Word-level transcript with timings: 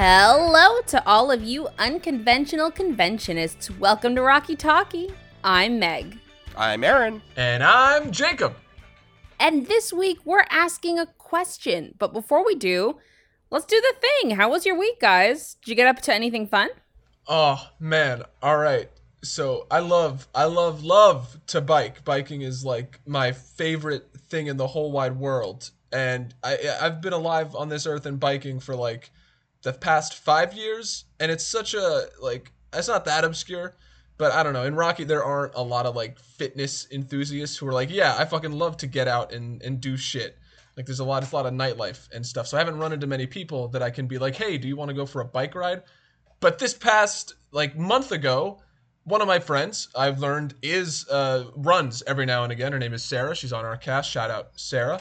Hello 0.00 0.80
to 0.86 1.04
all 1.08 1.32
of 1.32 1.42
you 1.42 1.66
unconventional 1.76 2.70
conventionists. 2.70 3.76
Welcome 3.80 4.14
to 4.14 4.22
Rocky 4.22 4.54
Talkie. 4.54 5.12
I'm 5.42 5.80
Meg. 5.80 6.20
I'm 6.56 6.84
Aaron. 6.84 7.20
And 7.34 7.64
I'm 7.64 8.12
Jacob. 8.12 8.54
And 9.40 9.66
this 9.66 9.92
week 9.92 10.20
we're 10.24 10.46
asking 10.50 11.00
a 11.00 11.06
question. 11.06 11.96
But 11.98 12.12
before 12.12 12.46
we 12.46 12.54
do, 12.54 12.98
let's 13.50 13.64
do 13.64 13.80
the 13.80 13.94
thing. 14.00 14.36
How 14.36 14.48
was 14.48 14.64
your 14.64 14.78
week, 14.78 15.00
guys? 15.00 15.56
Did 15.64 15.70
you 15.70 15.74
get 15.74 15.88
up 15.88 16.00
to 16.02 16.14
anything 16.14 16.46
fun? 16.46 16.68
Oh 17.26 17.68
man, 17.80 18.22
all 18.40 18.56
right. 18.56 18.88
So 19.24 19.66
I 19.68 19.80
love, 19.80 20.28
I 20.32 20.44
love, 20.44 20.84
love 20.84 21.40
to 21.48 21.60
bike. 21.60 22.04
Biking 22.04 22.42
is 22.42 22.64
like 22.64 23.00
my 23.04 23.32
favorite 23.32 24.06
thing 24.28 24.46
in 24.46 24.58
the 24.58 24.68
whole 24.68 24.92
wide 24.92 25.16
world. 25.16 25.72
And 25.92 26.36
I, 26.44 26.56
I've 26.80 27.00
been 27.00 27.14
alive 27.14 27.56
on 27.56 27.68
this 27.68 27.84
earth 27.84 28.06
and 28.06 28.20
biking 28.20 28.60
for 28.60 28.76
like 28.76 29.10
the 29.62 29.72
past 29.72 30.14
five 30.14 30.54
years, 30.54 31.04
and 31.20 31.30
it's 31.30 31.46
such 31.46 31.74
a 31.74 32.06
like 32.20 32.52
it's 32.72 32.88
not 32.88 33.04
that 33.06 33.24
obscure, 33.24 33.76
but 34.16 34.32
I 34.32 34.42
don't 34.42 34.52
know. 34.52 34.64
In 34.64 34.74
Rocky, 34.74 35.04
there 35.04 35.24
aren't 35.24 35.54
a 35.54 35.62
lot 35.62 35.86
of 35.86 35.96
like 35.96 36.18
fitness 36.18 36.86
enthusiasts 36.90 37.56
who 37.56 37.66
are 37.66 37.72
like, 37.72 37.90
yeah, 37.90 38.16
I 38.18 38.24
fucking 38.24 38.52
love 38.52 38.76
to 38.78 38.86
get 38.86 39.08
out 39.08 39.32
and 39.32 39.62
and 39.62 39.80
do 39.80 39.96
shit. 39.96 40.38
Like 40.76 40.86
there's 40.86 41.00
a 41.00 41.04
lot, 41.04 41.24
it's 41.24 41.32
a 41.32 41.34
lot 41.34 41.46
of 41.46 41.54
nightlife 41.54 42.08
and 42.12 42.24
stuff. 42.24 42.46
So 42.46 42.56
I 42.56 42.60
haven't 42.60 42.78
run 42.78 42.92
into 42.92 43.08
many 43.08 43.26
people 43.26 43.66
that 43.68 43.82
I 43.82 43.90
can 43.90 44.06
be 44.06 44.16
like, 44.16 44.36
hey, 44.36 44.58
do 44.58 44.68
you 44.68 44.76
want 44.76 44.90
to 44.90 44.94
go 44.94 45.06
for 45.06 45.20
a 45.20 45.24
bike 45.24 45.56
ride? 45.56 45.82
But 46.38 46.60
this 46.60 46.72
past 46.72 47.34
like 47.50 47.76
month 47.76 48.12
ago, 48.12 48.60
one 49.02 49.20
of 49.20 49.26
my 49.26 49.40
friends 49.40 49.88
I've 49.96 50.20
learned 50.20 50.54
is 50.62 51.08
uh, 51.08 51.46
runs 51.56 52.04
every 52.06 52.26
now 52.26 52.44
and 52.44 52.52
again. 52.52 52.70
Her 52.70 52.78
name 52.78 52.94
is 52.94 53.02
Sarah. 53.02 53.34
She's 53.34 53.52
on 53.52 53.64
our 53.64 53.76
cast. 53.76 54.08
Shout 54.08 54.30
out 54.30 54.50
Sarah. 54.54 55.00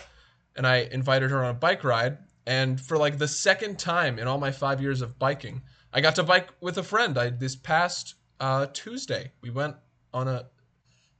And 0.56 0.66
I 0.66 0.90
invited 0.92 1.30
her 1.30 1.44
on 1.44 1.52
a 1.52 1.54
bike 1.54 1.84
ride. 1.84 2.18
And 2.48 2.80
for 2.80 2.98
like 2.98 3.18
the 3.18 3.28
second 3.28 3.78
time 3.78 4.18
in 4.18 4.28
all 4.28 4.38
my 4.38 4.52
five 4.52 4.82
years 4.82 5.02
of 5.02 5.20
biking, 5.20 5.62
I 5.92 6.00
got 6.00 6.16
to 6.16 6.24
bike 6.24 6.48
with 6.62 6.78
a 6.78 6.84
friend. 6.84 7.18
I 7.18 7.30
this 7.30 7.58
past 7.58 8.16
uh, 8.40 8.68
Tuesday 8.68 9.32
we 9.42 9.50
went 9.50 9.76
on 10.14 10.30
a 10.30 10.48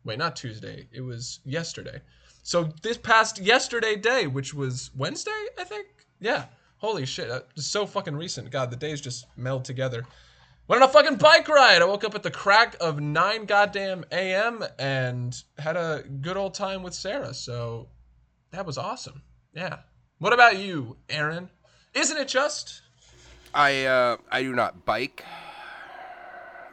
wait, 0.06 0.18
not 0.18 0.38
Tuesday. 0.38 0.88
It 0.94 1.02
was 1.02 1.42
yesterday. 1.44 2.02
So 2.44 2.70
this 2.82 2.98
past 2.98 3.40
yesterday 3.40 3.98
day, 3.98 4.26
which 4.26 4.54
was 4.54 4.90
Wednesday, 4.96 5.48
I 5.60 5.66
think. 5.66 5.88
Yeah. 6.22 6.46
Holy 6.78 7.06
shit, 7.06 7.30
so 7.56 7.86
fucking 7.86 8.16
recent. 8.16 8.52
God, 8.52 8.70
the 8.70 8.78
days 8.78 9.02
just 9.02 9.26
meld 9.36 9.66
together. 9.66 10.06
Went 10.68 10.82
on 10.82 10.88
a 10.88 10.92
fucking 10.92 11.18
bike 11.18 11.50
ride. 11.50 11.82
I 11.82 11.86
woke 11.86 12.06
up 12.06 12.16
at 12.16 12.24
the 12.24 12.32
crack 12.32 12.78
of 12.80 13.02
9 13.02 13.46
goddamn 13.46 14.06
a.m. 14.12 14.64
and 14.80 15.36
had 15.58 15.76
a 15.76 16.04
good 16.22 16.38
old 16.38 16.54
time 16.54 16.84
with 16.84 16.94
Sarah. 16.94 17.34
So 17.34 17.90
that 18.52 18.66
was 18.66 18.78
awesome. 18.78 19.24
Yeah. 19.54 19.80
What 20.20 20.34
about 20.34 20.58
you, 20.58 20.98
Aaron? 21.10 21.50
Isn't 21.94 22.18
it 22.18 22.28
just? 22.28 22.82
I 23.54 23.86
uh, 23.86 24.18
I 24.32 24.44
do 24.44 24.54
not 24.54 24.86
bike. 24.86 25.24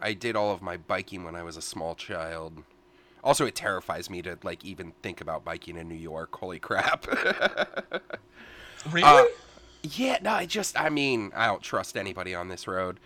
I 0.01 0.13
did 0.13 0.37
all 0.37 0.53
of 0.53 0.61
my 0.61 0.77
biking 0.77 1.25
when 1.25 1.35
I 1.35 1.43
was 1.43 1.57
a 1.57 1.63
small 1.63 1.95
child. 1.95 2.63
Also, 3.23 3.47
it 3.47 3.55
terrifies 3.55 4.11
me 4.11 4.21
to 4.23 4.39
like 4.43 4.65
even 4.65 4.93
think 5.03 5.21
about 5.21 5.45
biking 5.45 5.77
in 5.77 5.89
New 5.89 5.95
York. 5.95 6.35
Holy 6.37 6.59
crap! 6.59 7.07
Really? 8.91 9.03
Uh, 9.03 9.25
yeah, 9.83 10.19
no, 10.23 10.33
I 10.33 10.47
just 10.47 10.79
I 10.79 10.91
mean 10.91 11.33
I 11.35 11.47
don't 11.47 11.63
trust 11.63 11.97
anybody 11.97 12.35
on 12.35 12.49
this 12.49 12.67
road. 12.67 13.01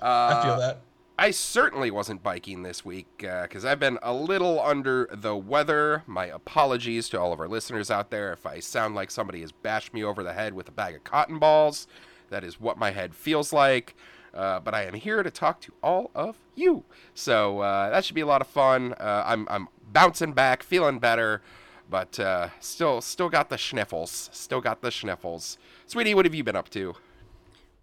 Uh, 0.00 0.06
I 0.06 0.42
feel 0.42 0.58
that. 0.58 0.80
I 1.20 1.32
certainly 1.32 1.90
wasn't 1.90 2.22
biking 2.22 2.62
this 2.62 2.84
week 2.84 3.08
because 3.18 3.64
I've 3.64 3.80
been 3.80 3.98
a 4.04 4.14
little 4.14 4.60
under 4.60 5.08
the 5.12 5.34
weather. 5.34 6.04
My 6.06 6.26
apologies 6.26 7.08
to 7.08 7.20
all 7.20 7.32
of 7.32 7.40
our 7.40 7.48
listeners 7.48 7.90
out 7.90 8.10
there 8.10 8.32
if 8.32 8.46
I 8.46 8.60
sound 8.60 8.94
like 8.94 9.10
somebody 9.10 9.40
has 9.40 9.50
bashed 9.50 9.92
me 9.92 10.04
over 10.04 10.22
the 10.22 10.32
head 10.32 10.54
with 10.54 10.68
a 10.68 10.70
bag 10.70 10.94
of 10.94 11.02
cotton 11.02 11.40
balls. 11.40 11.88
That 12.30 12.44
is 12.44 12.60
what 12.60 12.78
my 12.78 12.92
head 12.92 13.16
feels 13.16 13.52
like. 13.52 13.96
Uh, 14.32 14.60
but 14.60 14.74
I 14.74 14.84
am 14.84 14.94
here 14.94 15.24
to 15.24 15.30
talk 15.30 15.60
to 15.62 15.72
all 15.82 16.12
of 16.14 16.36
you. 16.54 16.84
So 17.14 17.62
uh, 17.62 17.90
that 17.90 18.04
should 18.04 18.14
be 18.14 18.20
a 18.20 18.26
lot 18.26 18.40
of 18.40 18.46
fun. 18.46 18.92
Uh, 18.92 19.24
I'm, 19.26 19.48
I'm 19.50 19.66
bouncing 19.90 20.34
back, 20.34 20.62
feeling 20.62 21.00
better, 21.00 21.42
but 21.90 22.20
uh, 22.20 22.50
still 22.60 23.00
still 23.00 23.28
got 23.28 23.48
the 23.48 23.58
sniffles. 23.58 24.30
Still 24.32 24.60
got 24.60 24.82
the 24.82 24.92
sniffles. 24.92 25.58
Sweetie, 25.86 26.14
what 26.14 26.26
have 26.26 26.34
you 26.34 26.44
been 26.44 26.54
up 26.54 26.68
to? 26.70 26.94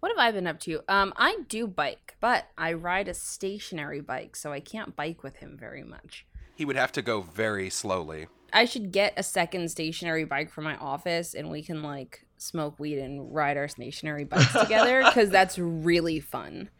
What 0.06 0.16
have 0.16 0.24
I 0.24 0.30
been 0.30 0.46
up 0.46 0.60
to? 0.60 0.82
Um, 0.86 1.12
I 1.16 1.38
do 1.48 1.66
bike, 1.66 2.14
but 2.20 2.46
I 2.56 2.74
ride 2.74 3.08
a 3.08 3.12
stationary 3.12 4.00
bike, 4.00 4.36
so 4.36 4.52
I 4.52 4.60
can't 4.60 4.94
bike 4.94 5.24
with 5.24 5.34
him 5.38 5.56
very 5.58 5.82
much. 5.82 6.24
He 6.54 6.64
would 6.64 6.76
have 6.76 6.92
to 6.92 7.02
go 7.02 7.22
very 7.22 7.70
slowly. 7.70 8.28
I 8.52 8.66
should 8.66 8.92
get 8.92 9.14
a 9.16 9.24
second 9.24 9.68
stationary 9.68 10.22
bike 10.22 10.48
for 10.48 10.60
my 10.60 10.76
office 10.76 11.34
and 11.34 11.50
we 11.50 11.60
can 11.60 11.82
like 11.82 12.24
smoke 12.38 12.78
weed 12.78 13.00
and 13.00 13.34
ride 13.34 13.56
our 13.56 13.66
stationary 13.66 14.22
bikes 14.22 14.52
together 14.60 15.02
because 15.02 15.28
that's 15.28 15.58
really 15.58 16.20
fun. 16.20 16.70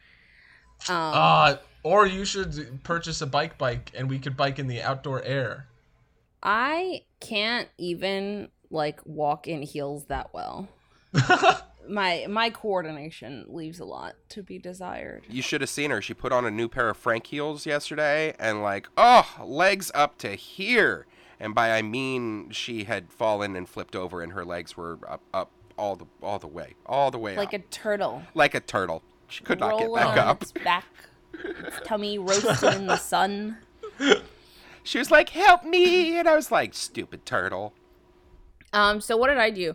Um, 0.88 0.94
Uh, 0.96 1.56
or 1.82 2.06
you 2.06 2.24
should 2.24 2.84
purchase 2.84 3.22
a 3.22 3.26
bike 3.26 3.58
bike 3.58 3.90
and 3.96 4.08
we 4.08 4.20
could 4.20 4.36
bike 4.36 4.60
in 4.60 4.68
the 4.68 4.82
outdoor 4.82 5.20
air. 5.24 5.66
I 6.44 7.02
can't 7.18 7.68
even 7.76 8.50
like 8.70 9.00
walk 9.04 9.48
in 9.48 9.62
heels 9.62 10.04
that 10.04 10.32
well. 10.32 10.68
my 11.88 12.26
my 12.28 12.50
coordination 12.50 13.46
leaves 13.48 13.80
a 13.80 13.84
lot 13.84 14.16
to 14.30 14.42
be 14.42 14.58
desired. 14.58 15.24
You 15.28 15.42
should 15.42 15.60
have 15.60 15.70
seen 15.70 15.90
her. 15.90 16.00
She 16.02 16.14
put 16.14 16.32
on 16.32 16.44
a 16.44 16.50
new 16.50 16.68
pair 16.68 16.88
of 16.88 16.96
Frank 16.96 17.26
heels 17.26 17.66
yesterday 17.66 18.34
and 18.38 18.62
like, 18.62 18.88
oh, 18.96 19.26
legs 19.44 19.90
up 19.94 20.18
to 20.18 20.30
here. 20.34 21.06
And 21.38 21.54
by 21.54 21.72
I 21.72 21.82
mean 21.82 22.50
she 22.50 22.84
had 22.84 23.12
fallen 23.12 23.56
and 23.56 23.68
flipped 23.68 23.94
over 23.96 24.22
and 24.22 24.32
her 24.32 24.44
legs 24.44 24.76
were 24.76 24.98
up 25.08 25.20
up 25.34 25.50
all 25.78 25.96
the 25.96 26.06
all 26.22 26.38
the 26.38 26.46
way. 26.46 26.74
All 26.86 27.10
the 27.10 27.18
way 27.18 27.36
Like 27.36 27.52
a 27.52 27.58
turtle. 27.58 28.22
like 28.34 28.54
a 28.54 28.60
turtle. 28.60 29.02
She 29.28 29.42
could 29.44 29.60
not 29.60 29.78
get 29.78 29.92
back 29.94 30.16
up. 30.16 30.42
its 30.42 30.52
back, 30.52 30.84
its 31.34 31.76
tummy 31.84 32.18
roasting 32.18 32.72
in 32.72 32.86
the 32.86 32.96
sun. 32.96 33.58
She 34.84 34.98
was 34.98 35.10
like, 35.10 35.30
"Help 35.30 35.64
me." 35.64 36.16
And 36.18 36.28
I 36.28 36.36
was 36.36 36.52
like, 36.52 36.72
"Stupid 36.74 37.26
turtle." 37.26 37.74
Um, 38.72 39.00
so 39.00 39.16
what 39.16 39.28
did 39.28 39.38
I 39.38 39.50
do? 39.50 39.74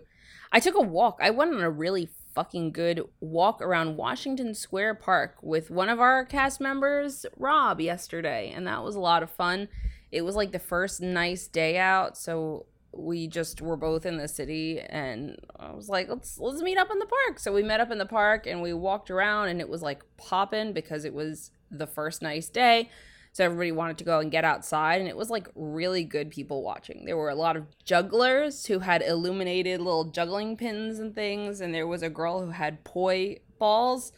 I 0.51 0.59
took 0.59 0.75
a 0.75 0.81
walk. 0.81 1.19
I 1.21 1.29
went 1.29 1.53
on 1.53 1.61
a 1.61 1.69
really 1.69 2.09
fucking 2.33 2.71
good 2.71 3.01
walk 3.19 3.61
around 3.61 3.97
Washington 3.97 4.53
Square 4.53 4.95
Park 4.95 5.37
with 5.41 5.69
one 5.69 5.89
of 5.89 5.99
our 5.99 6.25
cast 6.25 6.61
members, 6.61 7.25
Rob, 7.37 7.81
yesterday, 7.81 8.51
and 8.55 8.67
that 8.67 8.83
was 8.83 8.95
a 8.95 8.99
lot 8.99 9.23
of 9.23 9.29
fun. 9.29 9.67
It 10.11 10.23
was 10.23 10.35
like 10.35 10.51
the 10.51 10.59
first 10.59 11.01
nice 11.01 11.47
day 11.47 11.77
out, 11.77 12.17
so 12.17 12.65
we 12.93 13.27
just 13.27 13.61
were 13.61 13.77
both 13.77 14.05
in 14.05 14.17
the 14.17 14.27
city 14.27 14.79
and 14.81 15.37
I 15.57 15.71
was 15.71 15.87
like, 15.87 16.09
let's 16.09 16.37
let's 16.37 16.61
meet 16.61 16.77
up 16.77 16.91
in 16.91 16.99
the 16.99 17.05
park. 17.05 17.39
So 17.39 17.53
we 17.53 17.63
met 17.63 17.79
up 17.79 17.91
in 17.91 17.97
the 17.97 18.05
park 18.05 18.45
and 18.47 18.61
we 18.61 18.73
walked 18.73 19.09
around 19.09 19.47
and 19.47 19.61
it 19.61 19.69
was 19.69 19.81
like 19.81 20.03
popping 20.17 20.73
because 20.73 21.05
it 21.05 21.13
was 21.13 21.51
the 21.69 21.87
first 21.87 22.21
nice 22.21 22.49
day. 22.49 22.89
So 23.33 23.45
everybody 23.45 23.71
wanted 23.71 23.97
to 23.99 24.03
go 24.03 24.19
and 24.19 24.29
get 24.29 24.43
outside, 24.43 24.99
and 24.99 25.09
it 25.09 25.15
was 25.15 25.29
like 25.29 25.47
really 25.55 26.03
good 26.03 26.31
people 26.31 26.63
watching. 26.63 27.05
There 27.05 27.15
were 27.15 27.29
a 27.29 27.35
lot 27.35 27.55
of 27.55 27.65
jugglers 27.85 28.65
who 28.65 28.79
had 28.79 29.01
illuminated 29.01 29.79
little 29.79 30.05
juggling 30.05 30.57
pins 30.57 30.99
and 30.99 31.15
things, 31.15 31.61
and 31.61 31.73
there 31.73 31.87
was 31.87 32.03
a 32.03 32.09
girl 32.09 32.41
who 32.41 32.51
had 32.51 32.83
poi 32.83 33.37
balls 33.57 34.11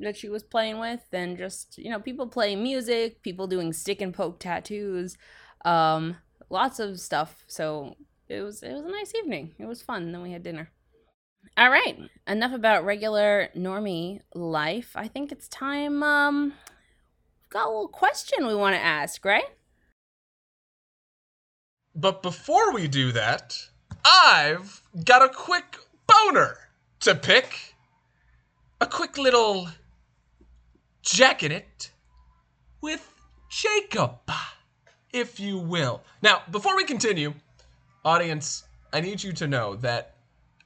that 0.00 0.16
she 0.16 0.30
was 0.30 0.42
playing 0.42 0.78
with, 0.78 1.02
and 1.12 1.36
just 1.36 1.76
you 1.76 1.90
know 1.90 2.00
people 2.00 2.26
playing 2.26 2.62
music, 2.62 3.22
people 3.22 3.46
doing 3.46 3.72
stick 3.72 4.00
and 4.00 4.14
poke 4.14 4.38
tattoos, 4.38 5.18
um, 5.66 6.16
lots 6.48 6.78
of 6.78 6.98
stuff. 6.98 7.44
So 7.48 7.96
it 8.28 8.40
was 8.40 8.62
it 8.62 8.72
was 8.72 8.84
a 8.84 8.90
nice 8.90 9.14
evening. 9.14 9.54
It 9.58 9.66
was 9.66 9.82
fun. 9.82 10.10
Then 10.10 10.22
we 10.22 10.32
had 10.32 10.42
dinner. 10.42 10.70
All 11.56 11.70
right, 11.70 11.98
enough 12.26 12.52
about 12.52 12.84
regular 12.84 13.48
normie 13.56 14.20
life. 14.34 14.92
I 14.94 15.08
think 15.08 15.32
it's 15.32 15.48
time. 15.48 16.02
Um, 16.02 16.52
got 17.50 17.66
a 17.66 17.70
little 17.70 17.88
question 17.88 18.46
we 18.46 18.54
want 18.54 18.74
to 18.74 18.80
ask, 18.80 19.24
right? 19.24 19.48
But 21.94 22.22
before 22.22 22.72
we 22.72 22.86
do 22.88 23.12
that, 23.12 23.56
I've 24.04 24.82
got 25.04 25.22
a 25.22 25.28
quick 25.28 25.78
boner 26.06 26.58
to 27.00 27.14
pick. 27.14 27.74
A 28.80 28.86
quick 28.86 29.18
little 29.18 29.68
jack 31.02 31.42
in 31.42 31.50
it 31.50 31.90
with 32.80 33.12
Jacob, 33.48 34.20
if 35.12 35.40
you 35.40 35.58
will. 35.58 36.02
Now, 36.22 36.42
before 36.50 36.76
we 36.76 36.84
continue, 36.84 37.34
audience, 38.04 38.62
I 38.92 39.00
need 39.00 39.22
you 39.22 39.32
to 39.32 39.48
know 39.48 39.74
that 39.76 40.17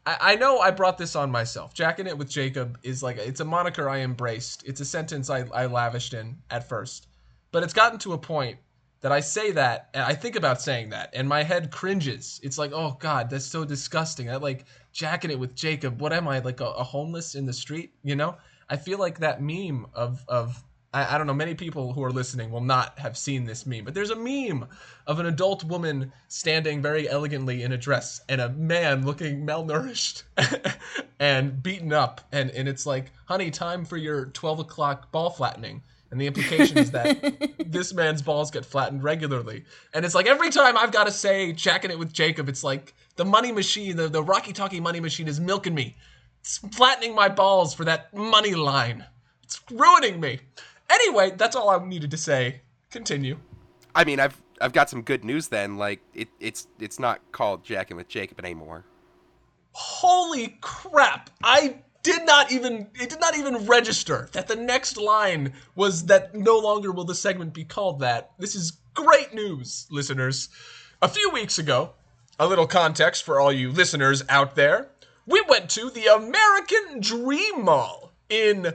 I, 0.04 0.16
I 0.20 0.36
know 0.36 0.58
I 0.58 0.70
brought 0.70 0.98
this 0.98 1.16
on 1.16 1.30
myself. 1.30 1.74
Jacking 1.74 2.06
it 2.06 2.18
with 2.18 2.30
Jacob 2.30 2.78
is 2.82 3.02
like 3.02 3.18
it's 3.18 3.40
a 3.40 3.44
moniker 3.44 3.88
I 3.88 4.00
embraced. 4.00 4.64
It's 4.66 4.80
a 4.80 4.84
sentence 4.84 5.30
I, 5.30 5.44
I 5.52 5.66
lavished 5.66 6.14
in 6.14 6.36
at 6.50 6.68
first. 6.68 7.08
But 7.50 7.62
it's 7.62 7.74
gotten 7.74 7.98
to 8.00 8.14
a 8.14 8.18
point 8.18 8.58
that 9.00 9.12
I 9.12 9.20
say 9.20 9.50
that 9.52 9.90
and 9.94 10.04
I 10.04 10.14
think 10.14 10.36
about 10.36 10.62
saying 10.62 10.90
that 10.90 11.10
and 11.12 11.28
my 11.28 11.42
head 11.42 11.70
cringes. 11.70 12.40
It's 12.42 12.58
like, 12.58 12.72
oh 12.72 12.96
god, 12.98 13.30
that's 13.30 13.46
so 13.46 13.64
disgusting. 13.64 14.30
I 14.30 14.36
like 14.36 14.64
jacking 14.92 15.30
it 15.30 15.38
with 15.38 15.54
Jacob. 15.54 16.00
What 16.00 16.12
am 16.12 16.28
I 16.28 16.38
like 16.40 16.60
a, 16.60 16.66
a 16.66 16.84
homeless 16.84 17.34
in 17.34 17.46
the 17.46 17.52
street? 17.52 17.92
You 18.02 18.16
know? 18.16 18.36
I 18.68 18.76
feel 18.76 18.98
like 18.98 19.18
that 19.18 19.42
meme 19.42 19.86
of 19.92 20.24
of 20.28 20.62
I, 20.92 21.14
I 21.14 21.18
don't 21.18 21.26
know, 21.26 21.34
many 21.34 21.54
people 21.54 21.92
who 21.92 22.02
are 22.04 22.10
listening 22.10 22.50
will 22.50 22.60
not 22.60 22.98
have 22.98 23.16
seen 23.16 23.44
this 23.44 23.66
meme, 23.66 23.84
but 23.84 23.94
there's 23.94 24.10
a 24.10 24.16
meme 24.16 24.66
of 25.06 25.18
an 25.18 25.26
adult 25.26 25.64
woman 25.64 26.12
standing 26.28 26.82
very 26.82 27.08
elegantly 27.08 27.62
in 27.62 27.72
a 27.72 27.78
dress 27.78 28.20
and 28.28 28.40
a 28.40 28.50
man 28.50 29.04
looking 29.04 29.46
malnourished 29.46 30.22
and 31.18 31.62
beaten 31.62 31.92
up. 31.92 32.20
And, 32.32 32.50
and 32.50 32.68
it's 32.68 32.86
like, 32.86 33.10
honey, 33.26 33.50
time 33.50 33.84
for 33.84 33.96
your 33.96 34.26
12 34.26 34.60
o'clock 34.60 35.10
ball 35.12 35.30
flattening. 35.30 35.82
And 36.10 36.20
the 36.20 36.26
implication 36.26 36.76
is 36.76 36.90
that 36.90 37.54
this 37.66 37.94
man's 37.94 38.20
balls 38.20 38.50
get 38.50 38.66
flattened 38.66 39.02
regularly. 39.02 39.64
And 39.94 40.04
it's 40.04 40.14
like 40.14 40.26
every 40.26 40.50
time 40.50 40.76
I've 40.76 40.92
got 40.92 41.04
to 41.04 41.12
say, 41.12 41.52
jacking 41.52 41.90
it 41.90 41.98
with 41.98 42.12
Jacob, 42.12 42.50
it's 42.50 42.62
like 42.62 42.92
the 43.16 43.24
money 43.24 43.50
machine, 43.50 43.96
the, 43.96 44.08
the 44.08 44.22
Rocky 44.22 44.52
Talkie 44.52 44.78
money 44.78 45.00
machine 45.00 45.26
is 45.26 45.40
milking 45.40 45.74
me. 45.74 45.96
It's 46.40 46.58
flattening 46.58 47.14
my 47.14 47.30
balls 47.30 47.72
for 47.72 47.86
that 47.86 48.12
money 48.12 48.54
line. 48.54 49.06
It's 49.42 49.60
ruining 49.70 50.20
me. 50.20 50.40
Anyway, 50.92 51.32
that's 51.36 51.56
all 51.56 51.70
I 51.70 51.84
needed 51.84 52.10
to 52.10 52.18
say. 52.18 52.60
Continue. 52.90 53.38
I 53.94 54.04
mean, 54.04 54.20
I've 54.20 54.40
I've 54.60 54.72
got 54.72 54.90
some 54.90 55.02
good 55.02 55.24
news 55.24 55.48
then. 55.48 55.76
Like 55.76 56.00
it, 56.14 56.28
it's 56.38 56.68
it's 56.78 56.98
not 56.98 57.20
called 57.32 57.64
Jacking 57.64 57.96
with 57.96 58.08
Jacob 58.08 58.38
anymore. 58.38 58.84
Holy 59.72 60.58
crap! 60.60 61.30
I 61.42 61.76
did 62.02 62.26
not 62.26 62.52
even 62.52 62.88
it 62.94 63.08
did 63.08 63.20
not 63.20 63.36
even 63.36 63.66
register 63.66 64.28
that 64.32 64.48
the 64.48 64.56
next 64.56 64.96
line 64.96 65.54
was 65.74 66.06
that 66.06 66.34
no 66.34 66.58
longer 66.58 66.92
will 66.92 67.04
the 67.04 67.14
segment 67.14 67.54
be 67.54 67.64
called 67.64 68.00
that. 68.00 68.32
This 68.38 68.54
is 68.54 68.72
great 68.94 69.32
news, 69.32 69.86
listeners. 69.90 70.48
A 71.00 71.08
few 71.08 71.30
weeks 71.30 71.58
ago, 71.58 71.94
a 72.38 72.46
little 72.46 72.66
context 72.66 73.24
for 73.24 73.40
all 73.40 73.52
you 73.52 73.72
listeners 73.72 74.22
out 74.28 74.54
there, 74.54 74.90
we 75.26 75.42
went 75.48 75.70
to 75.70 75.90
the 75.90 76.06
American 76.06 77.00
Dream 77.00 77.64
Mall 77.64 78.12
in 78.28 78.74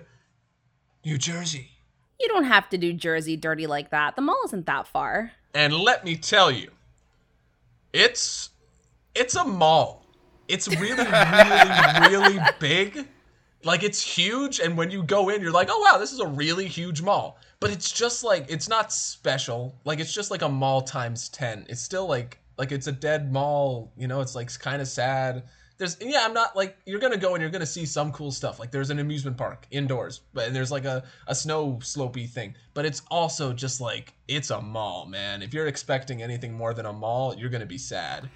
New 1.05 1.17
Jersey. 1.17 1.76
You 2.19 2.27
don't 2.27 2.45
have 2.45 2.69
to 2.69 2.77
do 2.77 2.93
Jersey 2.93 3.37
dirty 3.37 3.67
like 3.67 3.91
that. 3.91 4.15
The 4.15 4.21
mall 4.21 4.41
isn't 4.45 4.65
that 4.65 4.87
far. 4.87 5.31
And 5.53 5.73
let 5.73 6.03
me 6.03 6.15
tell 6.15 6.51
you, 6.51 6.71
it's 7.93 8.49
it's 9.15 9.35
a 9.35 9.43
mall. 9.43 10.05
It's 10.47 10.67
really, 10.67 11.03
really, 11.03 12.09
really 12.09 12.39
big. 12.59 13.07
Like 13.63 13.83
it's 13.83 14.01
huge, 14.01 14.59
and 14.59 14.77
when 14.77 14.91
you 14.91 15.03
go 15.03 15.29
in, 15.29 15.41
you're 15.41 15.51
like, 15.51 15.67
oh 15.71 15.79
wow, 15.79 15.97
this 15.97 16.13
is 16.13 16.19
a 16.19 16.27
really 16.27 16.67
huge 16.67 17.01
mall. 17.01 17.39
But 17.59 17.71
it's 17.71 17.91
just 17.91 18.23
like 18.23 18.45
it's 18.49 18.69
not 18.69 18.93
special. 18.93 19.75
Like 19.83 19.99
it's 19.99 20.13
just 20.13 20.31
like 20.31 20.41
a 20.41 20.49
mall 20.49 20.81
times 20.81 21.29
ten. 21.29 21.65
It's 21.69 21.81
still 21.81 22.07
like 22.07 22.39
like 22.57 22.71
it's 22.71 22.87
a 22.87 22.91
dead 22.91 23.31
mall. 23.31 23.91
You 23.97 24.07
know, 24.07 24.21
it's 24.21 24.35
like 24.35 24.57
kind 24.59 24.81
of 24.81 24.87
sad. 24.87 25.43
There's 25.77 25.97
yeah, 26.01 26.23
I'm 26.23 26.33
not 26.33 26.55
like 26.55 26.77
you're 26.85 26.99
gonna 26.99 27.17
go 27.17 27.35
and 27.35 27.41
you're 27.41 27.51
gonna 27.51 27.65
see 27.65 27.85
some 27.85 28.11
cool 28.11 28.31
stuff. 28.31 28.59
Like 28.59 28.71
there's 28.71 28.89
an 28.89 28.99
amusement 28.99 29.37
park 29.37 29.67
indoors, 29.71 30.21
but 30.33 30.47
and 30.47 30.55
there's 30.55 30.71
like 30.71 30.85
a 30.85 31.03
a 31.27 31.35
snow 31.35 31.79
slopey 31.81 32.27
thing. 32.27 32.55
But 32.73 32.85
it's 32.85 33.01
also 33.11 33.53
just 33.53 33.79
like 33.79 34.13
it's 34.27 34.49
a 34.49 34.61
mall, 34.61 35.05
man. 35.05 35.41
If 35.41 35.53
you're 35.53 35.67
expecting 35.67 36.21
anything 36.21 36.53
more 36.53 36.73
than 36.73 36.85
a 36.85 36.93
mall, 36.93 37.35
you're 37.35 37.49
gonna 37.49 37.65
be 37.65 37.77
sad. 37.77 38.29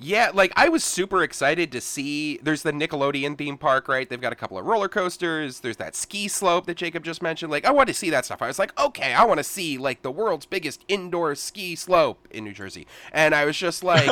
Yeah, 0.00 0.30
like 0.32 0.52
I 0.54 0.68
was 0.68 0.84
super 0.84 1.24
excited 1.24 1.72
to 1.72 1.80
see. 1.80 2.38
There's 2.40 2.62
the 2.62 2.70
Nickelodeon 2.70 3.36
theme 3.36 3.58
park, 3.58 3.88
right? 3.88 4.08
They've 4.08 4.20
got 4.20 4.32
a 4.32 4.36
couple 4.36 4.56
of 4.56 4.64
roller 4.64 4.88
coasters. 4.88 5.58
There's 5.58 5.78
that 5.78 5.96
ski 5.96 6.28
slope 6.28 6.66
that 6.66 6.76
Jacob 6.76 7.02
just 7.02 7.20
mentioned. 7.20 7.50
Like 7.50 7.64
I 7.64 7.72
want 7.72 7.88
to 7.88 7.94
see 7.94 8.08
that 8.10 8.24
stuff. 8.24 8.40
I 8.40 8.46
was 8.46 8.60
like, 8.60 8.78
okay, 8.78 9.12
I 9.12 9.24
want 9.24 9.38
to 9.38 9.44
see 9.44 9.76
like 9.76 10.02
the 10.02 10.12
world's 10.12 10.46
biggest 10.46 10.84
indoor 10.86 11.34
ski 11.34 11.74
slope 11.74 12.28
in 12.30 12.44
New 12.44 12.52
Jersey. 12.52 12.86
And 13.10 13.34
I 13.34 13.44
was 13.44 13.56
just 13.56 13.82
like, 13.82 14.08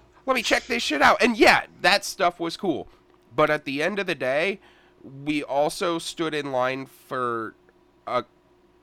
let 0.28 0.34
me 0.34 0.42
check 0.42 0.66
this 0.66 0.82
shit 0.82 1.00
out. 1.00 1.22
And 1.22 1.38
yeah, 1.38 1.64
that 1.80 2.04
stuff 2.04 2.38
was 2.38 2.58
cool. 2.58 2.86
But 3.34 3.48
at 3.48 3.64
the 3.64 3.82
end 3.82 3.98
of 3.98 4.06
the 4.06 4.14
day, 4.14 4.60
we 5.02 5.42
also 5.42 5.98
stood 5.98 6.34
in 6.34 6.52
line 6.52 6.84
for 6.84 7.54
a 8.06 8.24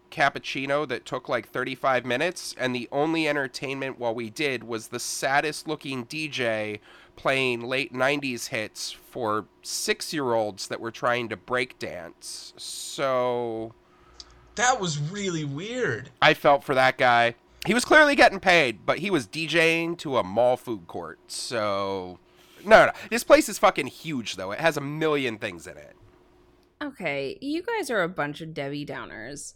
cappuccino 0.09 0.87
that 0.87 1.05
took 1.05 1.29
like 1.29 1.47
35 1.47 2.03
minutes 2.03 2.55
and 2.57 2.73
the 2.73 2.89
only 2.91 3.27
entertainment 3.27 3.99
while 3.99 4.15
we 4.15 4.31
did 4.31 4.63
was 4.63 4.87
the 4.87 4.99
saddest 4.99 5.67
looking 5.67 6.05
DJ 6.05 6.79
playing 7.15 7.61
late 7.61 7.93
90s 7.93 8.47
hits 8.47 8.91
for 8.91 9.45
6-year-olds 9.63 10.67
that 10.67 10.79
were 10.79 10.91
trying 10.91 11.29
to 11.29 11.37
break 11.37 11.77
dance. 11.77 12.53
So 12.57 13.73
That 14.55 14.79
was 14.79 14.97
really 14.99 15.45
weird. 15.45 16.09
I 16.21 16.33
felt 16.33 16.63
for 16.63 16.73
that 16.73 16.97
guy. 16.97 17.35
He 17.65 17.73
was 17.73 17.85
clearly 17.85 18.15
getting 18.15 18.39
paid, 18.39 18.85
but 18.85 18.99
he 18.99 19.09
was 19.09 19.27
DJing 19.27 19.97
to 19.99 20.17
a 20.17 20.23
mall 20.23 20.55
food 20.57 20.87
court. 20.87 21.19
So 21.27 22.19
no, 22.63 22.85
no. 22.85 22.91
This 23.09 23.23
place 23.23 23.49
is 23.49 23.59
fucking 23.59 23.87
huge 23.87 24.35
though. 24.35 24.51
It 24.51 24.59
has 24.59 24.77
a 24.77 24.81
million 24.81 25.37
things 25.37 25.67
in 25.67 25.77
it. 25.77 25.95
Okay, 26.83 27.37
you 27.41 27.63
guys 27.63 27.89
are 27.89 28.01
a 28.01 28.09
bunch 28.09 28.41
of 28.41 28.53
Debbie 28.53 28.85
Downers. 28.85 29.53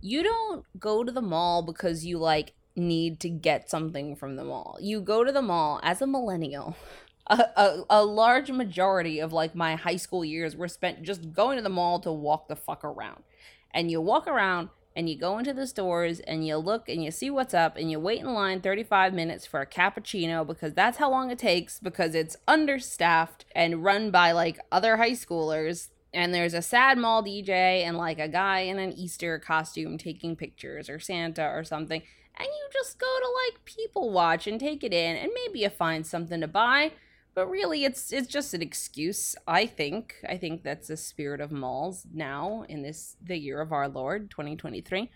You 0.00 0.22
don't 0.22 0.64
go 0.78 1.04
to 1.04 1.12
the 1.12 1.22
mall 1.22 1.62
because 1.62 2.04
you 2.04 2.18
like 2.18 2.52
need 2.76 3.20
to 3.20 3.28
get 3.28 3.70
something 3.70 4.16
from 4.16 4.36
the 4.36 4.44
mall. 4.44 4.78
You 4.80 5.00
go 5.00 5.24
to 5.24 5.32
the 5.32 5.42
mall 5.42 5.80
as 5.82 6.02
a 6.02 6.06
millennial. 6.06 6.76
A, 7.26 7.38
a, 7.56 7.84
a 7.88 8.04
large 8.04 8.50
majority 8.50 9.18
of 9.18 9.32
like 9.32 9.54
my 9.54 9.76
high 9.76 9.96
school 9.96 10.24
years 10.24 10.56
were 10.56 10.68
spent 10.68 11.02
just 11.02 11.32
going 11.32 11.56
to 11.56 11.62
the 11.62 11.70
mall 11.70 11.98
to 12.00 12.12
walk 12.12 12.48
the 12.48 12.56
fuck 12.56 12.84
around. 12.84 13.22
And 13.72 13.90
you 13.90 14.00
walk 14.00 14.26
around 14.26 14.68
and 14.96 15.08
you 15.08 15.18
go 15.18 15.38
into 15.38 15.52
the 15.52 15.66
stores 15.66 16.20
and 16.20 16.46
you 16.46 16.56
look 16.56 16.88
and 16.88 17.02
you 17.02 17.10
see 17.10 17.28
what's 17.28 17.54
up 17.54 17.76
and 17.76 17.90
you 17.90 17.98
wait 17.98 18.20
in 18.20 18.32
line 18.32 18.60
35 18.60 19.12
minutes 19.12 19.44
for 19.44 19.60
a 19.60 19.66
cappuccino 19.66 20.46
because 20.46 20.72
that's 20.72 20.98
how 20.98 21.10
long 21.10 21.30
it 21.30 21.38
takes 21.38 21.80
because 21.80 22.14
it's 22.14 22.36
understaffed 22.46 23.44
and 23.54 23.82
run 23.82 24.10
by 24.10 24.30
like 24.30 24.58
other 24.70 24.96
high 24.96 25.10
schoolers. 25.12 25.88
And 26.12 26.32
there's 26.32 26.54
a 26.54 26.62
sad 26.62 26.96
mall 26.96 27.24
DJ 27.24 27.50
and 27.82 27.96
like 27.96 28.20
a 28.20 28.28
guy 28.28 28.60
in 28.60 28.78
an 28.78 28.92
Easter 28.92 29.40
costume 29.40 29.98
taking 29.98 30.36
pictures 30.36 30.88
or 30.88 31.00
Santa 31.00 31.48
or 31.48 31.64
something. 31.64 32.00
And 32.36 32.46
you 32.46 32.68
just 32.72 32.98
go 33.00 33.06
to 33.06 33.28
like 33.46 33.64
people 33.64 34.12
watch 34.12 34.46
and 34.46 34.60
take 34.60 34.84
it 34.84 34.92
in 34.92 35.16
and 35.16 35.32
maybe 35.34 35.60
you 35.60 35.70
find 35.70 36.06
something 36.06 36.40
to 36.40 36.48
buy 36.48 36.92
but 37.34 37.48
really 37.48 37.84
it's 37.84 38.12
it's 38.12 38.28
just 38.28 38.54
an 38.54 38.62
excuse 38.62 39.36
i 39.46 39.66
think 39.66 40.16
i 40.28 40.36
think 40.36 40.62
that's 40.62 40.88
the 40.88 40.96
spirit 40.96 41.40
of 41.40 41.50
malls 41.50 42.06
now 42.12 42.64
in 42.68 42.82
this 42.82 43.16
the 43.22 43.36
year 43.36 43.60
of 43.60 43.72
our 43.72 43.88
lord 43.88 44.30
2023 44.30 45.10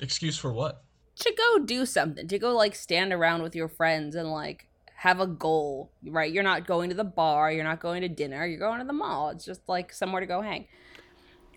Excuse 0.00 0.36
for 0.36 0.52
what? 0.52 0.82
to 1.16 1.32
go 1.36 1.64
do 1.64 1.86
something 1.86 2.26
to 2.26 2.38
go 2.38 2.54
like 2.54 2.74
stand 2.74 3.12
around 3.12 3.42
with 3.42 3.54
your 3.54 3.68
friends 3.68 4.16
and 4.16 4.30
like 4.30 4.66
have 4.96 5.20
a 5.20 5.26
goal 5.26 5.90
right 6.06 6.32
you're 6.32 6.42
not 6.42 6.66
going 6.66 6.88
to 6.88 6.96
the 6.96 7.04
bar 7.04 7.52
you're 7.52 7.64
not 7.64 7.80
going 7.80 8.00
to 8.00 8.08
dinner 8.08 8.44
you're 8.46 8.58
going 8.58 8.80
to 8.80 8.86
the 8.86 8.92
mall 8.92 9.28
it's 9.28 9.44
just 9.44 9.60
like 9.68 9.92
somewhere 9.92 10.20
to 10.20 10.26
go 10.26 10.40
hang 10.40 10.66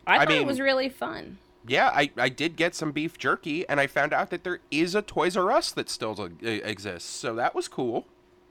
i, 0.05 0.17
I 0.17 0.25
thought 0.25 0.33
it 0.33 0.45
was 0.45 0.59
really 0.59 0.89
fun 0.89 1.37
Yeah, 1.69 1.89
I, 1.93 2.11
I 2.15 2.29
did 2.29 2.55
get 2.55 2.75
some 2.75 2.93
beef 2.93 3.17
jerky, 3.17 3.67
and 3.67 3.81
I 3.81 3.87
found 3.87 4.13
out 4.13 4.29
that 4.29 4.45
there 4.45 4.59
is 4.71 4.95
a 4.95 5.01
Toys 5.01 5.35
R 5.35 5.51
Us 5.51 5.71
that 5.71 5.89
still 5.89 6.15
uh, 6.17 6.27
exists. 6.47 7.09
So 7.09 7.35
that 7.35 7.53
was 7.53 7.67
cool. 7.67 8.07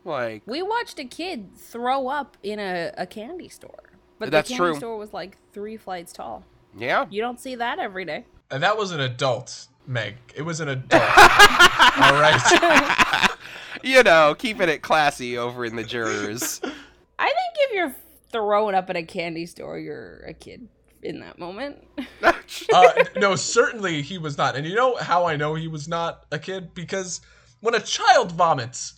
Like, 0.07 0.43
we 0.47 0.63
watched 0.63 0.99
a 0.99 1.05
kid 1.05 1.57
throw 1.57 2.09
up 2.09 2.37
in 2.43 2.59
a, 2.59 2.93
a 2.97 3.07
candy 3.07 3.49
store 3.49 3.83
but 4.19 4.31
That's 4.31 4.49
the 4.49 4.57
candy 4.57 4.71
true. 4.73 4.79
store 4.79 4.97
was 4.97 5.13
like 5.13 5.37
three 5.53 5.77
flights 5.77 6.13
tall 6.13 6.45
yeah, 6.79 7.07
you 7.11 7.21
don't 7.21 7.41
see 7.41 7.55
that 7.57 7.79
every 7.79 8.05
day 8.05 8.25
And 8.51 8.63
that 8.63 8.77
was 8.79 8.91
an 8.93 9.01
adult, 9.01 9.67
Meg. 9.87 10.15
It 10.35 10.43
was 10.43 10.61
an 10.61 10.69
adult. 10.69 11.03
All 11.03 12.21
right. 12.21 13.29
you 13.83 14.03
know, 14.03 14.35
keeping 14.39 14.69
it 14.69 14.83
classy 14.83 15.39
over 15.39 15.65
in 15.65 15.77
the 15.77 15.83
jurors. 15.85 16.61
I 17.19 17.25
think 17.27 17.55
if 17.57 17.73
you're 17.75 17.95
throwing 18.31 18.75
up 18.75 18.91
at 18.91 18.97
a 18.97 19.03
candy 19.03 19.47
store, 19.47 19.79
you're 19.79 20.19
a 20.27 20.35
kid 20.35 20.69
in 21.03 21.21
that 21.21 21.39
moment. 21.39 21.79
Uh, 22.23 22.93
no, 23.17 23.37
certainly 23.37 24.03
he 24.03 24.19
was 24.19 24.37
not. 24.37 24.55
And 24.57 24.67
you 24.67 24.75
know 24.75 24.97
how 24.97 25.25
I 25.27 25.37
know 25.37 25.55
he 25.55 25.69
was 25.69 25.89
not 25.89 26.27
a 26.31 26.39
kid? 26.39 26.75
Because 26.75 27.21
when 27.61 27.75
a 27.75 27.81
child 27.81 28.33
vomits, 28.33 28.95
i- 28.95 28.96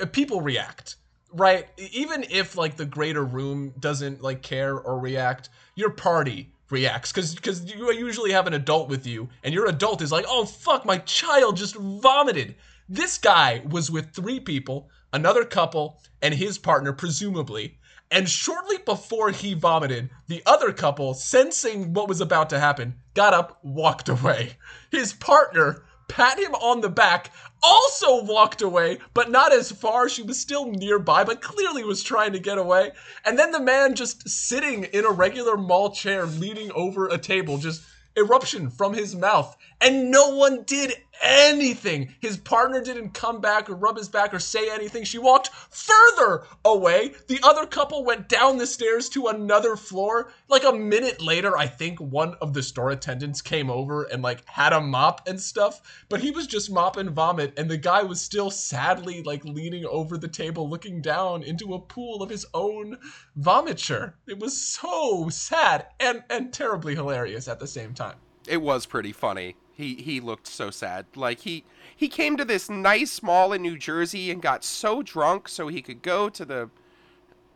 Uh, 0.00 0.06
people 0.06 0.40
react, 0.40 0.96
right? 1.32 1.66
Even 1.92 2.24
if 2.30 2.56
like 2.56 2.76
the 2.76 2.84
greater 2.84 3.24
room 3.24 3.74
doesn't 3.78 4.22
like 4.22 4.42
care 4.42 4.78
or 4.78 4.98
react, 4.98 5.48
your 5.74 5.90
party 5.90 6.52
reacts 6.70 7.12
because 7.12 7.34
because 7.34 7.64
you 7.72 7.92
usually 7.92 8.32
have 8.32 8.46
an 8.46 8.54
adult 8.54 8.88
with 8.88 9.06
you, 9.06 9.28
and 9.42 9.54
your 9.54 9.66
adult 9.66 10.02
is 10.02 10.12
like, 10.12 10.24
"Oh 10.28 10.44
fuck, 10.44 10.84
my 10.84 10.98
child 10.98 11.56
just 11.56 11.76
vomited." 11.76 12.56
This 12.88 13.18
guy 13.18 13.62
was 13.68 13.90
with 13.90 14.12
three 14.12 14.40
people, 14.40 14.88
another 15.12 15.44
couple, 15.44 16.00
and 16.22 16.34
his 16.34 16.56
partner, 16.58 16.92
presumably. 16.92 17.78
And 18.10 18.28
shortly 18.28 18.78
before 18.78 19.30
he 19.30 19.52
vomited, 19.52 20.08
the 20.28 20.42
other 20.46 20.72
couple, 20.72 21.12
sensing 21.12 21.92
what 21.92 22.08
was 22.08 22.22
about 22.22 22.48
to 22.50 22.58
happen, 22.58 22.94
got 23.12 23.34
up, 23.34 23.58
walked 23.62 24.08
away. 24.08 24.52
His 24.90 25.12
partner 25.12 25.84
pat 26.08 26.38
him 26.38 26.54
on 26.54 26.80
the 26.80 26.88
back, 26.88 27.30
also 27.62 28.24
walked 28.24 28.62
away, 28.62 28.98
but 29.14 29.30
not 29.30 29.52
as 29.52 29.70
far. 29.70 30.08
She 30.08 30.22
was 30.22 30.40
still 30.40 30.66
nearby, 30.66 31.24
but 31.24 31.42
clearly 31.42 31.84
was 31.84 32.02
trying 32.02 32.32
to 32.32 32.38
get 32.38 32.58
away. 32.58 32.92
And 33.24 33.38
then 33.38 33.52
the 33.52 33.60
man 33.60 33.94
just 33.94 34.28
sitting 34.28 34.84
in 34.84 35.04
a 35.04 35.10
regular 35.10 35.56
mall 35.56 35.90
chair, 35.90 36.26
leaning 36.26 36.72
over 36.72 37.08
a 37.08 37.18
table, 37.18 37.58
just 37.58 37.82
eruption 38.16 38.70
from 38.70 38.94
his 38.94 39.14
mouth. 39.14 39.56
And 39.80 40.10
no 40.10 40.34
one 40.34 40.64
did 40.64 40.94
anything. 41.22 42.14
His 42.20 42.36
partner 42.36 42.80
didn't 42.80 43.14
come 43.14 43.40
back 43.40 43.68
or 43.68 43.74
rub 43.74 43.96
his 43.96 44.08
back 44.08 44.32
or 44.34 44.38
say 44.38 44.70
anything. 44.70 45.04
She 45.04 45.18
walked 45.18 45.50
further 45.70 46.44
away. 46.64 47.12
The 47.26 47.40
other 47.42 47.66
couple 47.66 48.04
went 48.04 48.28
down 48.28 48.58
the 48.58 48.66
stairs 48.66 49.08
to 49.10 49.28
another 49.28 49.76
floor. 49.76 50.32
Like 50.48 50.64
a 50.64 50.72
minute 50.72 51.20
later, 51.20 51.56
I 51.56 51.66
think 51.66 52.00
one 52.00 52.34
of 52.40 52.54
the 52.54 52.62
store 52.62 52.90
attendants 52.90 53.40
came 53.40 53.70
over 53.70 54.04
and 54.04 54.22
like 54.22 54.46
had 54.48 54.72
a 54.72 54.80
mop 54.80 55.26
and 55.28 55.40
stuff, 55.40 55.80
but 56.08 56.20
he 56.20 56.30
was 56.30 56.46
just 56.46 56.70
mopping 56.70 57.10
vomit 57.10 57.54
and 57.56 57.70
the 57.70 57.76
guy 57.76 58.02
was 58.02 58.20
still 58.20 58.50
sadly 58.50 59.22
like 59.22 59.44
leaning 59.44 59.84
over 59.86 60.16
the 60.16 60.28
table 60.28 60.68
looking 60.68 61.00
down 61.00 61.42
into 61.42 61.74
a 61.74 61.80
pool 61.80 62.22
of 62.22 62.30
his 62.30 62.46
own 62.54 62.96
vomiture. 63.38 64.14
It 64.26 64.38
was 64.38 64.60
so 64.60 65.28
sad 65.28 65.86
and 66.00 66.22
and 66.30 66.52
terribly 66.52 66.94
hilarious 66.94 67.48
at 67.48 67.60
the 67.60 67.66
same 67.66 67.94
time. 67.94 68.16
It 68.46 68.62
was 68.62 68.86
pretty 68.86 69.12
funny. 69.12 69.56
He 69.78 69.94
he 69.94 70.18
looked 70.18 70.48
so 70.48 70.72
sad. 70.72 71.06
Like 71.14 71.38
he 71.42 71.64
he 71.94 72.08
came 72.08 72.36
to 72.36 72.44
this 72.44 72.68
nice 72.68 73.22
mall 73.22 73.52
in 73.52 73.62
New 73.62 73.78
Jersey 73.78 74.28
and 74.28 74.42
got 74.42 74.64
so 74.64 75.02
drunk 75.02 75.48
so 75.48 75.68
he 75.68 75.82
could 75.82 76.02
go 76.02 76.28
to 76.30 76.44
the 76.44 76.68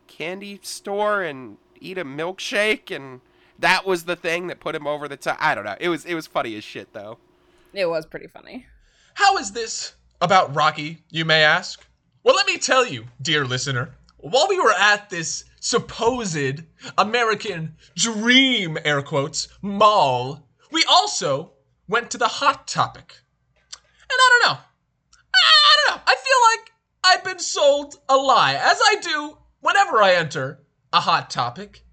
candy 0.07 0.57
store 0.63 1.21
and 1.21 1.57
eat 1.81 1.97
a 1.97 2.05
milkshake 2.05 2.95
and 2.95 3.19
that 3.59 3.85
was 3.85 4.05
the 4.05 4.15
thing 4.15 4.47
that 4.47 4.61
put 4.61 4.73
him 4.73 4.87
over 4.87 5.09
the 5.09 5.17
top. 5.17 5.37
I 5.41 5.53
don't 5.53 5.65
know. 5.65 5.75
It 5.81 5.89
was 5.89 6.05
it 6.05 6.15
was 6.15 6.25
funny 6.25 6.55
as 6.55 6.63
shit 6.63 6.93
though. 6.93 7.17
It 7.73 7.89
was 7.89 8.05
pretty 8.05 8.27
funny. 8.27 8.67
How 9.15 9.35
is 9.37 9.51
this 9.51 9.95
about 10.21 10.55
Rocky, 10.55 11.03
you 11.09 11.25
may 11.25 11.43
ask? 11.43 11.85
Well, 12.23 12.35
let 12.35 12.47
me 12.47 12.57
tell 12.57 12.87
you, 12.87 13.03
dear 13.21 13.43
listener. 13.43 13.95
While 14.15 14.47
we 14.47 14.61
were 14.61 14.71
at 14.71 15.09
this 15.09 15.43
supposed 15.59 16.61
American 16.97 17.75
dream, 17.97 18.77
air 18.85 19.01
quotes, 19.01 19.49
mall, 19.61 20.47
we 20.71 20.85
also 20.87 21.51
went 21.87 22.11
to 22.11 22.17
the 22.17 22.27
Hot 22.27 22.67
Topic. 22.67 23.15
And 23.73 24.11
I 24.11 24.29
don't 24.29 24.53
know. 24.53 24.59
I 25.35 25.75
don't 25.87 25.95
know. 25.95 26.01
I 26.07 26.15
feel 26.15 26.37
like 26.51 26.71
I've 27.03 27.23
been 27.23 27.39
sold 27.39 27.95
a 28.07 28.15
lie, 28.15 28.53
as 28.53 28.79
I 28.81 28.95
do 29.01 29.37
whenever 29.61 30.01
I 30.01 30.13
enter 30.13 30.59
a 30.91 30.99
Hot 30.99 31.29
Topic. 31.29 31.83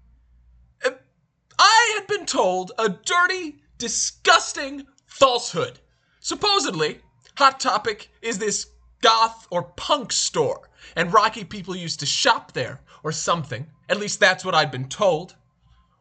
I 1.63 1.93
had 1.95 2.07
been 2.07 2.25
told 2.25 2.71
a 2.79 2.89
dirty, 2.89 3.61
disgusting 3.77 4.87
falsehood. 5.05 5.79
Supposedly, 6.19 7.01
Hot 7.37 7.59
Topic 7.59 8.09
is 8.21 8.39
this 8.39 8.67
goth 9.01 9.47
or 9.51 9.63
punk 9.63 10.11
store, 10.11 10.69
and 10.95 11.13
Rocky 11.13 11.43
people 11.43 11.75
used 11.75 11.99
to 11.99 12.05
shop 12.05 12.53
there 12.53 12.81
or 13.03 13.11
something. 13.11 13.67
At 13.89 13.99
least 13.99 14.19
that's 14.19 14.45
what 14.45 14.55
I'd 14.55 14.71
been 14.71 14.87
told. 14.87 15.35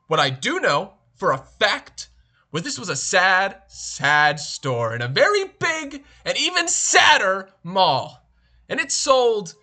What 0.07 0.21
I 0.21 0.31
do 0.31 0.61
know 0.61 0.95
for 1.17 1.33
a 1.33 1.39
fact 1.39 2.10
was 2.53 2.63
this 2.63 2.79
was 2.79 2.89
a 2.89 2.97
sad, 2.97 3.57
sad 3.69 4.41
store 4.41 4.95
in 4.95 5.03
a 5.03 5.09
very 5.09 5.45
big 5.59 6.05
and 6.25 6.37
even 6.39 6.69
sadder 6.69 7.49
mall. 7.63 8.27
And 8.69 8.81
it 8.81 8.93
sold 8.93 9.55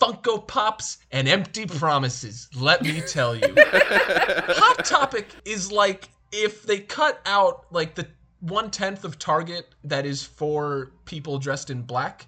Funko 0.00 0.46
Pops 0.46 0.98
and 1.10 1.28
empty 1.28 1.66
promises, 1.66 2.48
let 2.56 2.82
me 2.82 3.00
tell 3.00 3.34
you. 3.34 3.54
Hot 3.56 4.84
Topic 4.84 5.26
is 5.44 5.70
like 5.70 6.08
if 6.32 6.62
they 6.62 6.80
cut 6.80 7.20
out 7.26 7.66
like 7.70 7.94
the 7.94 8.06
one 8.40 8.70
tenth 8.70 9.04
of 9.04 9.18
Target 9.18 9.74
that 9.84 10.06
is 10.06 10.22
for 10.22 10.92
people 11.04 11.38
dressed 11.38 11.68
in 11.70 11.82
black 11.82 12.26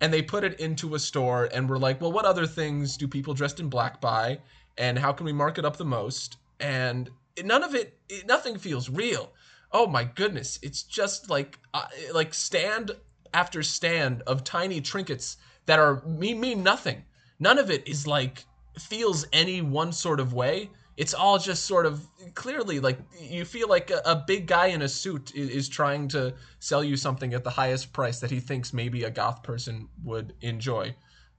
and 0.00 0.12
they 0.12 0.22
put 0.22 0.42
it 0.42 0.58
into 0.58 0.96
a 0.96 0.98
store 0.98 1.48
and 1.54 1.68
we're 1.70 1.78
like, 1.78 2.00
well, 2.00 2.10
what 2.10 2.24
other 2.24 2.46
things 2.46 2.96
do 2.96 3.06
people 3.06 3.34
dressed 3.34 3.60
in 3.60 3.68
black 3.68 4.00
buy? 4.00 4.40
And 4.76 4.98
how 4.98 5.12
can 5.12 5.26
we 5.26 5.32
mark 5.32 5.58
it 5.58 5.64
up 5.64 5.76
the 5.76 5.84
most? 5.84 6.38
And 6.58 7.08
none 7.44 7.62
of 7.62 7.74
it, 7.76 7.96
it 8.08 8.26
nothing 8.26 8.58
feels 8.58 8.88
real. 8.88 9.30
Oh 9.72 9.86
my 9.86 10.04
goodness, 10.04 10.58
it's 10.62 10.82
just 10.82 11.30
like 11.30 11.58
uh, 11.72 11.86
like 12.12 12.34
stand 12.34 12.92
after 13.34 13.62
stand 13.62 14.22
of 14.26 14.44
tiny 14.44 14.80
trinkets 14.80 15.38
that 15.66 15.78
are 15.78 16.02
mean 16.06 16.40
mean 16.40 16.62
nothing. 16.62 17.04
None 17.38 17.58
of 17.58 17.70
it 17.70 17.86
is 17.88 18.06
like 18.06 18.44
feels 18.78 19.26
any 19.32 19.62
one 19.62 19.92
sort 19.92 20.20
of 20.20 20.32
way. 20.32 20.70
It's 20.96 21.14
all 21.14 21.38
just 21.38 21.64
sort 21.64 21.86
of 21.86 22.06
clearly 22.34 22.80
like 22.80 22.98
you 23.18 23.44
feel 23.44 23.68
like 23.68 23.90
a, 23.90 24.02
a 24.04 24.24
big 24.26 24.46
guy 24.46 24.66
in 24.66 24.82
a 24.82 24.88
suit 24.88 25.34
is, 25.34 25.48
is 25.48 25.68
trying 25.68 26.08
to 26.08 26.34
sell 26.58 26.84
you 26.84 26.96
something 26.96 27.32
at 27.32 27.44
the 27.44 27.50
highest 27.50 27.92
price 27.92 28.20
that 28.20 28.30
he 28.30 28.40
thinks 28.40 28.72
maybe 28.72 29.04
a 29.04 29.10
goth 29.10 29.42
person 29.42 29.88
would 30.04 30.34
enjoy. 30.42 30.94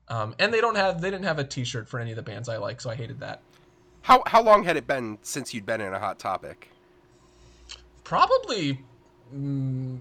Um, 0.07 0.35
and 0.39 0.53
they 0.53 0.59
don't 0.59 0.75
have 0.75 1.01
they 1.01 1.11
didn't 1.11 1.25
have 1.25 1.39
a 1.39 1.43
T-shirt 1.43 1.87
for 1.87 1.99
any 1.99 2.11
of 2.11 2.15
the 2.15 2.23
bands 2.23 2.49
I 2.49 2.57
like, 2.57 2.81
so 2.81 2.89
I 2.89 2.95
hated 2.95 3.19
that. 3.19 3.41
How 4.01 4.23
how 4.25 4.41
long 4.41 4.63
had 4.63 4.75
it 4.75 4.87
been 4.87 5.19
since 5.21 5.53
you'd 5.53 5.65
been 5.65 5.81
in 5.81 5.93
a 5.93 5.99
hot 5.99 6.17
topic? 6.17 6.72
Probably 8.03 8.79
mm, 9.33 9.99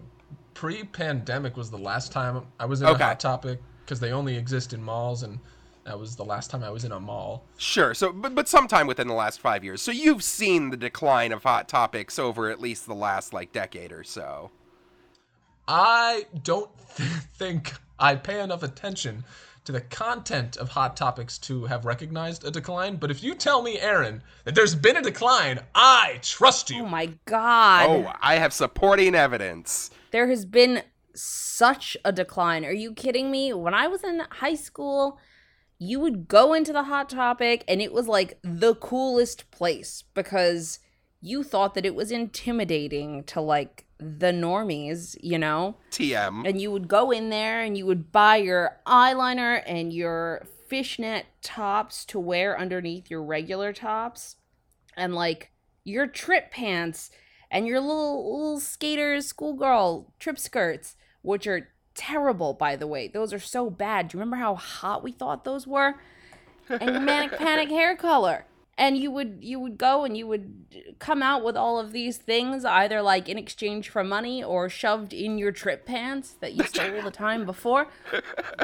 pre-pandemic 0.55 1.57
was 1.57 1.71
the 1.71 1.79
last 1.79 2.13
time 2.13 2.47
I 2.59 2.65
was 2.67 2.83
in 2.83 2.89
Okay. 2.89 3.03
a 3.03 3.07
hot 3.09 3.21
topic 3.21 3.61
because 3.85 4.01
they 4.01 4.13
only 4.13 4.37
exist 4.37 4.73
in 4.73 4.83
malls, 4.83 5.23
and 5.23 5.39
that 5.85 5.99
was 5.99 6.15
the 6.17 6.25
last 6.25 6.51
time 6.51 6.63
I 6.63 6.71
was 6.71 6.85
in 6.85 6.93
a 6.93 7.01
mall. 7.01 7.45
Sure. 7.57 7.95
So, 7.95 8.13
but, 8.13 8.35
but 8.35 8.49
sometime 8.49 8.87
within 8.87 9.09
the 9.09 9.15
last 9.15 9.41
five 9.41 9.65
years. 9.65 9.83
So 9.83 9.91
you've 9.91 10.23
seen 10.23 10.71
the 10.71 10.77
decline 10.77 11.33
of 11.33 11.43
hot 11.43 11.69
topics 11.69 12.19
over 12.19 12.51
at 12.51 12.61
least 12.61 12.87
the 12.87 12.95
last 12.95 13.33
like 13.33 13.53
decade 13.53 13.93
or 13.93 14.05
so. 14.05 14.51
I 15.69 16.27
don't 16.43 16.71
th- 16.97 17.09
think 17.37 17.73
I 17.99 18.17
pay 18.17 18.41
enough 18.41 18.63
attention 18.63 19.25
to 19.65 19.73
the 19.73 19.81
content 19.81 20.57
of 20.57 20.71
Hot 20.71 20.97
Topics 20.97 21.39
to 21.39 21.65
have 21.67 21.85
recognized 21.85 22.45
a 22.45 22.51
decline. 22.51 22.97
But 22.97 23.11
if 23.11 23.23
you 23.23 23.35
tell 23.35 23.63
me, 23.63 23.79
Aaron, 23.79 24.23
that 24.45 24.55
there's 24.55 24.75
been 24.75 24.97
a 24.97 25.03
decline, 25.03 25.61
I 25.75 26.19
trust 26.23 26.71
you. 26.71 26.83
Oh 26.83 26.89
my 26.89 27.11
god. 27.25 27.89
Oh, 27.89 28.13
I 28.21 28.37
have 28.37 28.53
supporting 28.53 29.15
evidence. 29.15 29.91
There 30.11 30.29
has 30.29 30.45
been 30.45 30.83
such 31.15 31.97
a 32.05 32.13
decline. 32.13 32.65
Are 32.65 32.73
you 32.73 32.93
kidding 32.93 33.31
me? 33.31 33.53
When 33.53 33.75
I 33.75 33.87
was 33.87 34.03
in 34.03 34.23
high 34.31 34.55
school, 34.55 35.19
you 35.79 36.01
would 36.01 36.29
go 36.29 36.55
into 36.55 36.73
the 36.73 36.85
hot 36.85 37.09
topic 37.09 37.65
and 37.69 37.81
it 37.81 37.93
was 37.93 38.09
like 38.09 38.39
the 38.43 38.75
coolest 38.77 39.51
place 39.51 40.05
because 40.15 40.79
you 41.21 41.43
thought 41.43 41.75
that 41.75 41.87
it 41.87 41.95
was 41.95 42.11
intimidating 42.11 43.25
to 43.25 43.41
like 43.41 43.85
the 44.03 44.33
normies, 44.33 45.17
you 45.21 45.39
know? 45.39 45.77
TM. 45.91 46.49
And 46.49 46.61
you 46.61 46.71
would 46.71 46.89
go 46.89 47.11
in 47.11 47.31
there 47.31 47.61
and 47.61 47.77
you 47.77 47.87
would 47.87 48.13
buy 48.13 48.37
your 48.37 48.79
eyeliner 48.87 49.63
and 49.67 49.93
your 49.93 50.47
fishnet 50.69 51.27
tops 51.43 52.05
to 52.07 52.19
wear 52.19 52.59
underneath 52.59 53.11
your 53.11 53.23
regular 53.23 53.73
tops. 53.73 54.37
And 54.97 55.15
like 55.15 55.51
your 55.85 56.07
trip 56.07 56.51
pants 56.51 57.11
and 57.51 57.67
your 57.67 57.81
little 57.81 58.39
little 58.39 58.61
skaters 58.61 59.27
schoolgirl 59.27 60.13
trip 60.19 60.39
skirts 60.39 60.97
which 61.23 61.47
are 61.47 61.69
terrible 61.95 62.55
by 62.55 62.77
the 62.77 62.87
way. 62.87 63.09
Those 63.09 63.33
are 63.33 63.39
so 63.39 63.71
bad. 63.71 64.09
Do 64.09 64.17
you 64.17 64.21
remember 64.21 64.43
how 64.43 64.55
hot 64.55 65.03
we 65.03 65.13
thought 65.13 65.45
those 65.45 65.67
were? 65.67 65.95
And 66.69 66.91
your 66.91 67.01
manic 67.01 67.33
panic 67.39 67.69
hair 67.69 67.97
color 67.97 68.47
and 68.79 68.97
you 68.97 69.11
would 69.11 69.39
you 69.41 69.61
would 69.61 69.79
go 69.79 70.05
and 70.05 70.17
you 70.17 70.27
would 70.27 70.95
come 70.99 71.23
out 71.23 71.45
with 71.45 71.57
all 71.57 71.79
of 71.79 71.93
these 71.93 72.17
things 72.17 72.65
either 72.65 73.03
like 73.03 73.29
in 73.29 73.39
exchange 73.39 73.89
for 73.89 74.03
money 74.03 74.43
or 74.43 74.69
shoved 74.69 75.13
in 75.13 75.39
your 75.39 75.53
trip 75.53 75.85
pants 75.85 76.35
that 76.41 76.55
you 76.55 76.65
stole 76.65 76.97
all 76.97 77.03
the 77.03 77.11
time 77.11 77.45
before. 77.45 77.89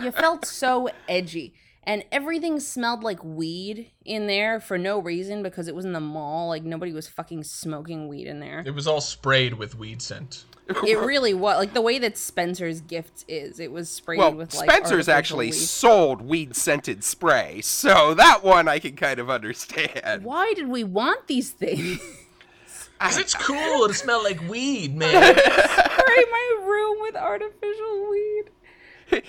You 0.02 0.10
felt 0.10 0.44
so 0.44 0.88
edgy. 1.08 1.54
And 1.84 2.04
everything 2.12 2.60
smelled 2.60 3.02
like 3.02 3.24
weed 3.24 3.90
in 4.04 4.26
there 4.26 4.60
for 4.60 4.76
no 4.76 4.98
reason 4.98 5.42
because 5.42 5.68
it 5.68 5.74
was 5.74 5.86
in 5.86 5.94
the 5.94 6.00
mall. 6.00 6.48
Like 6.48 6.62
nobody 6.62 6.92
was 6.92 7.08
fucking 7.08 7.44
smoking 7.44 8.08
weed 8.08 8.26
in 8.26 8.40
there. 8.40 8.62
It 8.66 8.74
was 8.74 8.86
all 8.86 9.00
sprayed 9.00 9.54
with 9.54 9.74
weed 9.74 10.02
scent. 10.02 10.44
It 10.86 10.98
really 11.04 11.34
was 11.34 11.56
like 11.58 11.74
the 11.74 11.80
way 11.80 11.98
that 11.98 12.18
spencer's 12.18 12.80
gift 12.80 13.24
is 13.28 13.58
it 13.58 13.72
was 13.72 13.88
sprayed 13.88 14.18
Well, 14.18 14.34
with 14.34 14.54
like 14.54 14.70
Spencer's 14.70 15.08
actually 15.08 15.46
weed. 15.46 15.52
sold 15.54 16.22
weed 16.22 16.54
scented 16.56 17.02
spray, 17.04 17.60
so 17.62 18.14
that 18.14 18.44
one 18.44 18.68
I 18.68 18.78
can 18.78 18.94
kind 18.96 19.18
of 19.18 19.30
understand. 19.30 20.24
why 20.24 20.52
did 20.54 20.68
we 20.68 20.84
want 20.84 21.26
these 21.26 21.50
things 21.50 22.00
Cause 23.00 23.16
it's 23.16 23.34
cool 23.34 23.86
to 23.86 23.94
smell 23.94 24.24
like 24.24 24.40
weed, 24.48 24.96
man. 24.96 25.36
spray 25.36 26.24
my 26.30 26.58
room 26.64 26.96
with 27.00 27.14
artificial 27.14 28.10
weed 28.10 28.44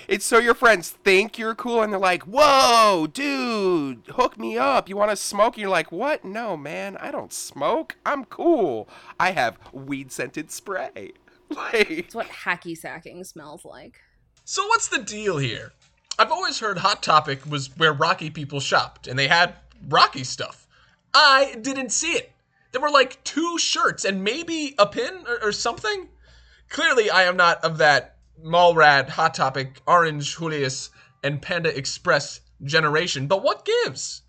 It's 0.08 0.25
so 0.25 0.39
your 0.39 0.55
friends 0.55 0.89
think 0.89 1.38
you're 1.38 1.53
cool 1.55 1.84
and 1.84 1.93
they're 1.93 2.00
like, 2.00 2.24
whoa, 2.24 3.08
dude, 3.13 4.01
hook 4.15 4.38
me 4.39 4.58
up. 4.58 4.89
You 4.89 4.98
want 4.98 5.12
to 5.12 5.15
smoke? 5.15 5.53
And 5.53 5.62
you're 5.62 5.69
like, 5.69 5.91
what? 5.91 6.25
No, 6.25 6.58
man, 6.58 6.98
I 6.98 7.12
don't 7.12 7.31
smoke. 7.31 7.96
I'm 8.05 8.25
cool. 8.25 8.89
I 9.19 9.31
have 9.31 9.58
weed 9.72 10.12
scented 10.12 10.51
spray. 10.51 11.13
Like, 11.56 11.89
it's 11.89 12.13
what 12.13 12.27
hacky 12.27 12.77
sacking 12.77 13.24
smells 13.24 13.65
like 13.65 14.00
So 14.46 14.68
what's 14.68 14.88
the 14.88 15.00
deal 15.00 15.38
here? 15.38 15.74
I've 16.20 16.32
always 16.32 16.60
heard 16.60 16.77
Hot 16.79 17.01
Topic 17.01 17.46
was 17.46 17.75
where 17.77 17.94
Rocky 17.94 18.29
people 18.29 18.60
shopped, 18.60 19.08
and 19.08 19.18
they 19.18 19.27
had 19.27 19.56
Rocky 19.88 20.24
stuff. 20.24 20.68
I 21.13 21.56
didn't 21.62 21.91
see 21.91 22.12
it. 22.12 22.32
There 22.72 22.82
were 22.82 22.91
like 22.91 23.24
two 23.24 23.58
shirts 23.58 24.06
and 24.06 24.24
maybe 24.24 24.75
a 24.77 24.86
pin 24.86 25.24
or, 25.27 25.48
or 25.48 25.51
something. 25.51 26.10
Clearly, 26.70 27.10
I 27.10 27.24
am 27.24 27.38
not 27.38 27.63
of 27.63 27.77
that 27.79 28.18
Mallrat, 28.44 29.10
Hot 29.10 29.34
Topic, 29.34 29.82
Orange, 29.88 30.38
Julius, 30.38 30.91
and 31.24 31.41
Panda 31.41 31.75
Express 31.75 32.41
generation. 32.63 33.27
But 33.27 33.44
what 33.44 33.65
gives? 33.65 34.22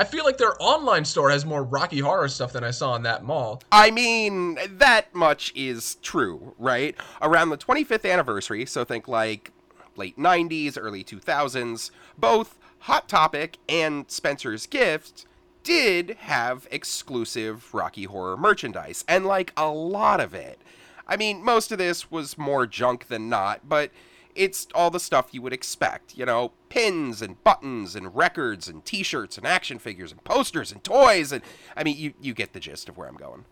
I 0.00 0.04
feel 0.04 0.24
like 0.24 0.38
their 0.38 0.54
online 0.62 1.04
store 1.04 1.28
has 1.30 1.44
more 1.44 1.64
Rocky 1.64 1.98
Horror 1.98 2.28
stuff 2.28 2.52
than 2.52 2.62
I 2.62 2.70
saw 2.70 2.94
in 2.94 3.02
that 3.02 3.24
mall. 3.24 3.60
I 3.72 3.90
mean, 3.90 4.56
that 4.78 5.12
much 5.12 5.52
is 5.56 5.96
true, 5.96 6.54
right? 6.56 6.94
Around 7.20 7.50
the 7.50 7.58
25th 7.58 8.08
anniversary, 8.08 8.64
so 8.64 8.84
think 8.84 9.08
like 9.08 9.50
late 9.96 10.16
90s, 10.16 10.78
early 10.80 11.02
2000s, 11.02 11.90
both 12.16 12.58
Hot 12.82 13.08
Topic 13.08 13.58
and 13.68 14.08
Spencer's 14.08 14.66
Gift 14.66 15.26
did 15.64 16.10
have 16.20 16.68
exclusive 16.70 17.74
Rocky 17.74 18.04
Horror 18.04 18.36
merchandise, 18.36 19.04
and 19.08 19.26
like 19.26 19.52
a 19.56 19.68
lot 19.68 20.20
of 20.20 20.32
it. 20.32 20.60
I 21.08 21.16
mean, 21.16 21.42
most 21.42 21.72
of 21.72 21.78
this 21.78 22.08
was 22.08 22.38
more 22.38 22.68
junk 22.68 23.08
than 23.08 23.28
not, 23.28 23.68
but 23.68 23.90
it's 24.34 24.66
all 24.74 24.90
the 24.90 25.00
stuff 25.00 25.28
you 25.32 25.42
would 25.42 25.52
expect, 25.52 26.16
you 26.16 26.24
know, 26.24 26.52
pins 26.68 27.22
and 27.22 27.42
buttons 27.44 27.94
and 27.96 28.14
records 28.14 28.68
and 28.68 28.84
t-shirts 28.84 29.38
and 29.38 29.46
action 29.46 29.78
figures 29.78 30.12
and 30.12 30.22
posters 30.24 30.72
and 30.72 30.82
toys 30.84 31.32
and 31.32 31.42
I 31.76 31.84
mean, 31.84 31.96
you 31.96 32.14
you 32.20 32.34
get 32.34 32.52
the 32.52 32.60
gist 32.60 32.88
of 32.88 32.96
where 32.96 33.08
I'm 33.08 33.16
going. 33.16 33.44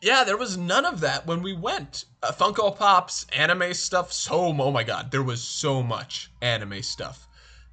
Yeah, 0.00 0.24
there 0.24 0.36
was 0.36 0.56
none 0.56 0.84
of 0.84 0.98
that 1.00 1.26
when 1.26 1.42
we 1.42 1.52
went. 1.52 2.06
Uh, 2.24 2.32
Funko 2.32 2.76
Pops, 2.76 3.24
anime 3.32 3.72
stuff, 3.72 4.12
so 4.12 4.34
oh 4.34 4.70
my 4.72 4.82
god, 4.82 5.12
there 5.12 5.22
was 5.22 5.42
so 5.42 5.82
much 5.82 6.30
anime 6.40 6.82
stuff. 6.82 7.28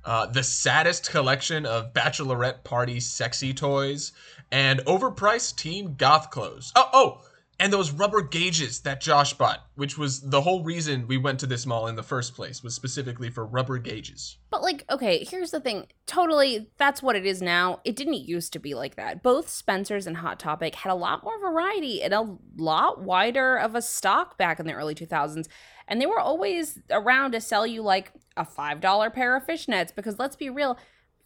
Uh, 0.05 0.27
the 0.27 0.43
saddest 0.43 1.11
collection 1.11 1.65
of 1.65 1.93
bachelorette 1.93 2.63
party 2.63 2.99
sexy 2.99 3.53
toys 3.53 4.11
and 4.51 4.79
overpriced 4.81 5.55
teen 5.55 5.95
goth 5.95 6.29
clothes. 6.29 6.71
Oh, 6.75 6.89
oh, 6.93 7.21
and 7.59 7.73
those 7.73 7.91
rubber 7.91 8.21
gauges 8.21 8.79
that 8.81 9.01
Josh 9.01 9.33
bought, 9.33 9.65
which 9.75 9.97
was 9.97 10.21
the 10.21 10.41
whole 10.41 10.63
reason 10.63 11.07
we 11.07 11.17
went 11.17 11.39
to 11.41 11.47
this 11.47 11.65
mall 11.65 11.87
in 11.87 11.95
the 11.95 12.03
first 12.03 12.33
place, 12.33 12.63
was 12.63 12.73
specifically 12.73 13.29
for 13.29 13.45
rubber 13.45 13.77
gauges. 13.77 14.37
But 14.49 14.61
like, 14.61 14.85
okay, 14.89 15.25
here's 15.25 15.51
the 15.51 15.59
thing. 15.59 15.87
Totally, 16.05 16.69
that's 16.77 17.03
what 17.03 17.17
it 17.17 17.25
is 17.25 17.41
now. 17.41 17.81
It 17.83 17.97
didn't 17.97 18.13
used 18.13 18.53
to 18.53 18.59
be 18.59 18.75
like 18.75 18.95
that. 18.95 19.21
Both 19.21 19.49
Spencer's 19.49 20.07
and 20.07 20.17
Hot 20.17 20.39
Topic 20.39 20.73
had 20.73 20.91
a 20.91 20.95
lot 20.95 21.23
more 21.23 21.39
variety 21.39 22.01
and 22.01 22.13
a 22.13 22.37
lot 22.57 23.01
wider 23.01 23.57
of 23.57 23.75
a 23.75 23.81
stock 23.81 24.37
back 24.37 24.59
in 24.59 24.65
the 24.65 24.73
early 24.73 24.95
2000s. 24.95 25.47
And 25.87 26.01
they 26.01 26.05
were 26.05 26.19
always 26.19 26.79
around 26.89 27.33
to 27.33 27.41
sell 27.41 27.67
you 27.67 27.81
like 27.81 28.13
a 28.37 28.45
$5 28.45 29.13
pair 29.13 29.35
of 29.35 29.45
fishnets 29.45 29.93
because 29.93 30.17
let's 30.17 30.35
be 30.35 30.49
real, 30.49 30.77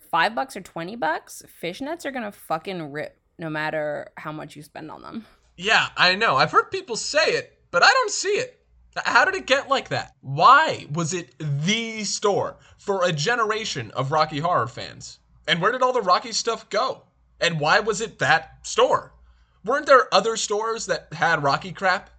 5 0.10 0.34
bucks 0.34 0.56
or 0.56 0.62
20 0.62 0.96
bucks, 0.96 1.44
fishnets 1.62 2.06
are 2.06 2.12
going 2.12 2.24
to 2.24 2.32
fucking 2.32 2.92
rip 2.92 3.20
no 3.38 3.50
matter 3.50 4.12
how 4.18 4.32
much 4.32 4.56
you 4.56 4.64
spend 4.64 4.90
on 4.90 5.02
them. 5.02 5.26
Yeah, 5.56 5.90
I 5.96 6.16
know. 6.16 6.36
I've 6.36 6.52
heard 6.52 6.72
people 6.72 6.96
say 6.96 7.24
it, 7.34 7.60
but 7.72 7.84
I 7.84 7.90
don't 7.90 8.12
see 8.12 8.30
it. 8.30 8.60
How 8.96 9.26
did 9.26 9.36
it 9.36 9.48
get 9.48 9.70
like 9.70 9.90
that? 9.90 10.16
Why 10.22 10.86
was 10.92 11.14
it 11.14 11.34
the 11.40 12.04
store 12.04 12.58
for 12.78 13.04
a 13.04 13.12
generation 13.12 13.92
of 13.92 14.12
Rocky 14.12 14.40
Horror 14.40 14.68
fans? 14.68 15.20
And 15.48 15.62
where 15.62 15.72
did 15.72 15.82
all 15.82 15.94
the 15.94 16.02
Rocky 16.02 16.32
stuff 16.32 16.70
go? 16.70 17.04
And 17.42 17.60
why 17.60 17.80
was 17.80 18.02
it 18.02 18.20
that 18.20 18.60
store? 18.64 19.14
Weren't 19.66 19.86
there 19.86 20.14
other 20.14 20.38
stores 20.38 20.86
that 20.88 21.12
had 21.14 21.44
Rocky 21.44 21.72
crap? 21.72 22.10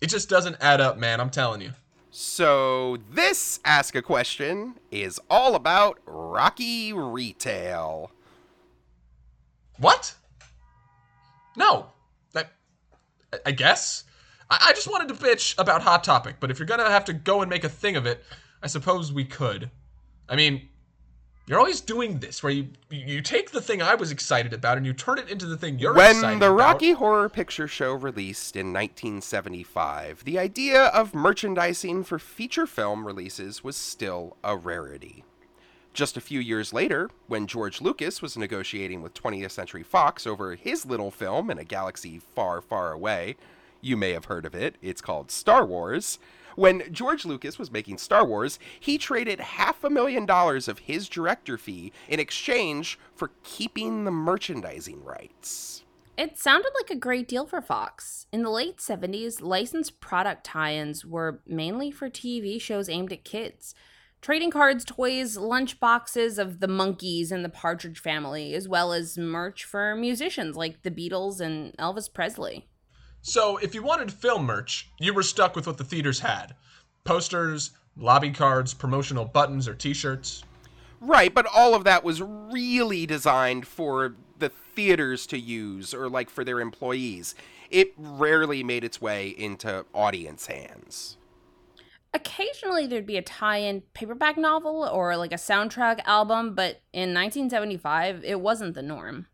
It 0.00 0.08
just 0.08 0.28
doesn't 0.28 0.56
add 0.60 0.80
up, 0.80 0.98
man, 0.98 1.20
I'm 1.20 1.30
telling 1.30 1.60
you. 1.60 1.72
So, 2.10 2.98
this 3.10 3.60
Ask 3.64 3.94
a 3.94 4.02
Question 4.02 4.74
is 4.90 5.20
all 5.28 5.54
about 5.54 5.98
Rocky 6.06 6.92
retail. 6.92 8.10
What? 9.78 10.14
No, 11.56 11.88
I 13.44 13.52
guess. 13.52 14.04
I, 14.50 14.72
just 14.74 14.90
wanted 14.90 15.08
to 15.08 15.14
bitch 15.14 15.58
about 15.58 15.82
Hot 15.82 16.02
Topic, 16.02 16.36
but 16.40 16.50
if 16.50 16.58
you're 16.58 16.66
gonna 16.66 16.88
have 16.88 17.04
to 17.06 17.12
go 17.12 17.42
and 17.42 17.50
make 17.50 17.64
a 17.64 17.68
thing 17.68 17.96
of 17.96 18.06
it, 18.06 18.24
I 18.62 18.66
suppose 18.66 19.12
we 19.12 19.24
could. 19.24 19.70
I 20.28 20.36
mean, 20.36 20.68
you're 21.46 21.58
always 21.58 21.80
doing 21.80 22.18
this, 22.18 22.42
where 22.42 22.52
you 22.52 22.68
you 22.90 23.20
take 23.20 23.50
the 23.50 23.60
thing 23.60 23.82
I 23.82 23.94
was 23.94 24.10
excited 24.10 24.52
about 24.52 24.76
and 24.76 24.86
you 24.86 24.92
turn 24.92 25.18
it 25.18 25.28
into 25.28 25.46
the 25.46 25.56
thing 25.56 25.78
you're 25.78 25.92
excited 25.92 26.10
about. 26.10 26.10
when 26.10 26.16
excited 26.16 26.40
the 26.40 26.52
about. 26.52 26.58
Rocky 26.58 26.92
Horror 26.92 27.28
Picture 27.28 27.68
Show 27.68 27.92
released 27.92 28.56
in 28.56 28.72
1975, 28.72 30.24
the 30.24 30.38
idea 30.38 30.84
of 30.86 31.14
merchandising 31.14 32.04
for 32.04 32.18
feature 32.18 32.66
film 32.66 33.06
releases 33.06 33.62
was 33.62 33.76
still 33.76 34.36
a 34.42 34.56
rarity. 34.56 35.24
Just 35.98 36.16
a 36.16 36.20
few 36.20 36.38
years 36.38 36.72
later, 36.72 37.10
when 37.26 37.48
George 37.48 37.80
Lucas 37.80 38.22
was 38.22 38.36
negotiating 38.36 39.02
with 39.02 39.14
20th 39.14 39.50
Century 39.50 39.82
Fox 39.82 40.28
over 40.28 40.54
his 40.54 40.86
little 40.86 41.10
film 41.10 41.50
in 41.50 41.58
a 41.58 41.64
galaxy 41.64 42.20
far, 42.36 42.60
far 42.60 42.92
away, 42.92 43.34
you 43.80 43.96
may 43.96 44.12
have 44.12 44.26
heard 44.26 44.46
of 44.46 44.54
it, 44.54 44.76
it's 44.80 45.00
called 45.00 45.32
Star 45.32 45.66
Wars. 45.66 46.20
When 46.54 46.84
George 46.92 47.24
Lucas 47.24 47.58
was 47.58 47.72
making 47.72 47.98
Star 47.98 48.24
Wars, 48.24 48.60
he 48.78 48.96
traded 48.96 49.40
half 49.40 49.82
a 49.82 49.90
million 49.90 50.24
dollars 50.24 50.68
of 50.68 50.78
his 50.78 51.08
director 51.08 51.58
fee 51.58 51.92
in 52.08 52.20
exchange 52.20 52.96
for 53.16 53.32
keeping 53.42 54.04
the 54.04 54.12
merchandising 54.12 55.02
rights. 55.02 55.82
It 56.16 56.38
sounded 56.38 56.70
like 56.80 56.90
a 56.90 57.00
great 57.00 57.26
deal 57.26 57.44
for 57.44 57.60
Fox. 57.60 58.28
In 58.30 58.44
the 58.44 58.50
late 58.50 58.76
70s, 58.76 59.42
licensed 59.42 59.98
product 59.98 60.44
tie 60.44 60.74
ins 60.74 61.04
were 61.04 61.40
mainly 61.44 61.90
for 61.90 62.08
TV 62.08 62.60
shows 62.60 62.88
aimed 62.88 63.12
at 63.12 63.24
kids 63.24 63.74
trading 64.20 64.50
cards, 64.50 64.84
toys, 64.84 65.36
lunch 65.36 65.80
boxes 65.80 66.38
of 66.38 66.60
the 66.60 66.66
Monkees 66.66 67.30
and 67.30 67.44
the 67.44 67.48
Partridge 67.48 68.00
Family, 68.00 68.54
as 68.54 68.68
well 68.68 68.92
as 68.92 69.16
merch 69.16 69.64
for 69.64 69.94
musicians 69.94 70.56
like 70.56 70.82
the 70.82 70.90
Beatles 70.90 71.40
and 71.40 71.76
Elvis 71.76 72.12
Presley. 72.12 72.68
So, 73.20 73.56
if 73.58 73.74
you 73.74 73.82
wanted 73.82 74.12
film 74.12 74.44
merch, 74.44 74.90
you 74.98 75.12
were 75.12 75.22
stuck 75.22 75.56
with 75.56 75.66
what 75.66 75.76
the 75.76 75.84
theaters 75.84 76.20
had 76.20 76.54
posters, 77.04 77.70
lobby 77.96 78.30
cards, 78.30 78.74
promotional 78.74 79.24
buttons, 79.24 79.66
or 79.66 79.74
t 79.74 79.94
shirts. 79.94 80.44
Right, 81.00 81.32
but 81.32 81.46
all 81.46 81.74
of 81.74 81.84
that 81.84 82.04
was 82.04 82.20
really 82.20 83.06
designed 83.06 83.66
for 83.66 84.14
the 84.38 84.48
theaters 84.48 85.26
to 85.28 85.38
use 85.38 85.94
or 85.94 86.08
like 86.08 86.28
for 86.28 86.44
their 86.44 86.60
employees. 86.60 87.34
It 87.70 87.92
rarely 87.96 88.62
made 88.62 88.84
its 88.84 89.00
way 89.00 89.28
into 89.28 89.84
audience 89.94 90.46
hands 90.46 91.18
occasionally 92.14 92.86
there'd 92.86 93.06
be 93.06 93.16
a 93.16 93.22
tie-in 93.22 93.82
paperback 93.94 94.36
novel 94.36 94.88
or 94.90 95.16
like 95.16 95.32
a 95.32 95.36
soundtrack 95.36 96.00
album, 96.04 96.54
but 96.54 96.80
in 96.92 97.14
1975 97.14 98.24
it 98.24 98.40
wasn't 98.40 98.74
the 98.74 98.82
norm. 98.82 99.26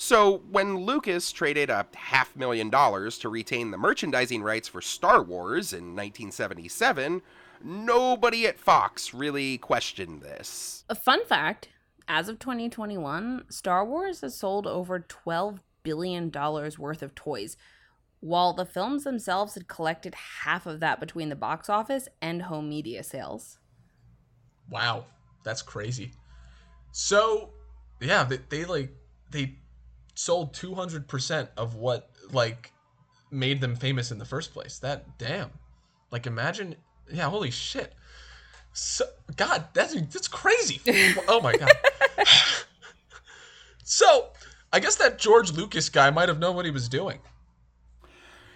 So, 0.00 0.42
when 0.52 0.76
Lucas 0.76 1.32
traded 1.32 1.70
a 1.70 1.84
half 1.96 2.36
million 2.36 2.70
dollars 2.70 3.18
to 3.18 3.28
retain 3.28 3.72
the 3.72 3.78
merchandising 3.78 4.42
rights 4.42 4.68
for 4.68 4.80
Star 4.80 5.24
Wars 5.24 5.72
in 5.72 5.96
1977, 5.96 7.20
nobody 7.64 8.46
at 8.46 8.60
Fox 8.60 9.12
really 9.12 9.58
questioned 9.58 10.22
this. 10.22 10.84
A 10.88 10.94
fun 10.94 11.24
fact 11.26 11.70
as 12.06 12.28
of 12.28 12.38
2021, 12.38 13.46
Star 13.50 13.84
Wars 13.84 14.20
has 14.22 14.36
sold 14.36 14.66
over 14.66 15.00
$12 15.00 15.58
billion 15.82 16.30
worth 16.30 17.02
of 17.02 17.14
toys, 17.14 17.56
while 18.20 18.52
the 18.52 18.66
films 18.66 19.04
themselves 19.04 19.54
had 19.54 19.68
collected 19.68 20.14
half 20.14 20.66
of 20.66 20.80
that 20.80 21.00
between 21.00 21.28
the 21.28 21.36
box 21.36 21.68
office 21.68 22.08
and 22.20 22.42
home 22.42 22.68
media 22.68 23.02
sales. 23.02 23.58
Wow, 24.70 25.06
that's 25.44 25.62
crazy. 25.62 26.12
So, 26.92 27.50
yeah, 28.00 28.24
they, 28.24 28.38
they 28.48 28.64
like 28.64 28.90
they 29.30 29.56
sold 30.14 30.52
200% 30.54 31.48
of 31.56 31.76
what 31.76 32.10
like 32.32 32.72
made 33.30 33.60
them 33.60 33.76
famous 33.76 34.10
in 34.10 34.18
the 34.18 34.24
first 34.24 34.52
place. 34.52 34.78
That 34.78 35.18
damn. 35.18 35.50
Like 36.10 36.26
imagine, 36.26 36.76
yeah, 37.10 37.28
holy 37.28 37.50
shit. 37.50 37.94
So, 38.72 39.04
god, 39.36 39.68
that's 39.74 39.94
that's 39.94 40.28
crazy. 40.28 40.80
oh 41.28 41.40
my 41.40 41.54
god. 41.56 41.72
so, 43.84 44.30
I 44.72 44.80
guess 44.80 44.96
that 44.96 45.18
George 45.18 45.52
Lucas 45.52 45.88
guy 45.88 46.10
might 46.10 46.28
have 46.28 46.38
known 46.38 46.56
what 46.56 46.64
he 46.64 46.70
was 46.70 46.88
doing. 46.88 47.20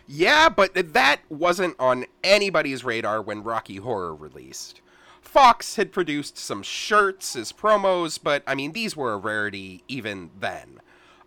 Yeah, 0.07 0.49
but 0.49 0.75
that 0.75 1.21
wasn't 1.29 1.77
on 1.79 2.07
anybody's 2.23 2.85
radar 2.85 3.23
when 3.23 3.43
Rocky 3.43 3.77
Horror 3.77 4.15
released. 4.15 4.81
Fox 5.21 5.77
had 5.77 5.93
produced 5.93 6.37
some 6.37 6.62
shirts 6.62 7.37
as 7.37 7.53
promos, 7.53 8.19
but 8.23 8.43
I 8.47 8.55
mean, 8.55 8.73
these 8.73 8.97
were 8.97 9.12
a 9.12 9.19
rarity 9.19 9.83
even 9.88 10.31
then. 10.38 10.81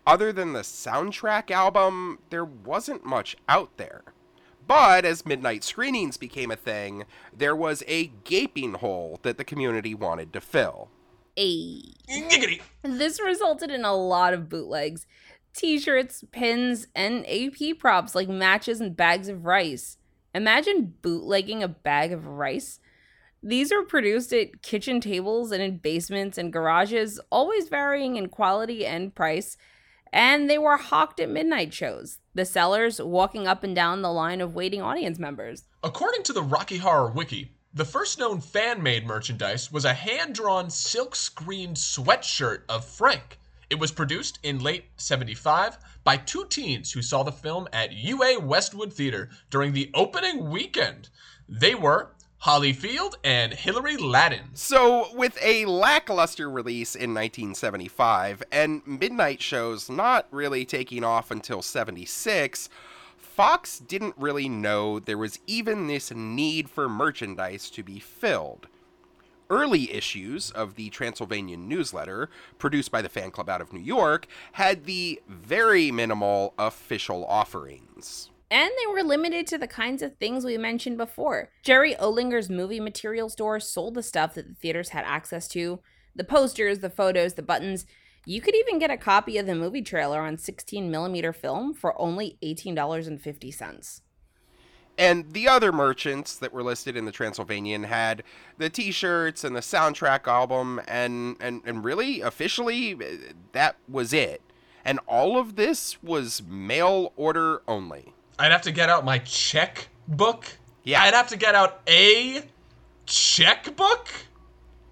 Other 0.05 0.31
than 0.31 0.53
the 0.53 0.59
soundtrack 0.59 1.49
album, 1.49 2.19
there 2.29 2.45
wasn't 2.45 3.05
much 3.05 3.35
out 3.49 3.77
there. 3.77 4.03
But 4.67 5.05
as 5.05 5.25
midnight 5.25 5.63
screenings 5.63 6.17
became 6.17 6.51
a 6.51 6.55
thing, 6.55 7.05
there 7.35 7.55
was 7.55 7.83
a 7.88 8.11
gaping 8.23 8.73
hole 8.73 9.19
that 9.23 9.38
the 9.38 9.43
community 9.43 9.95
wanted 9.95 10.33
to 10.33 10.41
fill. 10.41 10.89
A. 11.38 11.81
This 12.83 13.19
resulted 13.21 13.69
in 13.71 13.83
a 13.83 13.93
lot 13.93 14.33
of 14.33 14.49
bootlegs 14.49 15.05
t 15.55 15.79
shirts, 15.79 16.23
pins, 16.31 16.87
and 16.95 17.25
AP 17.27 17.79
props 17.79 18.13
like 18.13 18.27
matches 18.27 18.81
and 18.81 18.95
bags 18.95 19.29
of 19.29 19.45
rice. 19.45 19.97
Imagine 20.33 20.95
bootlegging 21.01 21.63
a 21.63 21.67
bag 21.67 22.11
of 22.11 22.27
rice. 22.27 22.79
These 23.41 23.71
are 23.71 23.83
produced 23.83 24.33
at 24.33 24.61
kitchen 24.61 24.99
tables 24.99 25.51
and 25.51 25.61
in 25.61 25.77
basements 25.77 26.37
and 26.37 26.51
garages, 26.51 27.19
always 27.31 27.69
varying 27.69 28.17
in 28.17 28.27
quality 28.27 28.85
and 28.85 29.15
price, 29.15 29.55
and 30.11 30.49
they 30.49 30.57
were 30.57 30.77
hawked 30.77 31.19
at 31.19 31.29
midnight 31.29 31.73
shows, 31.73 32.19
the 32.33 32.43
sellers 32.43 33.01
walking 33.01 33.47
up 33.47 33.63
and 33.63 33.75
down 33.75 34.01
the 34.01 34.11
line 34.11 34.41
of 34.41 34.55
waiting 34.55 34.81
audience 34.81 35.19
members. 35.19 35.63
According 35.83 36.23
to 36.23 36.33
the 36.33 36.41
Rocky 36.41 36.77
Horror 36.77 37.11
Wiki, 37.11 37.51
The 37.73 37.85
first 37.85 38.19
known 38.19 38.39
fan 38.39 38.81
made 38.81 39.05
merchandise 39.05 39.69
was 39.69 39.83
a 39.83 39.93
hand 39.93 40.33
drawn 40.33 40.69
silk 40.69 41.13
screened 41.13 41.75
sweatshirt 41.75 42.61
of 42.69 42.85
Frank. 42.85 43.37
It 43.69 43.80
was 43.80 43.91
produced 43.91 44.39
in 44.43 44.60
late 44.60 44.86
75 44.97 45.78
by 46.04 46.17
two 46.17 46.45
teens 46.45 46.91
who 46.91 47.01
saw 47.01 47.23
the 47.23 47.32
film 47.32 47.67
at 47.73 47.93
UA 47.93 48.39
Westwood 48.39 48.93
Theater 48.93 49.30
during 49.49 49.73
the 49.73 49.89
opening 49.93 50.49
weekend. 50.49 51.10
They 51.49 51.75
were 51.75 52.12
Holly 52.39 52.73
Field 52.73 53.17
and 53.23 53.54
Hilary 53.54 53.97
Ladden. 53.97 54.51
So, 54.54 55.08
with 55.15 55.38
a 55.41 55.65
lackluster 55.65 56.49
release 56.49 56.93
in 56.93 57.13
1975 57.13 58.43
and 58.51 58.86
midnight 58.86 59.41
shows 59.41 59.89
not 59.89 60.28
really 60.30 60.63
taking 60.63 61.04
off 61.04 61.32
until 61.32 61.63
76, 61.63 62.69
Fox 63.17 63.80
didn't 63.80 64.15
really 64.15 64.47
know 64.47 64.99
there 64.99 65.17
was 65.17 65.39
even 65.47 65.88
this 65.88 66.12
need 66.12 66.69
for 66.69 66.88
merchandise 66.88 67.69
to 67.71 67.82
be 67.84 67.99
filled. 67.99 68.67
Early 69.49 69.91
issues 69.93 70.49
of 70.51 70.75
the 70.75 70.89
Transylvanian 70.89 71.67
newsletter, 71.69 72.29
produced 72.58 72.91
by 72.91 73.01
the 73.01 73.10
fan 73.10 73.29
club 73.29 73.49
out 73.49 73.62
of 73.62 73.71
New 73.71 73.79
York, 73.79 74.27
had 74.53 74.86
the 74.86 75.21
very 75.27 75.91
minimal 75.91 76.53
official 76.58 77.25
offerings. 77.25 78.31
And 78.49 78.71
they 78.71 78.91
were 78.91 79.03
limited 79.03 79.47
to 79.47 79.58
the 79.58 79.67
kinds 79.67 80.01
of 80.01 80.15
things 80.17 80.45
we 80.45 80.58
mentioned 80.58 80.97
before. 80.97 81.49
Jerry 81.62 81.95
Ohlinger's 81.95 82.49
movie 82.49 82.79
material 82.79 83.29
store 83.29 83.60
sold 83.60 83.95
the 83.95 84.03
stuff 84.03 84.34
that 84.36 84.47
the 84.47 84.55
theaters 84.55 84.89
had 84.89 85.05
access 85.05 85.47
to 85.49 85.79
the 86.15 86.23
posters, 86.23 86.79
the 86.79 86.89
photos, 86.89 87.34
the 87.34 87.41
buttons. 87.41 87.86
You 88.25 88.41
could 88.41 88.55
even 88.55 88.79
get 88.79 88.89
a 88.89 88.97
copy 88.97 89.38
of 89.38 89.45
the 89.45 89.55
movie 89.55 89.81
trailer 89.81 90.21
on 90.21 90.38
16 90.38 90.89
millimeter 90.89 91.34
film 91.34 91.73
for 91.73 91.99
only 92.01 92.38
$18.50. 92.41 94.01
And 94.97 95.34
the 95.34 95.47
other 95.47 95.71
merchants 95.71 96.38
that 96.38 96.53
were 96.53 96.63
listed 96.63 96.95
in 96.95 97.05
the 97.05 97.12
Transylvanian 97.12 97.84
had 97.84 98.23
the 98.58 98.69
T-shirts 98.69 99.43
and 99.43 99.55
the 99.55 99.60
soundtrack 99.60 100.27
album, 100.27 100.81
and 100.88 101.36
and 101.39 101.62
and 101.65 101.84
really 101.84 102.21
officially 102.21 102.97
that 103.51 103.75
was 103.89 104.13
it. 104.13 104.41
And 104.86 104.99
all 105.08 105.38
of 105.38 105.55
this 105.55 106.01
was 106.03 106.43
mail 106.47 107.12
order 107.17 107.62
only. 107.67 108.13
I'd 108.38 108.51
have 108.51 108.62
to 108.63 108.71
get 108.71 108.89
out 108.89 109.03
my 109.03 109.19
checkbook. 109.19 110.45
Yeah. 110.84 111.01
I'd 111.01 111.13
have 111.13 111.27
to 111.29 111.38
get 111.38 111.55
out 111.55 111.81
a 111.88 112.43
checkbook. 113.05 114.10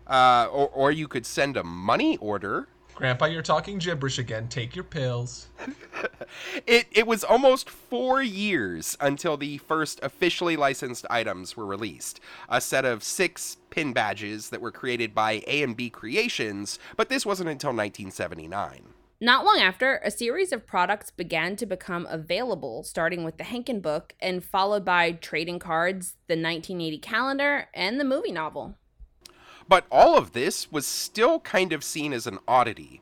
Uh, 0.07 0.47
or 0.51 0.67
or 0.69 0.91
you 0.91 1.07
could 1.07 1.25
send 1.25 1.55
a 1.55 1.63
money 1.63 2.17
order. 2.17 2.67
Grandpa, 2.95 3.25
you're 3.25 3.41
talking 3.41 3.79
gibberish 3.79 4.19
again. 4.19 4.47
Take 4.47 4.75
your 4.75 4.85
pills. 4.85 5.47
It 6.65 6.87
it 6.91 7.05
was 7.05 7.23
almost 7.23 7.69
four 7.69 8.23
years 8.23 8.97
until 8.99 9.37
the 9.37 9.59
first 9.59 9.99
officially 10.01 10.55
licensed 10.55 11.05
items 11.09 11.55
were 11.55 11.65
released. 11.65 12.19
A 12.49 12.59
set 12.59 12.85
of 12.85 13.03
six 13.03 13.57
pin 13.69 13.93
badges 13.93 14.49
that 14.49 14.61
were 14.61 14.71
created 14.71 15.13
by 15.13 15.43
A 15.45 15.61
and 15.61 15.75
B 15.75 15.89
Creations, 15.89 16.79
but 16.95 17.09
this 17.09 17.25
wasn't 17.25 17.49
until 17.49 17.69
1979. 17.69 18.93
Not 19.21 19.45
long 19.45 19.59
after, 19.59 20.01
a 20.03 20.11
series 20.11 20.51
of 20.51 20.67
products 20.67 21.11
began 21.11 21.55
to 21.57 21.65
become 21.65 22.07
available, 22.09 22.83
starting 22.83 23.23
with 23.23 23.37
the 23.37 23.45
Henkin 23.45 23.81
book 23.81 24.13
and 24.19 24.43
followed 24.43 24.83
by 24.83 25.13
trading 25.13 25.59
cards, 25.59 26.17
the 26.27 26.33
1980 26.33 26.97
calendar, 26.97 27.69
and 27.73 27.99
the 27.99 28.05
movie 28.05 28.33
novel. 28.33 28.75
But 29.67 29.85
all 29.91 30.17
of 30.17 30.33
this 30.33 30.71
was 30.71 30.85
still 30.85 31.39
kind 31.39 31.73
of 31.73 31.83
seen 31.83 32.13
as 32.13 32.27
an 32.27 32.39
oddity. 32.47 33.01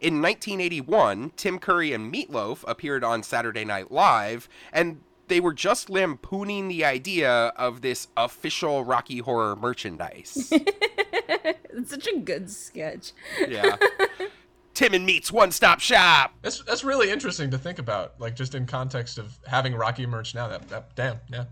In 0.00 0.20
1981, 0.20 1.32
Tim 1.36 1.58
Curry 1.58 1.92
and 1.92 2.12
Meatloaf 2.12 2.64
appeared 2.66 3.04
on 3.04 3.22
Saturday 3.22 3.64
Night 3.64 3.92
Live, 3.92 4.48
and 4.72 5.00
they 5.28 5.38
were 5.38 5.54
just 5.54 5.88
lampooning 5.88 6.68
the 6.68 6.84
idea 6.84 7.30
of 7.56 7.82
this 7.82 8.08
official 8.16 8.84
Rocky 8.84 9.18
Horror 9.18 9.54
merchandise. 9.54 10.52
it's 10.52 11.90
such 11.90 12.08
a 12.08 12.18
good 12.18 12.50
sketch. 12.50 13.12
yeah. 13.48 13.76
Tim 14.74 14.94
and 14.94 15.06
Meat's 15.06 15.30
one 15.30 15.52
stop 15.52 15.80
shop. 15.80 16.34
That's 16.42 16.62
that's 16.64 16.82
really 16.82 17.10
interesting 17.10 17.50
to 17.50 17.58
think 17.58 17.78
about, 17.78 18.18
like 18.18 18.34
just 18.34 18.54
in 18.54 18.66
context 18.66 19.18
of 19.18 19.38
having 19.46 19.74
Rocky 19.74 20.06
merch 20.06 20.34
now. 20.34 20.48
That, 20.48 20.68
that 20.70 20.94
damn, 20.94 21.20
yeah. 21.30 21.44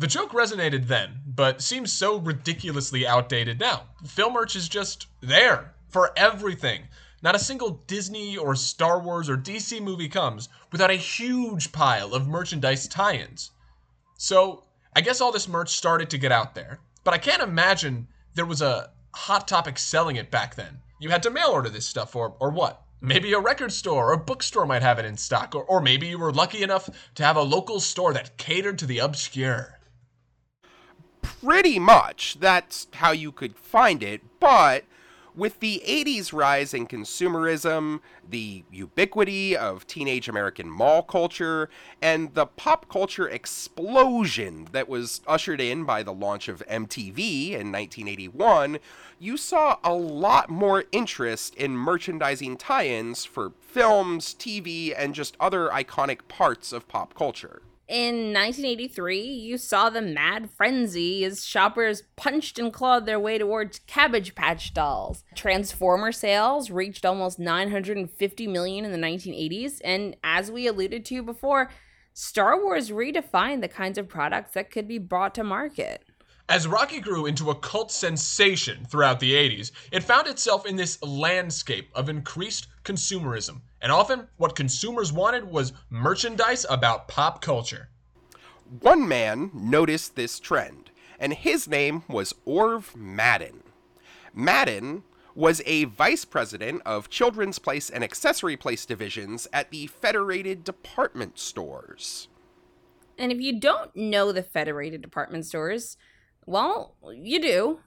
The 0.00 0.06
joke 0.06 0.30
resonated 0.30 0.86
then, 0.86 1.20
but 1.26 1.60
seems 1.60 1.92
so 1.92 2.16
ridiculously 2.16 3.06
outdated 3.06 3.60
now. 3.60 3.82
Film 4.06 4.32
merch 4.32 4.56
is 4.56 4.66
just 4.66 5.08
there 5.20 5.74
for 5.90 6.12
everything. 6.16 6.84
Not 7.20 7.34
a 7.34 7.38
single 7.38 7.82
Disney 7.86 8.34
or 8.34 8.54
Star 8.54 8.98
Wars 8.98 9.28
or 9.28 9.36
DC 9.36 9.78
movie 9.82 10.08
comes 10.08 10.48
without 10.72 10.88
a 10.90 10.94
huge 10.94 11.70
pile 11.70 12.14
of 12.14 12.26
merchandise 12.26 12.88
tie 12.88 13.16
ins. 13.16 13.50
So, 14.16 14.64
I 14.96 15.02
guess 15.02 15.20
all 15.20 15.32
this 15.32 15.46
merch 15.46 15.68
started 15.68 16.08
to 16.08 16.18
get 16.18 16.32
out 16.32 16.54
there, 16.54 16.80
but 17.04 17.12
I 17.12 17.18
can't 17.18 17.42
imagine 17.42 18.08
there 18.34 18.46
was 18.46 18.62
a 18.62 18.92
Hot 19.12 19.46
Topic 19.46 19.76
selling 19.78 20.16
it 20.16 20.30
back 20.30 20.54
then. 20.54 20.80
You 20.98 21.10
had 21.10 21.22
to 21.24 21.30
mail 21.30 21.50
order 21.50 21.68
this 21.68 21.86
stuff, 21.86 22.16
or, 22.16 22.34
or 22.40 22.48
what? 22.48 22.80
Maybe 23.02 23.34
a 23.34 23.38
record 23.38 23.70
store 23.70 24.14
or 24.14 24.16
bookstore 24.16 24.64
might 24.64 24.80
have 24.80 24.98
it 24.98 25.04
in 25.04 25.18
stock, 25.18 25.54
or, 25.54 25.64
or 25.64 25.82
maybe 25.82 26.06
you 26.06 26.18
were 26.18 26.32
lucky 26.32 26.62
enough 26.62 26.88
to 27.16 27.22
have 27.22 27.36
a 27.36 27.42
local 27.42 27.80
store 27.80 28.14
that 28.14 28.38
catered 28.38 28.78
to 28.78 28.86
the 28.86 29.00
obscure. 29.00 29.76
Pretty 31.22 31.78
much, 31.78 32.38
that's 32.40 32.86
how 32.94 33.12
you 33.12 33.32
could 33.32 33.56
find 33.56 34.02
it, 34.02 34.22
but 34.38 34.84
with 35.34 35.60
the 35.60 35.82
80s 35.86 36.32
rise 36.32 36.74
in 36.74 36.86
consumerism, 36.86 38.00
the 38.28 38.64
ubiquity 38.70 39.56
of 39.56 39.86
teenage 39.86 40.28
American 40.28 40.68
mall 40.68 41.02
culture, 41.02 41.70
and 42.02 42.34
the 42.34 42.46
pop 42.46 42.88
culture 42.88 43.28
explosion 43.28 44.68
that 44.72 44.88
was 44.88 45.20
ushered 45.26 45.60
in 45.60 45.84
by 45.84 46.02
the 46.02 46.12
launch 46.12 46.48
of 46.48 46.62
MTV 46.68 47.52
in 47.52 47.72
1981, 47.72 48.78
you 49.18 49.36
saw 49.36 49.78
a 49.84 49.94
lot 49.94 50.50
more 50.50 50.84
interest 50.92 51.54
in 51.54 51.76
merchandising 51.76 52.56
tie 52.56 52.86
ins 52.86 53.24
for 53.24 53.52
films, 53.60 54.34
TV, 54.34 54.92
and 54.96 55.14
just 55.14 55.36
other 55.38 55.68
iconic 55.68 56.26
parts 56.28 56.72
of 56.72 56.88
pop 56.88 57.14
culture. 57.14 57.62
In 57.90 58.32
1983, 58.32 59.20
you 59.20 59.58
saw 59.58 59.90
the 59.90 60.00
mad 60.00 60.48
frenzy 60.56 61.24
as 61.24 61.44
shoppers 61.44 62.04
punched 62.14 62.56
and 62.56 62.72
clawed 62.72 63.04
their 63.04 63.18
way 63.18 63.36
towards 63.36 63.80
Cabbage 63.80 64.36
Patch 64.36 64.72
dolls. 64.72 65.24
Transformer 65.34 66.12
sales 66.12 66.70
reached 66.70 67.04
almost 67.04 67.40
950 67.40 68.46
million 68.46 68.84
in 68.84 68.92
the 68.92 68.96
1980s, 68.96 69.80
and 69.84 70.14
as 70.22 70.52
we 70.52 70.68
alluded 70.68 71.04
to 71.06 71.20
before, 71.20 71.68
Star 72.14 72.62
Wars 72.62 72.90
redefined 72.90 73.60
the 73.60 73.66
kinds 73.66 73.98
of 73.98 74.08
products 74.08 74.52
that 74.52 74.70
could 74.70 74.86
be 74.86 74.98
brought 74.98 75.34
to 75.34 75.42
market. 75.42 76.04
As 76.50 76.66
Rocky 76.66 76.98
grew 76.98 77.26
into 77.26 77.50
a 77.50 77.54
cult 77.54 77.92
sensation 77.92 78.84
throughout 78.86 79.20
the 79.20 79.34
80s, 79.34 79.70
it 79.92 80.02
found 80.02 80.26
itself 80.26 80.66
in 80.66 80.74
this 80.74 81.00
landscape 81.00 81.88
of 81.94 82.08
increased 82.08 82.66
consumerism. 82.82 83.60
And 83.80 83.92
often, 83.92 84.26
what 84.36 84.56
consumers 84.56 85.12
wanted 85.12 85.44
was 85.44 85.72
merchandise 85.90 86.66
about 86.68 87.06
pop 87.06 87.40
culture. 87.40 87.88
One 88.80 89.06
man 89.06 89.52
noticed 89.54 90.16
this 90.16 90.40
trend, 90.40 90.90
and 91.20 91.34
his 91.34 91.68
name 91.68 92.02
was 92.08 92.34
Orv 92.44 92.96
Madden. 92.96 93.62
Madden 94.34 95.04
was 95.36 95.62
a 95.66 95.84
vice 95.84 96.24
president 96.24 96.82
of 96.84 97.08
Children's 97.08 97.60
Place 97.60 97.88
and 97.88 98.02
Accessory 98.02 98.56
Place 98.56 98.84
divisions 98.84 99.46
at 99.52 99.70
the 99.70 99.86
Federated 99.86 100.64
Department 100.64 101.38
Stores. 101.38 102.26
And 103.16 103.30
if 103.30 103.40
you 103.40 103.60
don't 103.60 103.94
know 103.94 104.32
the 104.32 104.42
Federated 104.42 105.00
Department 105.00 105.46
Stores, 105.46 105.96
well, 106.50 106.96
you 107.14 107.40
do. 107.40 107.78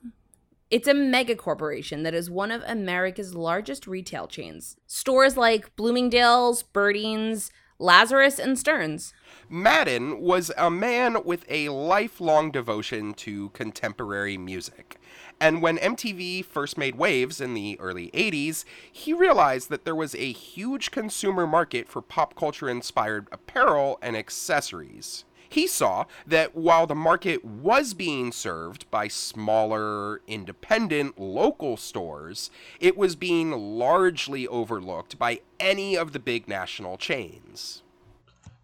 It's 0.71 0.87
a 0.87 0.93
mega 0.93 1.35
corporation 1.35 2.03
that 2.03 2.13
is 2.13 2.31
one 2.31 2.49
of 2.49 2.63
America's 2.65 3.35
largest 3.35 3.85
retail 3.87 4.25
chains. 4.25 4.77
Stores 4.87 5.35
like 5.35 5.75
Bloomingdale's, 5.75 6.63
Burdines, 6.63 7.51
Lazarus, 7.77 8.39
and 8.39 8.57
Stern's. 8.57 9.13
Madden 9.49 10.21
was 10.21 10.49
a 10.57 10.71
man 10.71 11.25
with 11.25 11.43
a 11.49 11.67
lifelong 11.69 12.51
devotion 12.51 13.13
to 13.15 13.49
contemporary 13.49 14.37
music. 14.37 14.97
And 15.41 15.61
when 15.61 15.77
MTV 15.77 16.45
first 16.45 16.77
made 16.77 16.95
waves 16.95 17.41
in 17.41 17.53
the 17.53 17.77
early 17.81 18.11
80s, 18.11 18.63
he 18.89 19.11
realized 19.11 19.69
that 19.69 19.83
there 19.83 19.93
was 19.93 20.15
a 20.15 20.31
huge 20.31 20.89
consumer 20.89 21.45
market 21.45 21.89
for 21.89 22.01
pop 22.01 22.35
culture 22.35 22.69
inspired 22.69 23.27
apparel 23.29 23.99
and 24.01 24.15
accessories 24.15 25.25
he 25.53 25.67
saw 25.67 26.05
that 26.25 26.55
while 26.55 26.87
the 26.87 26.95
market 26.95 27.45
was 27.45 27.93
being 27.93 28.31
served 28.31 28.89
by 28.89 29.07
smaller, 29.07 30.19
independent, 30.27 31.19
local 31.19 31.77
stores, 31.77 32.49
it 32.79 32.97
was 32.97 33.15
being 33.15 33.51
largely 33.51 34.47
overlooked 34.47 35.19
by 35.19 35.41
any 35.59 35.95
of 35.95 36.11
the 36.11 36.19
big 36.19 36.47
national 36.47 36.97
chains. 36.97 37.83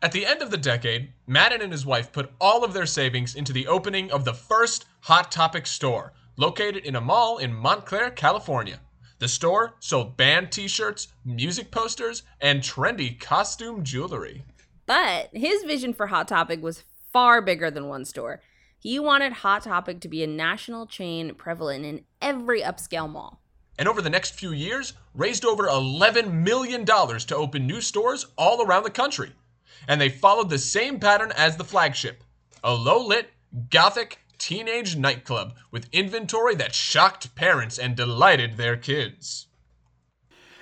At 0.01 0.13
the 0.13 0.25
end 0.25 0.41
of 0.41 0.49
the 0.49 0.57
decade, 0.57 1.11
Madden 1.27 1.61
and 1.61 1.71
his 1.71 1.85
wife 1.85 2.11
put 2.11 2.31
all 2.41 2.63
of 2.63 2.73
their 2.73 2.87
savings 2.87 3.35
into 3.35 3.53
the 3.53 3.67
opening 3.67 4.09
of 4.11 4.25
the 4.25 4.33
first 4.33 4.85
Hot 5.01 5.31
Topic 5.31 5.67
store, 5.67 6.13
located 6.37 6.85
in 6.85 6.95
a 6.95 7.01
mall 7.01 7.37
in 7.37 7.53
Montclair, 7.53 8.09
California. 8.09 8.79
The 9.19 9.27
store 9.27 9.75
sold 9.79 10.17
band 10.17 10.51
t 10.51 10.67
shirts, 10.67 11.09
music 11.23 11.69
posters, 11.69 12.23
and 12.41 12.63
trendy 12.63 13.19
costume 13.19 13.83
jewelry. 13.83 14.43
But 14.89 15.29
his 15.33 15.65
vision 15.65 15.93
for 15.93 16.07
Hot 16.07 16.27
Topic 16.27 16.63
was 16.63 16.83
far 17.13 17.43
bigger 17.43 17.69
than 17.69 17.89
one 17.89 18.05
store. 18.05 18.41
He 18.79 18.97
wanted 18.97 19.33
Hot 19.33 19.61
Topic 19.61 19.99
to 19.99 20.07
be 20.07 20.23
a 20.23 20.27
national 20.27 20.87
chain 20.87 21.35
prevalent 21.35 21.85
in 21.85 22.05
every 22.23 22.63
upscale 22.63 23.07
mall. 23.07 23.39
And 23.77 23.87
over 23.87 24.01
the 24.01 24.09
next 24.09 24.33
few 24.33 24.51
years, 24.51 24.93
raised 25.13 25.45
over 25.45 25.67
$11 25.67 26.31
million 26.31 26.85
to 26.85 27.35
open 27.35 27.67
new 27.67 27.81
stores 27.81 28.25
all 28.35 28.65
around 28.65 28.81
the 28.81 28.89
country. 28.89 29.33
And 29.87 30.01
they 30.01 30.09
followed 30.09 30.49
the 30.49 30.57
same 30.57 30.99
pattern 30.99 31.33
as 31.37 31.57
the 31.57 31.63
flagship 31.63 32.23
a 32.63 32.73
low 32.73 33.05
lit, 33.05 33.29
gothic, 33.69 34.17
teenage 34.39 34.95
nightclub 34.95 35.53
with 35.69 35.87
inventory 35.91 36.55
that 36.55 36.73
shocked 36.73 37.35
parents 37.35 37.77
and 37.77 37.95
delighted 37.95 38.57
their 38.57 38.75
kids. 38.75 39.48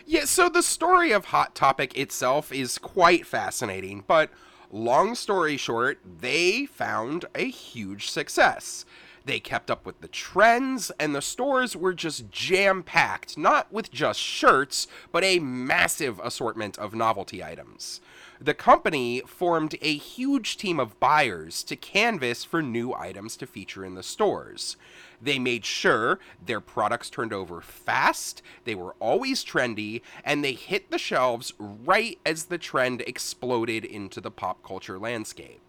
Yeah, 0.10 0.24
so 0.24 0.48
the 0.48 0.64
story 0.64 1.12
of 1.12 1.26
Hot 1.26 1.54
Topic 1.54 1.98
itself 1.98 2.54
is 2.54 2.78
quite 2.78 3.28
fascinating, 3.28 4.06
but 4.08 4.30
long 4.72 5.16
story 5.16 5.58
short, 5.58 6.00
they 6.22 6.66
found 6.66 7.26
a 7.36 7.50
huge 7.50 8.10
success. 8.10 8.86
They 9.26 9.42
kept 9.42 9.70
up 9.70 9.86
with 9.86 10.00
the 10.00 10.08
trends, 10.08 10.94
and 10.98 11.14
the 11.14 11.22
stores 11.22 11.76
were 11.76 11.94
just 11.94 12.32
jam 12.32 12.84
packed, 12.84 13.38
not 13.38 13.70
with 13.70 13.92
just 13.92 14.22
shirts, 14.22 14.88
but 15.12 15.26
a 15.26 15.40
massive 15.40 16.22
assortment 16.24 16.78
of 16.78 16.96
novelty 16.96 17.44
items. 17.44 18.00
The 18.40 18.54
company 18.54 19.22
formed 19.26 19.76
a 19.82 19.98
huge 19.98 20.58
team 20.58 20.80
of 20.80 21.00
buyers 21.00 21.64
to 21.64 21.76
canvas 21.76 22.44
for 22.44 22.62
new 22.62 22.94
items 22.94 23.36
to 23.38 23.48
feature 23.48 23.84
in 23.84 23.96
the 23.96 24.04
stores. 24.04 24.78
They 25.20 25.40
made 25.40 25.66
sure 25.66 26.20
their 26.44 26.62
products 26.62 27.10
turned 27.10 27.34
over 27.34 27.62
fast, 27.62 28.44
they 28.66 28.76
were 28.76 28.96
always 29.00 29.44
trendy, 29.44 30.02
and 30.24 30.44
they 30.44 30.54
hit 30.54 30.92
the 30.92 31.00
shelves 31.00 31.54
right 31.58 32.20
as 32.26 32.46
the 32.46 32.60
trend 32.60 33.02
exploded 33.02 33.84
into 33.84 34.22
the 34.22 34.32
pop 34.32 34.64
culture 34.64 35.00
landscape. 35.00 35.62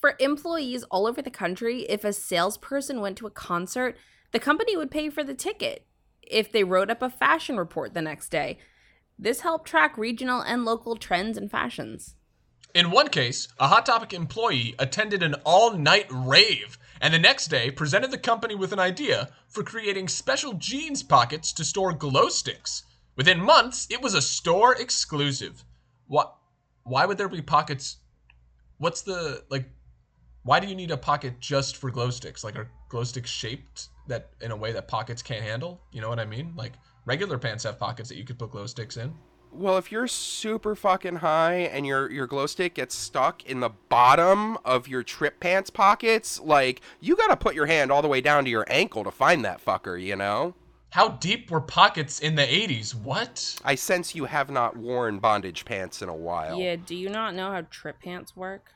For 0.00 0.16
employees 0.18 0.84
all 0.84 1.06
over 1.06 1.20
the 1.20 1.30
country, 1.30 1.82
if 1.82 2.02
a 2.02 2.12
salesperson 2.12 3.00
went 3.00 3.18
to 3.18 3.26
a 3.26 3.30
concert, 3.30 3.96
the 4.32 4.40
company 4.40 4.76
would 4.76 4.90
pay 4.90 5.10
for 5.10 5.22
the 5.22 5.34
ticket. 5.34 5.84
If 6.22 6.50
they 6.50 6.64
wrote 6.64 6.90
up 6.90 7.02
a 7.02 7.10
fashion 7.10 7.58
report 7.58 7.92
the 7.92 8.02
next 8.02 8.30
day, 8.30 8.58
this 9.18 9.40
helped 9.40 9.68
track 9.68 9.96
regional 9.96 10.40
and 10.40 10.64
local 10.64 10.96
trends 10.96 11.36
and 11.36 11.50
fashions. 11.50 12.14
In 12.74 12.90
one 12.90 13.08
case, 13.08 13.48
a 13.58 13.68
Hot 13.68 13.84
Topic 13.84 14.14
employee 14.14 14.74
attended 14.78 15.22
an 15.22 15.34
all 15.44 15.76
night 15.76 16.06
rave 16.10 16.78
and 17.02 17.12
the 17.12 17.18
next 17.18 17.48
day 17.48 17.70
presented 17.70 18.12
the 18.12 18.18
company 18.18 18.54
with 18.54 18.72
an 18.72 18.78
idea 18.78 19.28
for 19.48 19.62
creating 19.62 20.08
special 20.08 20.54
jeans 20.54 21.02
pockets 21.02 21.52
to 21.52 21.64
store 21.64 21.92
glow 21.92 22.28
sticks. 22.28 22.84
Within 23.16 23.40
months, 23.40 23.88
it 23.90 24.00
was 24.00 24.14
a 24.14 24.22
store 24.22 24.74
exclusive. 24.76 25.64
What? 26.06 26.34
Why 26.84 27.04
would 27.04 27.18
there 27.18 27.28
be 27.28 27.42
pockets? 27.42 27.98
What's 28.78 29.02
the 29.02 29.44
like? 29.50 29.68
Why 30.44 30.60
do 30.60 30.66
you 30.66 30.74
need 30.74 30.90
a 30.90 30.96
pocket 30.96 31.40
just 31.40 31.76
for 31.76 31.90
glow 31.90 32.10
sticks? 32.10 32.42
Like 32.44 32.56
are 32.56 32.70
glow 32.88 33.04
sticks 33.04 33.30
shaped 33.30 33.88
that 34.06 34.30
in 34.40 34.50
a 34.50 34.56
way 34.56 34.72
that 34.72 34.88
pockets 34.88 35.22
can't 35.22 35.44
handle? 35.44 35.80
You 35.90 36.00
know 36.00 36.08
what 36.08 36.20
I 36.20 36.24
mean? 36.24 36.54
Like 36.56 36.72
regular 37.04 37.38
pants 37.38 37.64
have 37.64 37.78
pockets 37.78 38.08
that 38.08 38.16
you 38.16 38.24
could 38.24 38.38
put 38.38 38.50
glow 38.50 38.66
sticks 38.66 38.96
in. 38.96 39.14
Well, 39.54 39.76
if 39.76 39.92
you're 39.92 40.08
super 40.08 40.74
fucking 40.74 41.16
high 41.16 41.54
and 41.72 41.86
your 41.86 42.10
your 42.10 42.26
glow 42.26 42.46
stick 42.46 42.74
gets 42.74 42.94
stuck 42.94 43.44
in 43.44 43.60
the 43.60 43.68
bottom 43.90 44.56
of 44.64 44.88
your 44.88 45.02
trip 45.02 45.40
pants 45.40 45.68
pockets, 45.68 46.40
like 46.40 46.80
you 47.00 47.16
got 47.16 47.28
to 47.28 47.36
put 47.36 47.54
your 47.54 47.66
hand 47.66 47.92
all 47.92 48.00
the 48.00 48.08
way 48.08 48.22
down 48.22 48.44
to 48.44 48.50
your 48.50 48.64
ankle 48.68 49.04
to 49.04 49.10
find 49.10 49.44
that 49.44 49.62
fucker, 49.62 50.02
you 50.02 50.16
know? 50.16 50.54
How 50.88 51.08
deep 51.08 51.50
were 51.50 51.60
pockets 51.60 52.20
in 52.20 52.34
the 52.34 52.42
80s? 52.42 52.94
What? 52.94 53.58
I 53.64 53.74
sense 53.76 54.14
you 54.14 54.26
have 54.26 54.50
not 54.50 54.76
worn 54.76 55.20
bondage 55.20 55.64
pants 55.64 56.02
in 56.02 56.08
a 56.10 56.14
while. 56.14 56.58
Yeah, 56.58 56.76
do 56.76 56.94
you 56.94 57.08
not 57.08 57.34
know 57.34 57.50
how 57.50 57.62
trip 57.70 58.00
pants 58.02 58.36
work? 58.36 58.70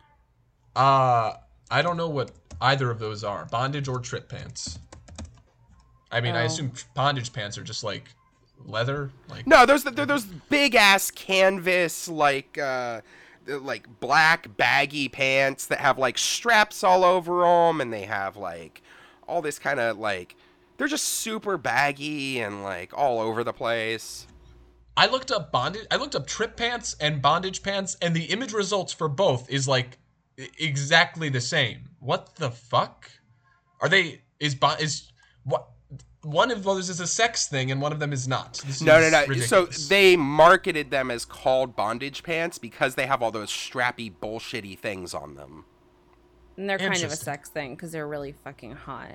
Uh, 0.75 1.35
I 1.71 1.83
don't 1.83 1.99
know 1.99 2.09
what 2.09 2.33
either 2.61 2.91
of 2.91 2.99
those 2.99 3.23
are, 3.23 3.45
bondage 3.47 3.89
or 3.89 3.99
trip 3.99 4.31
pants. 4.31 4.79
I 6.17 6.21
mean, 6.23 6.35
I 6.35 6.43
Oh. 6.45 6.47
assume 6.47 6.73
bondage 6.95 7.31
pants 7.31 7.59
are 7.59 7.63
just 7.63 7.85
like 7.85 8.09
leather, 8.65 9.11
like 9.29 9.47
No, 9.47 9.67
those 9.67 9.85
they're 9.85 10.07
those 10.07 10.25
big 10.25 10.75
ass 10.75 11.11
canvas 11.11 12.09
like 12.09 12.57
uh 12.57 13.03
like 13.47 13.87
black 14.01 14.57
baggy 14.57 15.09
pants 15.11 15.67
that 15.67 15.79
have 15.79 15.99
like 15.99 16.17
straps 16.17 16.83
all 16.83 17.05
over 17.05 17.43
them 17.43 17.83
and 17.83 17.93
they 17.93 18.07
have 18.07 18.37
like 18.37 18.83
all 19.29 19.43
this 19.43 19.59
kind 19.59 19.79
of 19.79 19.99
like 19.99 20.35
they're 20.79 20.89
just 20.89 21.05
super 21.05 21.59
baggy 21.59 22.41
and 22.41 22.63
like 22.63 22.97
all 22.97 23.21
over 23.21 23.45
the 23.45 23.53
place. 23.53 24.27
I 24.97 25.07
looked 25.09 25.31
up 25.31 25.53
bondage. 25.53 25.87
I 25.91 25.97
looked 25.97 26.15
up 26.15 26.27
trip 26.27 26.57
pants 26.57 26.97
and 26.99 27.21
bondage 27.21 27.63
pants, 27.63 27.99
and 28.01 28.17
the 28.17 28.25
image 28.25 28.55
results 28.55 28.95
for 28.95 29.09
both 29.09 29.51
is 29.51 29.69
like 29.69 29.99
exactly 30.59 31.29
the 31.29 31.43
same. 31.43 31.91
What 32.01 32.37
the 32.37 32.51
fuck? 32.51 33.11
Are 33.83 33.89
they? 33.91 34.23
Is 34.41 34.55
is 34.55 34.61
what? 34.61 34.81
One 36.27 36.51
of 36.51 36.65
those 36.65 36.89
is 36.91 36.99
a 36.99 37.07
sex 37.07 37.47
thing, 37.47 37.71
and 37.71 37.81
one 37.81 37.93
of 37.93 38.01
them 38.01 38.13
is 38.13 38.27
not. 38.27 38.55
This 38.67 38.81
No, 38.83 38.99
no, 38.99 39.23
is 39.23 39.29
no. 39.29 39.67
So 39.67 39.67
they 39.89 40.17
marketed 40.17 40.91
them 40.91 41.11
as 41.11 41.25
called 41.25 41.77
bondage 41.77 42.25
pants 42.25 42.59
because 42.59 42.97
they 42.97 43.07
have 43.07 43.23
all 43.23 43.31
those 43.31 43.49
strappy 43.51 44.13
bullshitty 44.13 44.77
things 44.77 45.15
on 45.15 45.37
them. 45.37 45.65
And 46.57 46.69
they're 46.69 46.79
kind 46.79 47.01
of 47.03 47.13
a 47.13 47.17
sex 47.17 47.49
thing 47.49 47.77
because 47.77 47.93
they're 47.93 48.09
really 48.09 48.33
fucking 48.33 48.73
hot. 48.73 49.11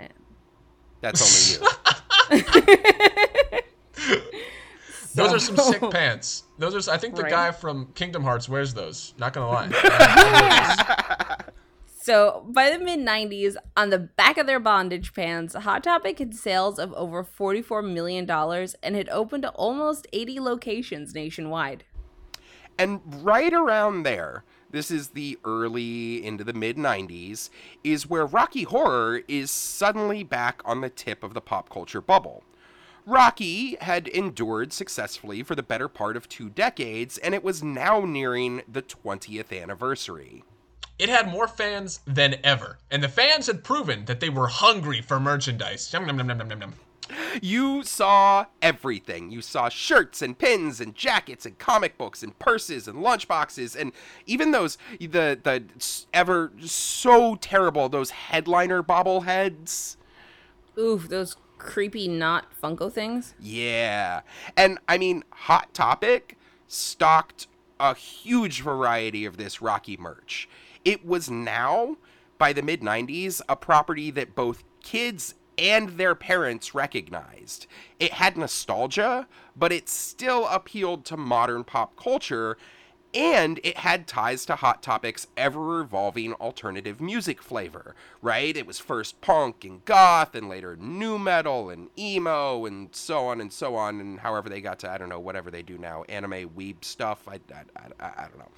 That's 1.01 1.59
only 1.59 1.67
you. 2.31 2.41
those 5.15 5.33
are 5.33 5.39
some 5.39 5.57
sick 5.57 5.81
pants. 5.91 6.43
Those 6.59 6.87
are. 6.87 6.91
I 6.93 6.97
think 6.97 7.15
the 7.15 7.23
Right. 7.23 7.31
guy 7.31 7.51
from 7.51 7.87
Kingdom 7.93 8.23
Hearts 8.23 8.47
wears 8.47 8.73
those. 8.73 9.13
Not 9.17 9.33
gonna 9.33 9.47
lie. 9.49 9.67
So, 12.03 12.47
by 12.49 12.71
the 12.71 12.83
mid 12.83 12.99
90s, 12.99 13.57
on 13.77 13.91
the 13.91 13.99
back 13.99 14.39
of 14.39 14.47
their 14.47 14.59
bondage 14.59 15.13
pants, 15.13 15.53
Hot 15.53 15.83
Topic 15.83 16.17
had 16.17 16.33
sales 16.33 16.79
of 16.79 16.91
over 16.93 17.23
$44 17.23 17.87
million 17.93 18.27
and 18.81 18.95
had 18.95 19.07
opened 19.09 19.43
to 19.43 19.49
almost 19.49 20.07
80 20.11 20.39
locations 20.39 21.13
nationwide. 21.13 21.83
And 22.79 23.01
right 23.23 23.53
around 23.53 24.01
there, 24.01 24.43
this 24.71 24.89
is 24.89 25.09
the 25.09 25.37
early 25.45 26.25
into 26.25 26.43
the 26.43 26.53
mid 26.53 26.75
90s, 26.75 27.51
is 27.83 28.09
where 28.09 28.25
Rocky 28.25 28.63
Horror 28.63 29.21
is 29.27 29.51
suddenly 29.51 30.23
back 30.23 30.63
on 30.65 30.81
the 30.81 30.89
tip 30.89 31.23
of 31.23 31.35
the 31.35 31.41
pop 31.41 31.69
culture 31.69 32.01
bubble. 32.01 32.43
Rocky 33.05 33.77
had 33.79 34.07
endured 34.07 34.73
successfully 34.73 35.43
for 35.43 35.53
the 35.53 35.61
better 35.61 35.87
part 35.87 36.17
of 36.17 36.27
two 36.27 36.49
decades, 36.49 37.19
and 37.19 37.35
it 37.35 37.43
was 37.43 37.61
now 37.61 38.05
nearing 38.05 38.63
the 38.67 38.81
20th 38.81 39.55
anniversary. 39.61 40.43
It 41.01 41.09
had 41.09 41.31
more 41.31 41.47
fans 41.47 41.99
than 42.05 42.35
ever, 42.43 42.77
and 42.91 43.01
the 43.01 43.09
fans 43.09 43.47
had 43.47 43.63
proven 43.63 44.05
that 44.05 44.19
they 44.19 44.29
were 44.29 44.45
hungry 44.45 45.01
for 45.01 45.19
merchandise. 45.19 45.91
Yum, 45.91 46.05
yum, 46.05 46.19
yum, 46.19 46.29
yum, 46.29 46.39
yum, 46.39 46.49
yum, 46.51 46.61
yum. 46.61 46.73
You 47.41 47.81
saw 47.81 48.45
everything. 48.61 49.31
You 49.31 49.41
saw 49.41 49.67
shirts 49.67 50.21
and 50.21 50.37
pins 50.37 50.79
and 50.79 50.93
jackets 50.93 51.47
and 51.47 51.57
comic 51.57 51.97
books 51.97 52.21
and 52.21 52.37
purses 52.37 52.87
and 52.87 52.99
lunchboxes 52.99 53.75
and 53.75 53.93
even 54.27 54.51
those 54.51 54.77
the 54.99 55.39
the 55.41 55.63
ever 56.13 56.51
so 56.59 57.35
terrible 57.35 57.89
those 57.89 58.11
headliner 58.11 58.83
bobbleheads. 58.83 59.97
Oof, 60.77 61.09
those 61.09 61.35
creepy 61.57 62.07
not 62.07 62.45
Funko 62.61 62.93
things. 62.93 63.33
Yeah. 63.39 64.21
And 64.55 64.77
I 64.87 64.99
mean, 64.99 65.23
Hot 65.31 65.73
Topic 65.73 66.37
stocked 66.67 67.47
a 67.79 67.95
huge 67.95 68.61
variety 68.61 69.25
of 69.25 69.37
this 69.37 69.63
Rocky 69.63 69.97
merch. 69.97 70.47
It 70.83 71.05
was 71.05 71.29
now, 71.29 71.97
by 72.37 72.53
the 72.53 72.61
mid 72.61 72.81
90s, 72.81 73.41
a 73.47 73.55
property 73.55 74.11
that 74.11 74.35
both 74.35 74.63
kids 74.81 75.35
and 75.57 75.89
their 75.89 76.15
parents 76.15 76.73
recognized. 76.73 77.67
It 77.99 78.13
had 78.13 78.35
nostalgia, 78.35 79.27
but 79.55 79.71
it 79.71 79.87
still 79.87 80.47
appealed 80.47 81.05
to 81.05 81.17
modern 81.17 81.63
pop 81.63 81.95
culture. 81.95 82.57
And 83.13 83.59
it 83.61 83.79
had 83.79 84.07
ties 84.07 84.45
to 84.45 84.55
Hot 84.55 84.81
Topic's 84.81 85.27
ever 85.35 85.81
evolving 85.81 86.31
alternative 86.35 87.01
music 87.01 87.43
flavor, 87.43 87.93
right? 88.21 88.55
It 88.55 88.65
was 88.65 88.79
first 88.79 89.19
punk 89.19 89.65
and 89.65 89.83
goth, 89.83 90.33
and 90.33 90.47
later 90.47 90.77
nu 90.77 91.19
metal 91.19 91.69
and 91.69 91.89
emo, 91.99 92.65
and 92.65 92.95
so 92.95 93.27
on 93.27 93.41
and 93.41 93.51
so 93.51 93.75
on, 93.75 93.99
and 93.99 94.21
however 94.21 94.47
they 94.47 94.61
got 94.61 94.79
to, 94.79 94.89
I 94.89 94.97
don't 94.97 95.09
know, 95.09 95.19
whatever 95.19 95.51
they 95.51 95.61
do 95.61 95.77
now, 95.77 96.05
anime 96.07 96.51
weeb 96.55 96.85
stuff. 96.85 97.27
I, 97.27 97.41
I, 97.53 97.63
I, 97.99 98.11
I 98.17 98.27
don't 98.29 98.39
know. 98.39 98.51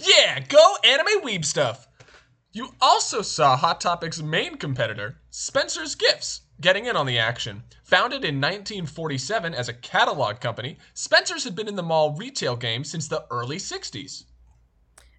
Yeah, 0.00 0.40
go 0.40 0.76
anime 0.84 1.22
weeb 1.22 1.44
stuff. 1.44 1.86
You 2.52 2.68
also 2.80 3.22
saw 3.22 3.56
Hot 3.56 3.80
Topic's 3.80 4.22
main 4.22 4.56
competitor, 4.56 5.16
Spencer's 5.30 5.94
Gifts, 5.94 6.42
getting 6.60 6.86
in 6.86 6.96
on 6.96 7.06
the 7.06 7.18
action. 7.18 7.64
Founded 7.84 8.24
in 8.24 8.40
1947 8.40 9.54
as 9.54 9.68
a 9.68 9.74
catalog 9.74 10.40
company, 10.40 10.78
Spencer's 10.94 11.44
had 11.44 11.56
been 11.56 11.68
in 11.68 11.74
the 11.74 11.82
mall 11.82 12.14
retail 12.16 12.54
game 12.54 12.84
since 12.84 13.08
the 13.08 13.24
early 13.30 13.56
60s. 13.56 14.24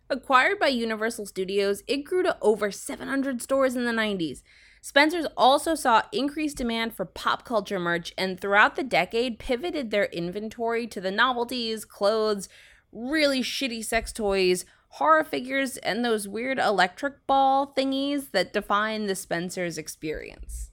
Acquired 0.09 0.59
by 0.59 0.67
Universal 0.67 1.25
Studios, 1.25 1.83
it 1.87 2.05
grew 2.05 2.23
to 2.23 2.37
over 2.41 2.71
700 2.71 3.41
stores 3.41 3.75
in 3.75 3.85
the 3.85 3.91
90s. 3.91 4.43
Spencer's 4.81 5.25
also 5.35 5.73
saw 5.73 6.03
increased 6.11 6.57
demand 6.57 6.93
for 6.93 7.05
pop 7.05 7.43
culture 7.43 7.79
merch 7.79 8.13
and 8.17 8.39
throughout 8.39 8.75
the 8.75 8.83
decade 8.83 9.39
pivoted 9.39 9.89
their 9.89 10.05
inventory 10.05 10.85
to 10.85 11.01
the 11.01 11.09
novelties, 11.09 11.85
clothes, 11.85 12.47
really 12.95 13.41
shitty 13.41 13.83
sex 13.83 14.11
toys, 14.11 14.65
horror 14.89 15.23
figures 15.23 15.77
and 15.77 16.03
those 16.03 16.27
weird 16.27 16.57
electric 16.57 17.27
ball 17.27 17.73
thingies 17.77 18.31
that 18.31 18.53
define 18.53 19.05
the 19.05 19.15
Spencer's 19.15 19.77
experience. 19.77 20.71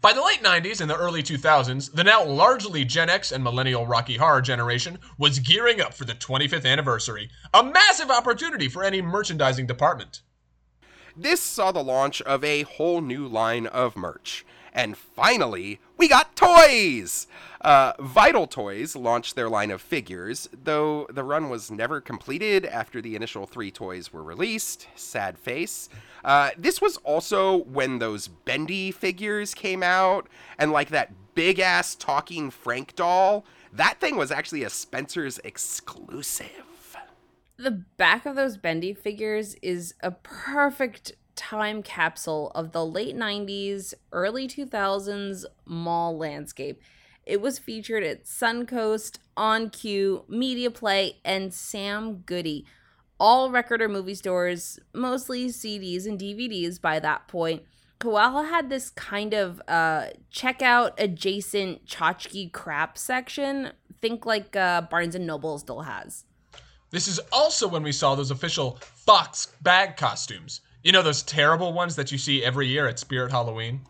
By 0.00 0.12
the 0.12 0.22
late 0.22 0.42
90s 0.42 0.80
and 0.80 0.88
the 0.88 0.96
early 0.96 1.22
2000s, 1.22 1.92
the 1.92 2.04
now 2.04 2.24
largely 2.24 2.84
Gen 2.84 3.10
X 3.10 3.32
and 3.32 3.42
millennial 3.42 3.86
Rocky 3.86 4.16
Horror 4.16 4.40
generation 4.40 4.98
was 5.18 5.40
gearing 5.40 5.80
up 5.80 5.92
for 5.92 6.04
the 6.04 6.14
25th 6.14 6.64
anniversary, 6.64 7.28
a 7.52 7.62
massive 7.62 8.10
opportunity 8.10 8.68
for 8.68 8.84
any 8.84 9.02
merchandising 9.02 9.66
department. 9.66 10.22
This 11.16 11.40
saw 11.40 11.72
the 11.72 11.82
launch 11.82 12.22
of 12.22 12.44
a 12.44 12.62
whole 12.62 13.00
new 13.00 13.26
line 13.26 13.66
of 13.66 13.96
merch. 13.96 14.46
And 14.74 14.96
finally, 14.96 15.80
we 15.96 16.08
got 16.08 16.34
toys! 16.34 17.28
Uh, 17.60 17.92
Vital 18.00 18.46
Toys 18.46 18.94
launched 18.94 19.36
their 19.36 19.48
line 19.48 19.70
of 19.70 19.80
figures, 19.80 20.50
though 20.64 21.06
the 21.10 21.24
run 21.24 21.48
was 21.48 21.70
never 21.70 22.00
completed 22.00 22.66
after 22.66 23.00
the 23.00 23.16
initial 23.16 23.46
three 23.46 23.70
toys 23.70 24.12
were 24.12 24.22
released. 24.22 24.88
Sad 24.96 25.38
face. 25.38 25.88
Uh, 26.24 26.50
this 26.58 26.82
was 26.82 26.98
also 26.98 27.58
when 27.64 28.00
those 28.00 28.28
bendy 28.28 28.90
figures 28.90 29.54
came 29.54 29.82
out, 29.82 30.28
and 30.58 30.72
like 30.72 30.90
that 30.90 31.12
big 31.34 31.58
ass 31.58 31.94
talking 31.94 32.50
Frank 32.50 32.94
doll. 32.96 33.46
That 33.72 34.00
thing 34.00 34.16
was 34.16 34.30
actually 34.30 34.62
a 34.62 34.70
Spencer's 34.70 35.38
exclusive. 35.42 36.96
The 37.56 37.70
back 37.70 38.26
of 38.26 38.34
those 38.34 38.56
bendy 38.56 38.92
figures 38.92 39.54
is 39.62 39.94
a 40.00 40.10
perfect 40.10 41.12
time 41.36 41.82
capsule 41.82 42.50
of 42.54 42.72
the 42.72 42.84
late 42.84 43.16
90s, 43.16 43.94
early 44.12 44.48
2000s 44.48 45.44
mall 45.66 46.16
landscape. 46.16 46.80
It 47.26 47.40
was 47.40 47.58
featured 47.58 48.04
at 48.04 48.24
Suncoast, 48.24 49.18
On 49.36 49.70
Cue, 49.70 50.24
Media 50.28 50.70
Play, 50.70 51.18
and 51.24 51.52
Sam 51.54 52.22
Goody. 52.26 52.66
All 53.18 53.50
record 53.50 53.80
or 53.80 53.88
movie 53.88 54.14
stores, 54.14 54.78
mostly 54.92 55.46
CDs 55.46 56.06
and 56.06 56.18
DVDs 56.18 56.80
by 56.80 57.00
that 57.00 57.28
point. 57.28 57.62
Koala 57.98 58.44
had 58.44 58.68
this 58.68 58.90
kind 58.90 59.32
of 59.32 59.62
uh, 59.66 60.08
checkout 60.30 60.92
adjacent 60.98 61.86
tchotchke 61.86 62.52
crap 62.52 62.98
section. 62.98 63.72
Think 64.02 64.26
like 64.26 64.54
uh, 64.54 64.82
Barnes 64.82 65.14
and 65.14 65.26
Noble 65.26 65.58
still 65.58 65.80
has. 65.82 66.24
This 66.90 67.08
is 67.08 67.18
also 67.32 67.66
when 67.66 67.82
we 67.82 67.92
saw 67.92 68.14
those 68.14 68.30
official 68.30 68.78
Fox 68.80 69.46
bag 69.62 69.96
costumes. 69.96 70.60
You 70.84 70.92
know 70.92 71.02
those 71.02 71.22
terrible 71.22 71.72
ones 71.72 71.96
that 71.96 72.12
you 72.12 72.18
see 72.18 72.44
every 72.44 72.68
year 72.68 72.86
at 72.86 72.98
Spirit 72.98 73.32
Halloween? 73.32 73.80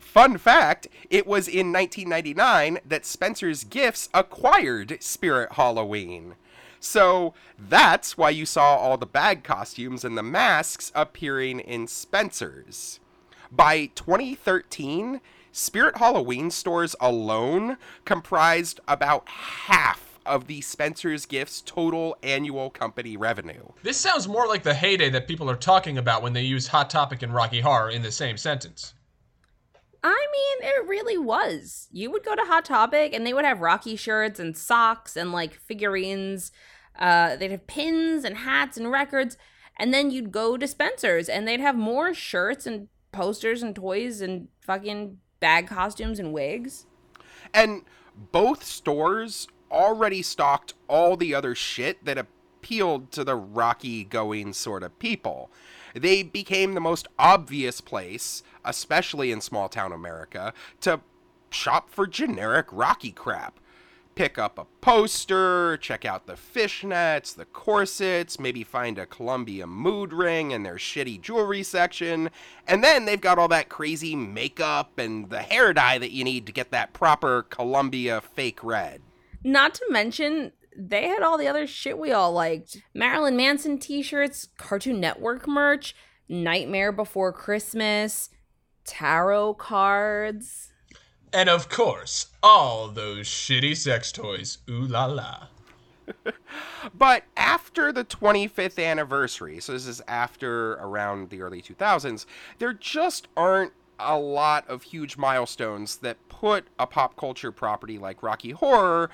Fun 0.00 0.36
fact 0.36 0.88
it 1.08 1.24
was 1.24 1.46
in 1.46 1.72
1999 1.72 2.80
that 2.84 3.06
Spencer's 3.06 3.62
Gifts 3.62 4.08
acquired 4.12 5.00
Spirit 5.00 5.52
Halloween. 5.52 6.34
So 6.80 7.32
that's 7.56 8.18
why 8.18 8.30
you 8.30 8.44
saw 8.44 8.74
all 8.74 8.96
the 8.96 9.06
bag 9.06 9.44
costumes 9.44 10.04
and 10.04 10.18
the 10.18 10.22
masks 10.24 10.90
appearing 10.96 11.60
in 11.60 11.86
Spencer's. 11.86 12.98
By 13.52 13.86
2013, 13.94 15.20
Spirit 15.52 15.98
Halloween 15.98 16.50
stores 16.50 16.96
alone 17.00 17.76
comprised 18.04 18.80
about 18.88 19.28
half 19.28 20.07
of 20.28 20.46
the 20.46 20.60
Spencer's 20.60 21.26
Gifts 21.26 21.62
total 21.62 22.16
annual 22.22 22.70
company 22.70 23.16
revenue. 23.16 23.64
This 23.82 23.96
sounds 23.96 24.28
more 24.28 24.46
like 24.46 24.62
the 24.62 24.74
heyday 24.74 25.10
that 25.10 25.26
people 25.26 25.50
are 25.50 25.56
talking 25.56 25.98
about 25.98 26.22
when 26.22 26.34
they 26.34 26.42
use 26.42 26.68
Hot 26.68 26.90
Topic 26.90 27.22
and 27.22 27.34
Rocky 27.34 27.60
Horror 27.60 27.90
in 27.90 28.02
the 28.02 28.12
same 28.12 28.36
sentence. 28.36 28.94
I 30.02 30.26
mean, 30.32 30.70
it 30.70 30.88
really 30.88 31.18
was. 31.18 31.88
You 31.90 32.10
would 32.10 32.24
go 32.24 32.34
to 32.36 32.42
Hot 32.42 32.64
Topic 32.64 33.12
and 33.12 33.26
they 33.26 33.34
would 33.34 33.44
have 33.44 33.60
Rocky 33.60 33.96
shirts 33.96 34.38
and 34.38 34.56
socks 34.56 35.16
and 35.16 35.32
like 35.32 35.54
figurines. 35.54 36.52
Uh, 36.98 37.36
they'd 37.36 37.50
have 37.50 37.66
pins 37.66 38.24
and 38.24 38.38
hats 38.38 38.76
and 38.76 38.90
records. 38.90 39.36
And 39.76 39.92
then 39.92 40.10
you'd 40.10 40.32
go 40.32 40.56
to 40.56 40.68
Spencer's 40.68 41.28
and 41.28 41.46
they'd 41.46 41.60
have 41.60 41.76
more 41.76 42.14
shirts 42.14 42.66
and 42.66 42.88
posters 43.12 43.62
and 43.62 43.74
toys 43.74 44.20
and 44.20 44.48
fucking 44.60 45.18
bag 45.40 45.66
costumes 45.66 46.18
and 46.18 46.32
wigs. 46.32 46.86
And 47.54 47.82
both 48.32 48.64
stores 48.64 49.48
already 49.70 50.22
stocked 50.22 50.74
all 50.88 51.16
the 51.16 51.34
other 51.34 51.54
shit 51.54 52.04
that 52.04 52.18
appealed 52.18 53.10
to 53.12 53.24
the 53.24 53.36
rocky 53.36 54.04
going 54.04 54.52
sort 54.52 54.82
of 54.82 54.98
people. 54.98 55.50
They 55.94 56.22
became 56.22 56.74
the 56.74 56.80
most 56.80 57.08
obvious 57.18 57.80
place, 57.80 58.42
especially 58.64 59.32
in 59.32 59.40
small 59.40 59.68
town 59.68 59.92
America, 59.92 60.52
to 60.82 61.00
shop 61.50 61.90
for 61.90 62.06
generic 62.06 62.66
rocky 62.70 63.10
crap 63.10 63.58
pick 64.18 64.36
up 64.36 64.58
a 64.58 64.66
poster, 64.80 65.76
check 65.76 66.04
out 66.04 66.26
the 66.26 66.32
fishnets, 66.32 67.36
the 67.36 67.44
corsets, 67.44 68.40
maybe 68.40 68.64
find 68.64 68.98
a 68.98 69.06
Columbia 69.06 69.64
mood 69.64 70.12
ring 70.12 70.50
in 70.50 70.64
their 70.64 70.74
shitty 70.74 71.20
jewelry 71.20 71.62
section, 71.62 72.28
and 72.66 72.82
then 72.82 73.04
they've 73.04 73.20
got 73.20 73.38
all 73.38 73.46
that 73.46 73.68
crazy 73.68 74.16
makeup 74.16 74.98
and 74.98 75.30
the 75.30 75.38
hair 75.38 75.72
dye 75.72 75.98
that 75.98 76.10
you 76.10 76.24
need 76.24 76.46
to 76.46 76.52
get 76.52 76.72
that 76.72 76.92
proper 76.92 77.44
Columbia 77.44 78.20
fake 78.20 78.58
red. 78.64 79.02
Not 79.44 79.74
to 79.74 79.84
mention, 79.90 80.52
they 80.76 81.08
had 81.08 81.22
all 81.22 81.38
the 81.38 81.48
other 81.48 81.66
shit 81.66 81.98
we 81.98 82.12
all 82.12 82.32
liked 82.32 82.80
Marilyn 82.94 83.36
Manson 83.36 83.78
t 83.78 84.02
shirts, 84.02 84.48
Cartoon 84.56 85.00
Network 85.00 85.46
merch, 85.46 85.94
Nightmare 86.28 86.92
Before 86.92 87.32
Christmas, 87.32 88.30
tarot 88.84 89.54
cards. 89.54 90.72
And 91.32 91.48
of 91.48 91.68
course, 91.68 92.28
all 92.42 92.88
those 92.88 93.26
shitty 93.26 93.76
sex 93.76 94.12
toys. 94.12 94.58
Ooh 94.68 94.86
la 94.86 95.06
la. 95.06 95.48
but 96.94 97.24
after 97.36 97.92
the 97.92 98.04
25th 98.04 98.82
anniversary, 98.82 99.60
so 99.60 99.72
this 99.72 99.86
is 99.86 100.00
after 100.08 100.72
around 100.74 101.28
the 101.30 101.42
early 101.42 101.60
2000s, 101.60 102.24
there 102.58 102.72
just 102.72 103.28
aren't 103.36 103.72
a 103.98 104.18
lot 104.18 104.68
of 104.68 104.82
huge 104.82 105.16
milestones 105.16 105.96
that 105.98 106.28
put 106.28 106.66
a 106.78 106.86
pop 106.86 107.16
culture 107.16 107.52
property 107.52 107.98
like 107.98 108.22
Rocky 108.22 108.50
Horror 108.50 109.10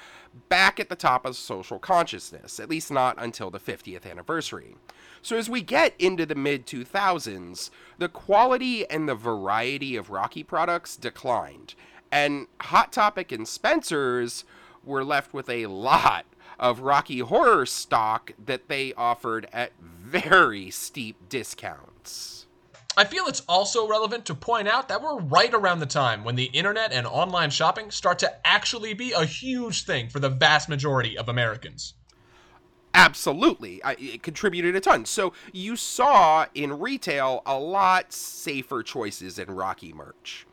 back 0.48 0.78
at 0.78 0.88
the 0.88 0.96
top 0.96 1.24
of 1.24 1.36
social 1.36 1.78
consciousness, 1.78 2.60
at 2.60 2.68
least 2.68 2.90
not 2.90 3.16
until 3.18 3.50
the 3.50 3.60
50th 3.60 4.08
anniversary. 4.10 4.76
So 5.22 5.36
as 5.36 5.48
we 5.48 5.62
get 5.62 5.94
into 5.98 6.26
the 6.26 6.34
mid 6.34 6.66
2000s, 6.66 7.70
the 7.98 8.08
quality 8.08 8.88
and 8.90 9.08
the 9.08 9.14
variety 9.14 9.96
of 9.96 10.10
Rocky 10.10 10.42
products 10.42 10.96
declined 10.96 11.74
and 12.14 12.46
Hot 12.60 12.92
Topic 12.92 13.32
and 13.32 13.46
Spencer's 13.46 14.44
were 14.84 15.02
left 15.02 15.34
with 15.34 15.50
a 15.50 15.66
lot 15.66 16.24
of 16.60 16.78
Rocky 16.78 17.18
Horror 17.18 17.66
stock 17.66 18.30
that 18.46 18.68
they 18.68 18.92
offered 18.92 19.48
at 19.52 19.72
very 19.80 20.70
steep 20.70 21.28
discounts. 21.28 22.43
I 22.96 23.04
feel 23.04 23.26
it's 23.26 23.42
also 23.48 23.88
relevant 23.88 24.24
to 24.26 24.34
point 24.34 24.68
out 24.68 24.88
that 24.88 25.02
we're 25.02 25.18
right 25.18 25.52
around 25.52 25.80
the 25.80 25.86
time 25.86 26.22
when 26.22 26.36
the 26.36 26.44
internet 26.44 26.92
and 26.92 27.06
online 27.06 27.50
shopping 27.50 27.90
start 27.90 28.20
to 28.20 28.46
actually 28.46 28.94
be 28.94 29.12
a 29.12 29.24
huge 29.24 29.84
thing 29.84 30.08
for 30.08 30.20
the 30.20 30.28
vast 30.28 30.68
majority 30.68 31.18
of 31.18 31.28
Americans. 31.28 31.94
Absolutely. 32.94 33.82
I, 33.82 33.96
it 33.98 34.22
contributed 34.22 34.76
a 34.76 34.80
ton. 34.80 35.04
So 35.04 35.32
you 35.52 35.74
saw 35.74 36.46
in 36.54 36.78
retail 36.78 37.42
a 37.44 37.58
lot 37.58 38.12
safer 38.12 38.84
choices 38.84 39.38
in 39.38 39.50
Rocky 39.50 39.92
merch. 39.92 40.46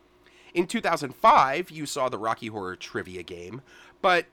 In 0.56 0.66
2005, 0.66 1.70
you 1.70 1.86
saw 1.86 2.10
the 2.10 2.18
Rocky 2.18 2.48
Horror 2.48 2.76
trivia 2.76 3.22
game, 3.22 3.62
but 4.02 4.26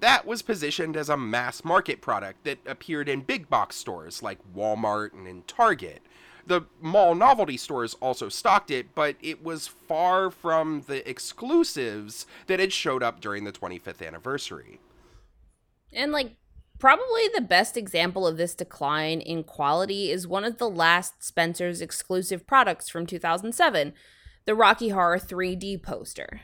that 0.00 0.26
was 0.26 0.42
positioned 0.42 0.96
as 0.96 1.08
a 1.08 1.16
mass 1.16 1.64
market 1.64 2.00
product 2.02 2.44
that 2.44 2.58
appeared 2.66 3.08
in 3.08 3.22
big 3.22 3.48
box 3.48 3.76
stores 3.76 4.22
like 4.22 4.38
Walmart 4.54 5.12
and 5.14 5.26
in 5.26 5.42
Target. 5.42 6.02
The 6.46 6.62
mall 6.80 7.14
novelty 7.14 7.56
stores 7.56 7.94
also 7.94 8.28
stocked 8.28 8.70
it, 8.70 8.94
but 8.94 9.16
it 9.20 9.42
was 9.42 9.66
far 9.66 10.30
from 10.30 10.82
the 10.86 11.08
exclusives 11.08 12.26
that 12.46 12.60
had 12.60 12.72
showed 12.72 13.02
up 13.02 13.20
during 13.20 13.44
the 13.44 13.52
25th 13.52 14.06
anniversary. 14.06 14.78
And 15.92 16.12
like 16.12 16.36
Probably 16.78 17.28
the 17.34 17.40
best 17.40 17.76
example 17.76 18.26
of 18.26 18.36
this 18.36 18.54
decline 18.54 19.20
in 19.22 19.44
quality 19.44 20.10
is 20.10 20.26
one 20.26 20.44
of 20.44 20.58
the 20.58 20.68
last 20.68 21.24
Spencer's 21.24 21.80
exclusive 21.80 22.46
products 22.46 22.90
from 22.90 23.06
2007, 23.06 23.94
the 24.44 24.54
Rocky 24.54 24.90
Horror 24.90 25.18
3D 25.18 25.82
poster. 25.82 26.42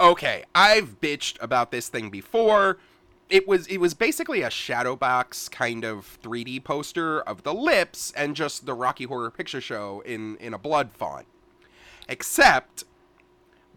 Okay, 0.00 0.44
I've 0.52 1.00
bitched 1.00 1.40
about 1.40 1.70
this 1.70 1.88
thing 1.88 2.10
before. 2.10 2.78
It 3.28 3.48
was 3.48 3.66
it 3.66 3.78
was 3.78 3.94
basically 3.94 4.42
a 4.42 4.50
shadow 4.50 4.94
box 4.94 5.48
kind 5.48 5.84
of 5.84 6.18
3D 6.22 6.62
poster 6.62 7.20
of 7.20 7.42
the 7.42 7.52
lips 7.52 8.12
and 8.16 8.36
just 8.36 8.66
the 8.66 8.74
Rocky 8.74 9.04
Horror 9.04 9.30
Picture 9.30 9.60
Show 9.60 10.00
in 10.06 10.36
in 10.36 10.54
a 10.54 10.58
blood 10.58 10.92
font. 10.92 11.26
Except 12.08 12.84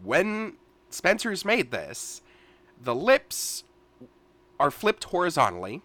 when 0.02 0.54
Spencer's 0.88 1.44
made 1.44 1.72
this, 1.72 2.22
the 2.80 2.94
lips 2.94 3.64
are 4.60 4.70
flipped 4.70 5.04
horizontally 5.04 5.82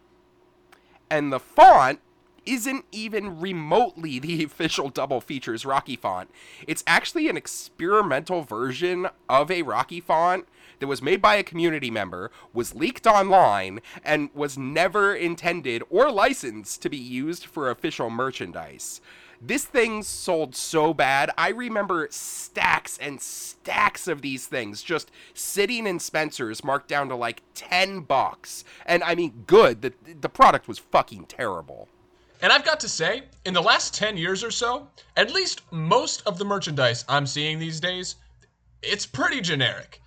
and 1.09 1.31
the 1.31 1.39
font 1.39 1.99
isn't 2.45 2.85
even 2.91 3.39
remotely 3.39 4.19
the 4.19 4.43
official 4.45 4.89
double 4.89 5.21
features 5.21 5.65
Rocky 5.65 5.95
font. 5.95 6.29
It's 6.67 6.83
actually 6.85 7.27
an 7.29 7.37
experimental 7.37 8.43
version 8.43 9.07
of 9.27 9.49
a 9.49 9.63
Rocky 9.63 10.01
font 10.01 10.45
that 10.79 10.87
was 10.87 11.01
made 11.01 11.21
by 11.21 11.35
a 11.35 11.43
community 11.43 11.91
member, 11.91 12.31
was 12.53 12.75
leaked 12.75 13.07
online, 13.07 13.81
and 14.03 14.29
was 14.33 14.57
never 14.57 15.15
intended 15.15 15.83
or 15.89 16.11
licensed 16.11 16.81
to 16.81 16.89
be 16.89 16.97
used 16.97 17.45
for 17.45 17.69
official 17.69 18.09
merchandise. 18.09 19.01
This 19.41 19.65
thing 19.65 20.01
sold 20.01 20.55
so 20.55 20.93
bad. 20.93 21.29
I 21.37 21.49
remember 21.49 22.07
stacks 22.09 22.97
and 22.97 23.21
stacks 23.21 24.07
of 24.07 24.21
these 24.21 24.47
things 24.47 24.81
just 24.81 25.11
sitting 25.33 25.85
in 25.85 25.99
Spencer's 25.99 26.63
marked 26.63 26.87
down 26.87 27.09
to 27.09 27.15
like 27.15 27.41
10 27.53 28.01
bucks. 28.01 28.63
And 28.85 29.03
I 29.03 29.13
mean, 29.13 29.43
good. 29.45 29.81
The, 29.81 29.93
the 30.19 30.29
product 30.29 30.67
was 30.67 30.79
fucking 30.79 31.25
terrible. 31.25 31.89
And 32.41 32.51
I've 32.51 32.65
got 32.65 32.79
to 32.81 32.89
say, 32.89 33.23
in 33.45 33.53
the 33.53 33.61
last 33.61 33.93
10 33.93 34.17
years 34.17 34.43
or 34.43 34.51
so, 34.51 34.87
at 35.17 35.33
least 35.33 35.61
most 35.71 36.25
of 36.25 36.37
the 36.37 36.45
merchandise 36.45 37.05
I'm 37.07 37.25
seeing 37.25 37.59
these 37.59 37.79
days, 37.79 38.15
it's 38.81 39.05
pretty 39.05 39.41
generic. 39.41 40.01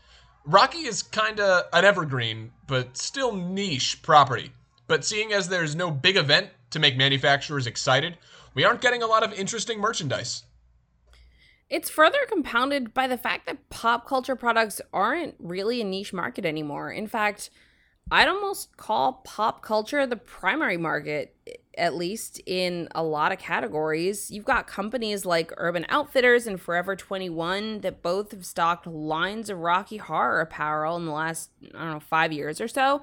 Rocky 0.48 0.86
is 0.86 1.02
kinda 1.02 1.68
an 1.74 1.84
evergreen, 1.84 2.52
but 2.66 2.96
still 2.96 3.32
niche 3.32 4.00
property. 4.00 4.50
But 4.86 5.04
seeing 5.04 5.30
as 5.30 5.50
there's 5.50 5.76
no 5.76 5.90
big 5.90 6.16
event 6.16 6.48
to 6.70 6.78
make 6.78 6.96
manufacturers 6.96 7.66
excited, 7.66 8.16
we 8.54 8.64
aren't 8.64 8.80
getting 8.80 9.02
a 9.02 9.06
lot 9.06 9.22
of 9.22 9.34
interesting 9.34 9.78
merchandise. 9.78 10.44
It's 11.68 11.90
further 11.90 12.20
compounded 12.26 12.94
by 12.94 13.06
the 13.06 13.18
fact 13.18 13.44
that 13.44 13.68
pop 13.68 14.06
culture 14.06 14.36
products 14.36 14.80
aren't 14.90 15.34
really 15.38 15.82
a 15.82 15.84
niche 15.84 16.14
market 16.14 16.46
anymore. 16.46 16.90
In 16.92 17.08
fact, 17.08 17.50
I'd 18.10 18.26
almost 18.26 18.74
call 18.78 19.20
pop 19.26 19.60
culture 19.60 20.06
the 20.06 20.16
primary 20.16 20.78
market, 20.78 21.36
at 21.78 21.94
least 21.94 22.40
in 22.44 22.88
a 22.94 23.02
lot 23.02 23.32
of 23.32 23.38
categories. 23.38 24.30
You've 24.30 24.44
got 24.44 24.66
companies 24.66 25.24
like 25.24 25.52
Urban 25.56 25.86
Outfitters 25.88 26.46
and 26.46 26.60
Forever 26.60 26.96
21 26.96 27.80
that 27.80 28.02
both 28.02 28.32
have 28.32 28.44
stocked 28.44 28.86
lines 28.86 29.48
of 29.48 29.58
Rocky 29.58 29.96
Horror 29.96 30.40
apparel 30.40 30.96
in 30.96 31.06
the 31.06 31.12
last, 31.12 31.50
I 31.74 31.78
don't 31.78 31.92
know, 31.92 32.00
five 32.00 32.32
years 32.32 32.60
or 32.60 32.68
so. 32.68 33.02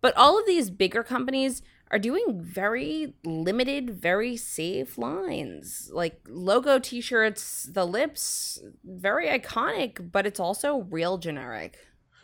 But 0.00 0.16
all 0.16 0.38
of 0.38 0.46
these 0.46 0.70
bigger 0.70 1.02
companies 1.02 1.62
are 1.90 1.98
doing 1.98 2.40
very 2.40 3.14
limited, 3.24 3.90
very 3.90 4.36
safe 4.36 4.98
lines. 4.98 5.90
Like 5.92 6.20
logo 6.28 6.78
t 6.78 7.00
shirts, 7.00 7.68
the 7.70 7.86
lips, 7.86 8.60
very 8.84 9.28
iconic, 9.28 10.10
but 10.12 10.26
it's 10.26 10.40
also 10.40 10.78
real 10.90 11.18
generic. 11.18 11.76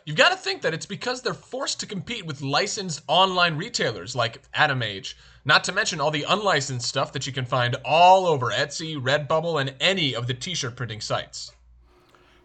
You've 0.05 0.17
got 0.17 0.29
to 0.29 0.37
think 0.37 0.61
that 0.63 0.73
it's 0.73 0.85
because 0.85 1.21
they're 1.21 1.33
forced 1.33 1.79
to 1.79 1.85
compete 1.85 2.25
with 2.25 2.41
licensed 2.41 3.01
online 3.07 3.55
retailers 3.55 4.15
like 4.15 4.41
Atomage, 4.51 5.15
not 5.45 5.63
to 5.65 5.71
mention 5.71 5.99
all 5.99 6.11
the 6.11 6.25
unlicensed 6.27 6.87
stuff 6.87 7.11
that 7.13 7.27
you 7.27 7.33
can 7.33 7.45
find 7.45 7.75
all 7.83 8.25
over 8.25 8.47
Etsy, 8.47 9.01
Redbubble, 9.01 9.59
and 9.59 9.75
any 9.79 10.15
of 10.15 10.27
the 10.27 10.33
t 10.33 10.55
shirt 10.55 10.75
printing 10.75 11.01
sites. 11.01 11.51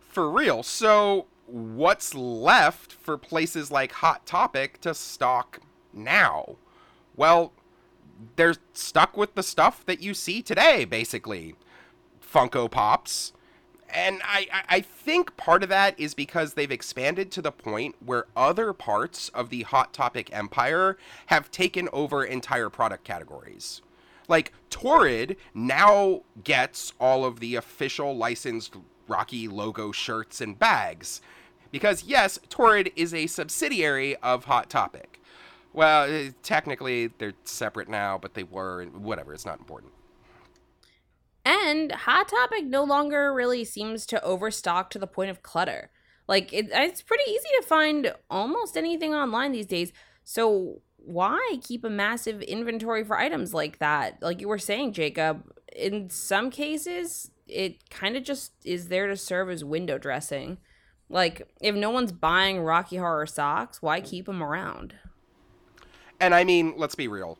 For 0.08 0.30
real. 0.30 0.62
So, 0.62 1.26
what's 1.46 2.14
left 2.14 2.92
for 2.92 3.16
places 3.16 3.70
like 3.70 3.92
Hot 3.92 4.26
Topic 4.26 4.80
to 4.80 4.94
stock 4.94 5.60
now? 5.92 6.56
Well, 7.16 7.52
they're 8.36 8.56
stuck 8.72 9.16
with 9.16 9.34
the 9.34 9.42
stuff 9.42 9.84
that 9.86 10.00
you 10.00 10.14
see 10.14 10.42
today, 10.42 10.84
basically. 10.84 11.54
Funko 12.20 12.70
Pops, 12.70 13.32
and 13.92 14.20
I, 14.24 14.46
I 14.68 14.80
think 14.80 15.36
part 15.36 15.62
of 15.62 15.68
that 15.68 15.98
is 15.98 16.14
because 16.14 16.54
they've 16.54 16.70
expanded 16.70 17.30
to 17.32 17.42
the 17.42 17.52
point 17.52 17.96
where 18.04 18.26
other 18.36 18.72
parts 18.72 19.28
of 19.30 19.50
the 19.50 19.62
Hot 19.62 19.92
Topic 19.92 20.28
empire 20.32 20.96
have 21.26 21.50
taken 21.50 21.88
over 21.92 22.24
entire 22.24 22.68
product 22.68 23.04
categories. 23.04 23.82
Like, 24.28 24.52
Torrid 24.68 25.36
now 25.54 26.22
gets 26.44 26.92
all 27.00 27.24
of 27.24 27.40
the 27.40 27.54
official 27.54 28.16
licensed 28.16 28.76
Rocky 29.08 29.48
logo 29.48 29.90
shirts 29.90 30.40
and 30.40 30.58
bags. 30.58 31.22
Because, 31.70 32.04
yes, 32.04 32.38
Torrid 32.48 32.92
is 32.94 33.14
a 33.14 33.26
subsidiary 33.26 34.16
of 34.16 34.44
Hot 34.44 34.68
Topic. 34.68 35.20
Well, 35.72 36.30
technically, 36.42 37.06
they're 37.06 37.34
separate 37.44 37.88
now, 37.88 38.18
but 38.18 38.34
they 38.34 38.42
were, 38.42 38.84
whatever, 38.86 39.32
it's 39.32 39.46
not 39.46 39.58
important. 39.58 39.92
And 41.48 41.92
Hot 41.92 42.28
Topic 42.28 42.66
no 42.66 42.84
longer 42.84 43.32
really 43.32 43.64
seems 43.64 44.04
to 44.08 44.22
overstock 44.22 44.90
to 44.90 44.98
the 44.98 45.06
point 45.06 45.30
of 45.30 45.42
clutter. 45.42 45.90
Like 46.26 46.52
it, 46.52 46.68
it's 46.70 47.00
pretty 47.00 47.24
easy 47.30 47.48
to 47.58 47.66
find 47.66 48.14
almost 48.28 48.76
anything 48.76 49.14
online 49.14 49.52
these 49.52 49.64
days. 49.64 49.90
So 50.24 50.82
why 50.98 51.56
keep 51.62 51.84
a 51.84 51.90
massive 51.90 52.42
inventory 52.42 53.02
for 53.02 53.18
items 53.18 53.54
like 53.54 53.78
that? 53.78 54.18
Like 54.20 54.42
you 54.42 54.48
were 54.48 54.58
saying, 54.58 54.92
Jacob, 54.92 55.50
in 55.74 56.10
some 56.10 56.50
cases 56.50 57.30
it 57.46 57.88
kind 57.88 58.14
of 58.14 58.24
just 58.24 58.52
is 58.62 58.88
there 58.88 59.06
to 59.06 59.16
serve 59.16 59.48
as 59.48 59.64
window 59.64 59.96
dressing. 59.96 60.58
Like 61.08 61.48
if 61.62 61.74
no 61.74 61.88
one's 61.88 62.12
buying 62.12 62.60
Rocky 62.60 62.98
Horror 62.98 63.24
socks, 63.24 63.80
why 63.80 64.02
keep 64.02 64.26
them 64.26 64.42
around? 64.42 64.96
And 66.20 66.34
I 66.34 66.44
mean, 66.44 66.74
let's 66.76 66.94
be 66.94 67.08
real. 67.08 67.38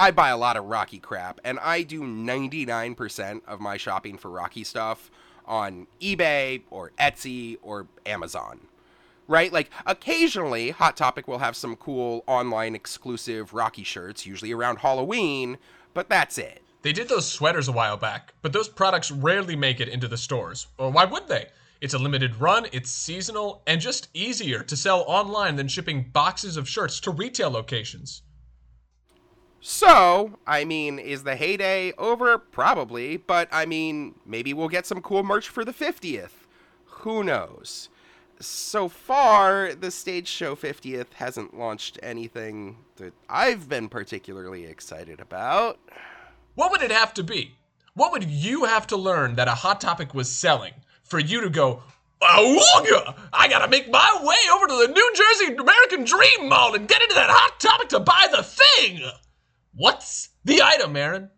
I 0.00 0.12
buy 0.12 0.28
a 0.28 0.36
lot 0.36 0.56
of 0.56 0.66
Rocky 0.66 1.00
crap, 1.00 1.40
and 1.42 1.58
I 1.58 1.82
do 1.82 2.02
99% 2.02 3.40
of 3.48 3.58
my 3.58 3.76
shopping 3.76 4.16
for 4.16 4.30
Rocky 4.30 4.62
stuff 4.62 5.10
on 5.44 5.88
eBay 6.00 6.62
or 6.70 6.92
Etsy 7.00 7.56
or 7.62 7.88
Amazon. 8.06 8.60
Right? 9.26 9.52
Like, 9.52 9.70
occasionally, 9.86 10.70
Hot 10.70 10.96
Topic 10.96 11.26
will 11.26 11.40
have 11.40 11.56
some 11.56 11.74
cool 11.74 12.22
online 12.28 12.76
exclusive 12.76 13.52
Rocky 13.52 13.82
shirts, 13.82 14.24
usually 14.24 14.52
around 14.52 14.78
Halloween, 14.78 15.58
but 15.94 16.08
that's 16.08 16.38
it. 16.38 16.62
They 16.82 16.92
did 16.92 17.08
those 17.08 17.28
sweaters 17.30 17.66
a 17.66 17.72
while 17.72 17.96
back, 17.96 18.34
but 18.40 18.52
those 18.52 18.68
products 18.68 19.10
rarely 19.10 19.56
make 19.56 19.80
it 19.80 19.88
into 19.88 20.06
the 20.06 20.16
stores. 20.16 20.68
Or 20.78 20.90
why 20.90 21.06
would 21.06 21.26
they? 21.26 21.48
It's 21.80 21.94
a 21.94 21.98
limited 21.98 22.40
run, 22.40 22.66
it's 22.70 22.90
seasonal, 22.90 23.62
and 23.66 23.80
just 23.80 24.08
easier 24.14 24.62
to 24.62 24.76
sell 24.76 25.04
online 25.08 25.56
than 25.56 25.66
shipping 25.66 26.10
boxes 26.12 26.56
of 26.56 26.68
shirts 26.68 27.00
to 27.00 27.10
retail 27.10 27.50
locations. 27.50 28.22
So, 29.60 30.38
I 30.46 30.64
mean, 30.64 30.98
is 30.98 31.24
the 31.24 31.36
heyday 31.36 31.92
over? 31.98 32.38
Probably, 32.38 33.16
but 33.16 33.48
I 33.50 33.66
mean, 33.66 34.14
maybe 34.24 34.54
we'll 34.54 34.68
get 34.68 34.86
some 34.86 35.02
cool 35.02 35.24
merch 35.24 35.48
for 35.48 35.64
the 35.64 35.72
50th. 35.72 36.46
Who 36.84 37.24
knows? 37.24 37.88
So 38.40 38.88
far, 38.88 39.74
the 39.74 39.90
stage 39.90 40.28
show 40.28 40.54
50th 40.54 41.14
hasn't 41.14 41.58
launched 41.58 41.98
anything 42.04 42.76
that 42.96 43.12
I've 43.28 43.68
been 43.68 43.88
particularly 43.88 44.64
excited 44.64 45.20
about. 45.20 45.80
What 46.54 46.70
would 46.70 46.82
it 46.82 46.92
have 46.92 47.12
to 47.14 47.24
be? 47.24 47.56
What 47.94 48.12
would 48.12 48.24
you 48.24 48.64
have 48.64 48.86
to 48.88 48.96
learn 48.96 49.34
that 49.34 49.48
a 49.48 49.52
Hot 49.52 49.80
Topic 49.80 50.14
was 50.14 50.30
selling 50.30 50.74
for 51.02 51.18
you 51.18 51.40
to 51.40 51.50
go, 51.50 51.82
Awooga! 52.22 53.16
I 53.32 53.48
gotta 53.48 53.68
make 53.68 53.90
my 53.90 54.20
way 54.22 54.36
over 54.54 54.66
to 54.68 54.86
the 54.86 54.92
New 54.92 55.12
Jersey 55.14 55.56
American 55.56 56.04
Dream 56.04 56.48
Mall 56.48 56.74
and 56.74 56.86
get 56.86 57.02
into 57.02 57.16
that 57.16 57.30
Hot 57.30 57.58
Topic 57.58 57.88
to 57.88 58.00
buy 58.00 58.28
the 58.30 58.44
thing! 58.44 59.00
What's 59.78 60.30
the 60.44 60.60
item, 60.60 60.96
Aaron? 60.96 61.30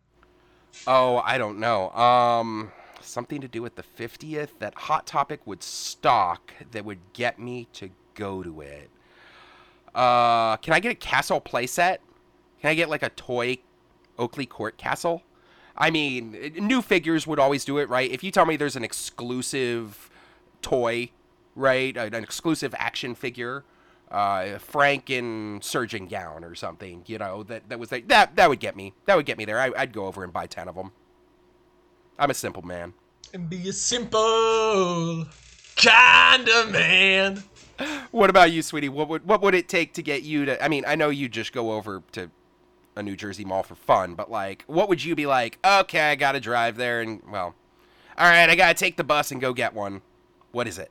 Oh, 0.86 1.18
I 1.18 1.36
don't 1.36 1.58
know. 1.58 1.90
Um, 1.90 2.72
something 3.02 3.42
to 3.42 3.48
do 3.48 3.60
with 3.60 3.76
the 3.76 3.82
50th 3.82 4.58
that 4.60 4.74
Hot 4.76 5.06
Topic 5.06 5.46
would 5.46 5.62
stock 5.62 6.50
that 6.70 6.82
would 6.86 7.00
get 7.12 7.38
me 7.38 7.68
to 7.74 7.90
go 8.14 8.42
to 8.42 8.62
it. 8.62 8.88
Uh, 9.94 10.56
can 10.56 10.72
I 10.72 10.80
get 10.80 10.90
a 10.90 10.94
castle 10.94 11.38
playset? 11.38 11.98
Can 12.62 12.70
I 12.70 12.74
get 12.74 12.88
like 12.88 13.02
a 13.02 13.10
toy 13.10 13.58
Oakley 14.18 14.46
Court 14.46 14.78
castle? 14.78 15.22
I 15.76 15.90
mean, 15.90 16.54
new 16.56 16.80
figures 16.80 17.26
would 17.26 17.38
always 17.38 17.66
do 17.66 17.76
it, 17.76 17.90
right? 17.90 18.10
If 18.10 18.24
you 18.24 18.30
tell 18.30 18.46
me 18.46 18.56
there's 18.56 18.76
an 18.76 18.84
exclusive 18.84 20.08
toy, 20.62 21.10
right, 21.54 21.94
an 21.94 22.14
exclusive 22.14 22.74
action 22.78 23.14
figure, 23.14 23.64
uh, 24.10 24.58
Franken 24.58 25.62
surgeon 25.62 26.06
gown 26.06 26.44
or 26.44 26.54
something, 26.54 27.02
you 27.06 27.18
know, 27.18 27.42
that, 27.44 27.68
that 27.68 27.78
was 27.78 27.92
like, 27.92 28.08
that, 28.08 28.36
that 28.36 28.48
would 28.48 28.60
get 28.60 28.76
me. 28.76 28.92
That 29.06 29.16
would 29.16 29.26
get 29.26 29.38
me 29.38 29.44
there. 29.44 29.60
I, 29.60 29.70
I'd 29.76 29.92
go 29.92 30.06
over 30.06 30.24
and 30.24 30.32
buy 30.32 30.46
10 30.46 30.68
of 30.68 30.74
them. 30.74 30.92
I'm 32.18 32.30
a 32.30 32.34
simple 32.34 32.62
man. 32.62 32.92
And 33.32 33.48
be 33.48 33.68
a 33.68 33.72
simple 33.72 35.26
kind 35.76 36.48
of 36.48 36.70
man. 36.70 37.42
What 38.10 38.28
about 38.28 38.52
you, 38.52 38.60
sweetie? 38.60 38.90
What 38.90 39.08
would 39.08 39.26
what 39.26 39.40
would 39.40 39.54
it 39.54 39.68
take 39.68 39.94
to 39.94 40.02
get 40.02 40.22
you 40.22 40.44
to? 40.44 40.62
I 40.62 40.68
mean, 40.68 40.84
I 40.86 40.96
know 40.96 41.08
you 41.08 41.28
just 41.28 41.52
go 41.52 41.72
over 41.72 42.02
to 42.12 42.30
a 42.96 43.02
New 43.02 43.16
Jersey 43.16 43.44
mall 43.44 43.62
for 43.62 43.74
fun, 43.74 44.14
but 44.14 44.30
like, 44.30 44.64
what 44.66 44.88
would 44.88 45.02
you 45.02 45.14
be 45.14 45.26
like? 45.26 45.58
Okay, 45.64 46.10
I 46.10 46.14
gotta 46.14 46.40
drive 46.40 46.76
there, 46.76 47.00
and 47.00 47.22
well, 47.30 47.54
all 48.18 48.28
right, 48.28 48.50
I 48.50 48.54
gotta 48.54 48.74
take 48.74 48.96
the 48.98 49.04
bus 49.04 49.30
and 49.30 49.40
go 49.40 49.54
get 49.54 49.72
one. 49.72 50.02
What 50.52 50.68
is 50.68 50.78
it? 50.78 50.90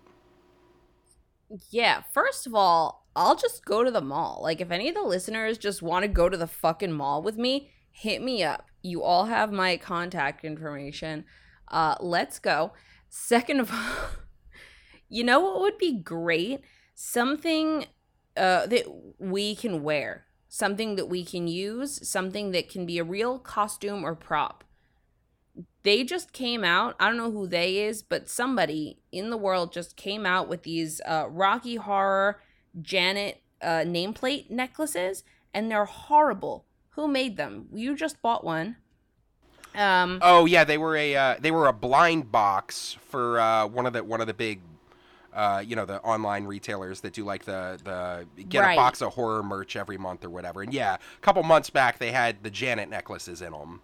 Yeah, 1.70 2.02
first 2.12 2.48
of 2.48 2.56
all, 2.56 2.99
I'll 3.16 3.36
just 3.36 3.66
go 3.66 3.84
to 3.84 3.92
the 3.92 4.02
mall. 4.02 4.40
Like, 4.44 4.62
if 4.62 4.72
any 4.72 4.90
of 4.90 4.96
the 4.96 5.02
listeners 5.04 5.58
just 5.58 5.82
want 5.82 6.04
to 6.04 6.08
go 6.08 6.30
to 6.30 6.38
the 6.38 6.48
fucking 6.48 6.92
mall 6.92 7.22
with 7.22 7.38
me, 7.38 7.70
hit 7.92 8.22
me 8.22 8.44
up. 8.44 8.68
You 8.82 9.04
all 9.04 9.26
have 9.26 9.52
my 9.52 9.78
contact 9.78 10.46
information. 10.46 11.26
Uh, 11.68 11.96
let's 12.00 12.40
go. 12.40 12.74
Second 13.10 13.60
of 13.60 13.72
all, 13.74 14.10
you 15.10 15.24
know 15.24 15.40
what 15.40 15.60
would 15.62 15.78
be 15.78 15.94
great? 16.00 16.62
Something 16.96 17.86
uh, 18.38 18.68
that 18.68 18.86
we 19.20 19.56
can 19.56 19.84
wear. 19.84 20.26
something 20.52 20.96
that 20.96 21.06
we 21.08 21.24
can 21.24 21.48
use, 21.48 22.08
something 22.10 22.52
that 22.52 22.70
can 22.70 22.86
be 22.86 22.98
a 22.98 23.04
real 23.04 23.38
costume 23.40 24.04
or 24.04 24.16
prop. 24.16 24.64
They 25.84 26.04
just 26.04 26.34
came 26.34 26.64
out, 26.64 26.96
I 27.00 27.08
don't 27.08 27.18
know 27.18 27.32
who 27.32 27.48
they 27.48 27.78
is, 27.78 28.02
but 28.02 28.30
somebody 28.30 29.00
in 29.12 29.30
the 29.30 29.38
world 29.38 29.72
just 29.72 29.96
came 29.96 30.26
out 30.26 30.50
with 30.50 30.64
these 30.64 31.02
uh, 31.06 31.26
Rocky 31.30 31.76
Horror 31.76 32.42
Janet 32.82 33.42
uh, 33.62 33.84
nameplate 33.86 34.50
necklaces, 34.50 35.24
and 35.54 35.70
they're 35.72 35.86
horrible. 35.86 36.66
Who 36.92 37.08
made 37.08 37.38
them? 37.38 37.68
You 37.74 37.96
just 37.96 38.22
bought 38.22 38.44
one. 38.44 38.78
Um, 39.76 40.20
Oh 40.22 40.46
yeah, 40.46 40.64
they 40.64 40.78
were 40.78 40.96
a 40.96 41.16
uh, 41.16 41.36
they 41.40 41.52
were 41.52 41.68
a 41.68 41.74
blind 41.74 42.32
box 42.32 42.98
for 43.10 43.40
uh, 43.40 43.68
one 43.68 43.86
of 43.86 43.94
the 43.94 44.04
one 44.04 44.20
of 44.20 44.28
the 44.28 44.34
big, 44.34 44.62
uh, 45.34 45.64
you 45.66 45.76
know, 45.76 45.86
the 45.86 46.02
online 46.02 46.46
retailers 46.46 47.02
that 47.02 47.14
do 47.14 47.24
like 47.24 47.46
the 47.46 47.80
the 47.84 48.44
get 48.44 48.62
Right. 48.62 48.74
a 48.74 48.76
box 48.76 49.02
of 49.02 49.14
horror 49.14 49.44
merch 49.44 49.76
every 49.76 49.98
month 49.98 50.26
or 50.26 50.30
whatever. 50.30 50.64
And 50.64 50.74
yeah, 50.74 50.96
a 50.96 51.22
couple 51.22 51.44
months 51.44 51.70
back 51.70 52.00
they 52.00 52.12
had 52.12 52.42
the 52.44 52.50
Janet 52.50 52.90
necklaces 52.90 53.42
in 53.42 53.52
them. 53.52 53.82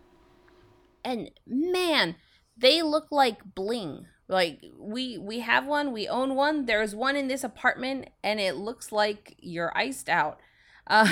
and 1.03 1.29
man 1.45 2.15
they 2.57 2.81
look 2.81 3.07
like 3.11 3.43
bling 3.53 4.07
like 4.27 4.63
we 4.79 5.17
we 5.17 5.39
have 5.39 5.65
one 5.65 5.91
we 5.91 6.07
own 6.07 6.35
one 6.35 6.65
there's 6.65 6.95
one 6.95 7.15
in 7.15 7.27
this 7.27 7.43
apartment 7.43 8.09
and 8.23 8.39
it 8.39 8.55
looks 8.55 8.91
like 8.91 9.35
you're 9.39 9.75
iced 9.77 10.09
out. 10.09 10.39
Um, 10.87 11.09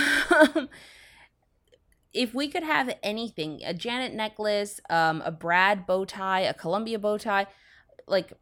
if 2.14 2.34
we 2.34 2.48
could 2.48 2.64
have 2.64 2.96
anything 3.02 3.62
a 3.66 3.74
janet 3.74 4.14
necklace 4.14 4.80
um, 4.90 5.22
a 5.26 5.32
brad 5.32 5.88
bow 5.88 6.06
tie 6.06 6.42
a 6.42 6.54
columbia 6.54 7.00
bow 7.00 7.18
tie 7.18 7.48
like 8.08 8.34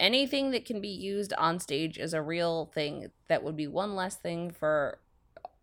anything 0.00 0.50
that 0.50 0.64
can 0.64 0.80
be 0.80 0.88
used 0.88 1.32
on 1.34 1.60
stage 1.60 1.98
is 1.98 2.14
a 2.14 2.22
real 2.22 2.70
thing. 2.74 3.10
That 3.28 3.42
would 3.42 3.56
be 3.56 3.66
one 3.66 3.94
less 3.94 4.16
thing 4.16 4.50
for 4.50 4.98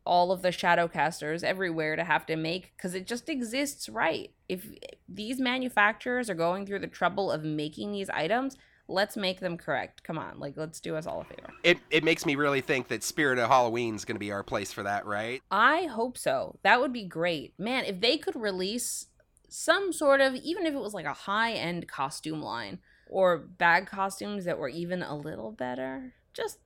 all 0.06 0.32
of 0.32 0.42
the 0.42 0.50
shadowcasters 0.50 1.44
everywhere 1.44 1.96
to 1.96 2.04
have 2.04 2.26
to 2.26 2.36
make 2.36 2.74
because 2.76 2.96
it 2.96 3.06
just 3.06 3.30
exists 3.30 3.88
right. 3.88 4.32
If 4.50 4.66
these 5.08 5.40
manufacturers 5.40 6.30
are 6.30 6.36
going 6.36 6.66
through 6.66 6.80
the 6.80 6.88
trouble 6.88 7.32
of 7.32 7.44
making 7.44 7.92
these 7.92 8.10
items, 8.10 8.58
let's 8.88 9.16
make 9.16 9.40
them 9.40 9.58
correct. 9.58 10.04
Come 10.04 10.18
on, 10.18 10.40
like 10.40 10.56
let's 10.58 10.80
do 10.80 10.96
us 10.96 11.06
all 11.06 11.22
a 11.22 11.24
favor. 11.26 11.54
It 11.64 11.78
it 11.90 12.04
makes 12.04 12.26
me 12.26 12.36
really 12.36 12.62
think 12.62 12.88
that 12.88 13.04
Spirit 13.04 13.38
of 13.40 13.50
Halloween's 13.50 14.06
going 14.06 14.16
to 14.16 14.20
be 14.20 14.32
our 14.32 14.44
place 14.44 14.74
for 14.74 14.84
that, 14.84 15.06
right? 15.06 15.42
I 15.52 15.86
hope 15.86 16.18
so. 16.18 16.60
That 16.64 16.82
would 16.82 16.94
be 16.94 17.06
great. 17.06 17.54
Man, 17.60 17.86
if 17.86 18.02
they 18.02 18.18
could 18.18 18.36
release 18.36 19.08
some 19.50 19.92
sort 19.94 20.22
of 20.22 20.36
even 20.36 20.66
if 20.66 20.74
it 20.74 20.80
was 20.80 20.94
like 20.94 21.06
a 21.06 21.14
high-end 21.14 21.88
costume 21.88 22.42
line 22.42 22.80
or 23.10 23.38
bag 23.38 23.86
costumes 23.86 24.46
that 24.46 24.58
were 24.58 24.70
even 24.70 25.04
a 25.04 25.16
little 25.16 25.52
better, 25.52 26.14
just 26.34 26.60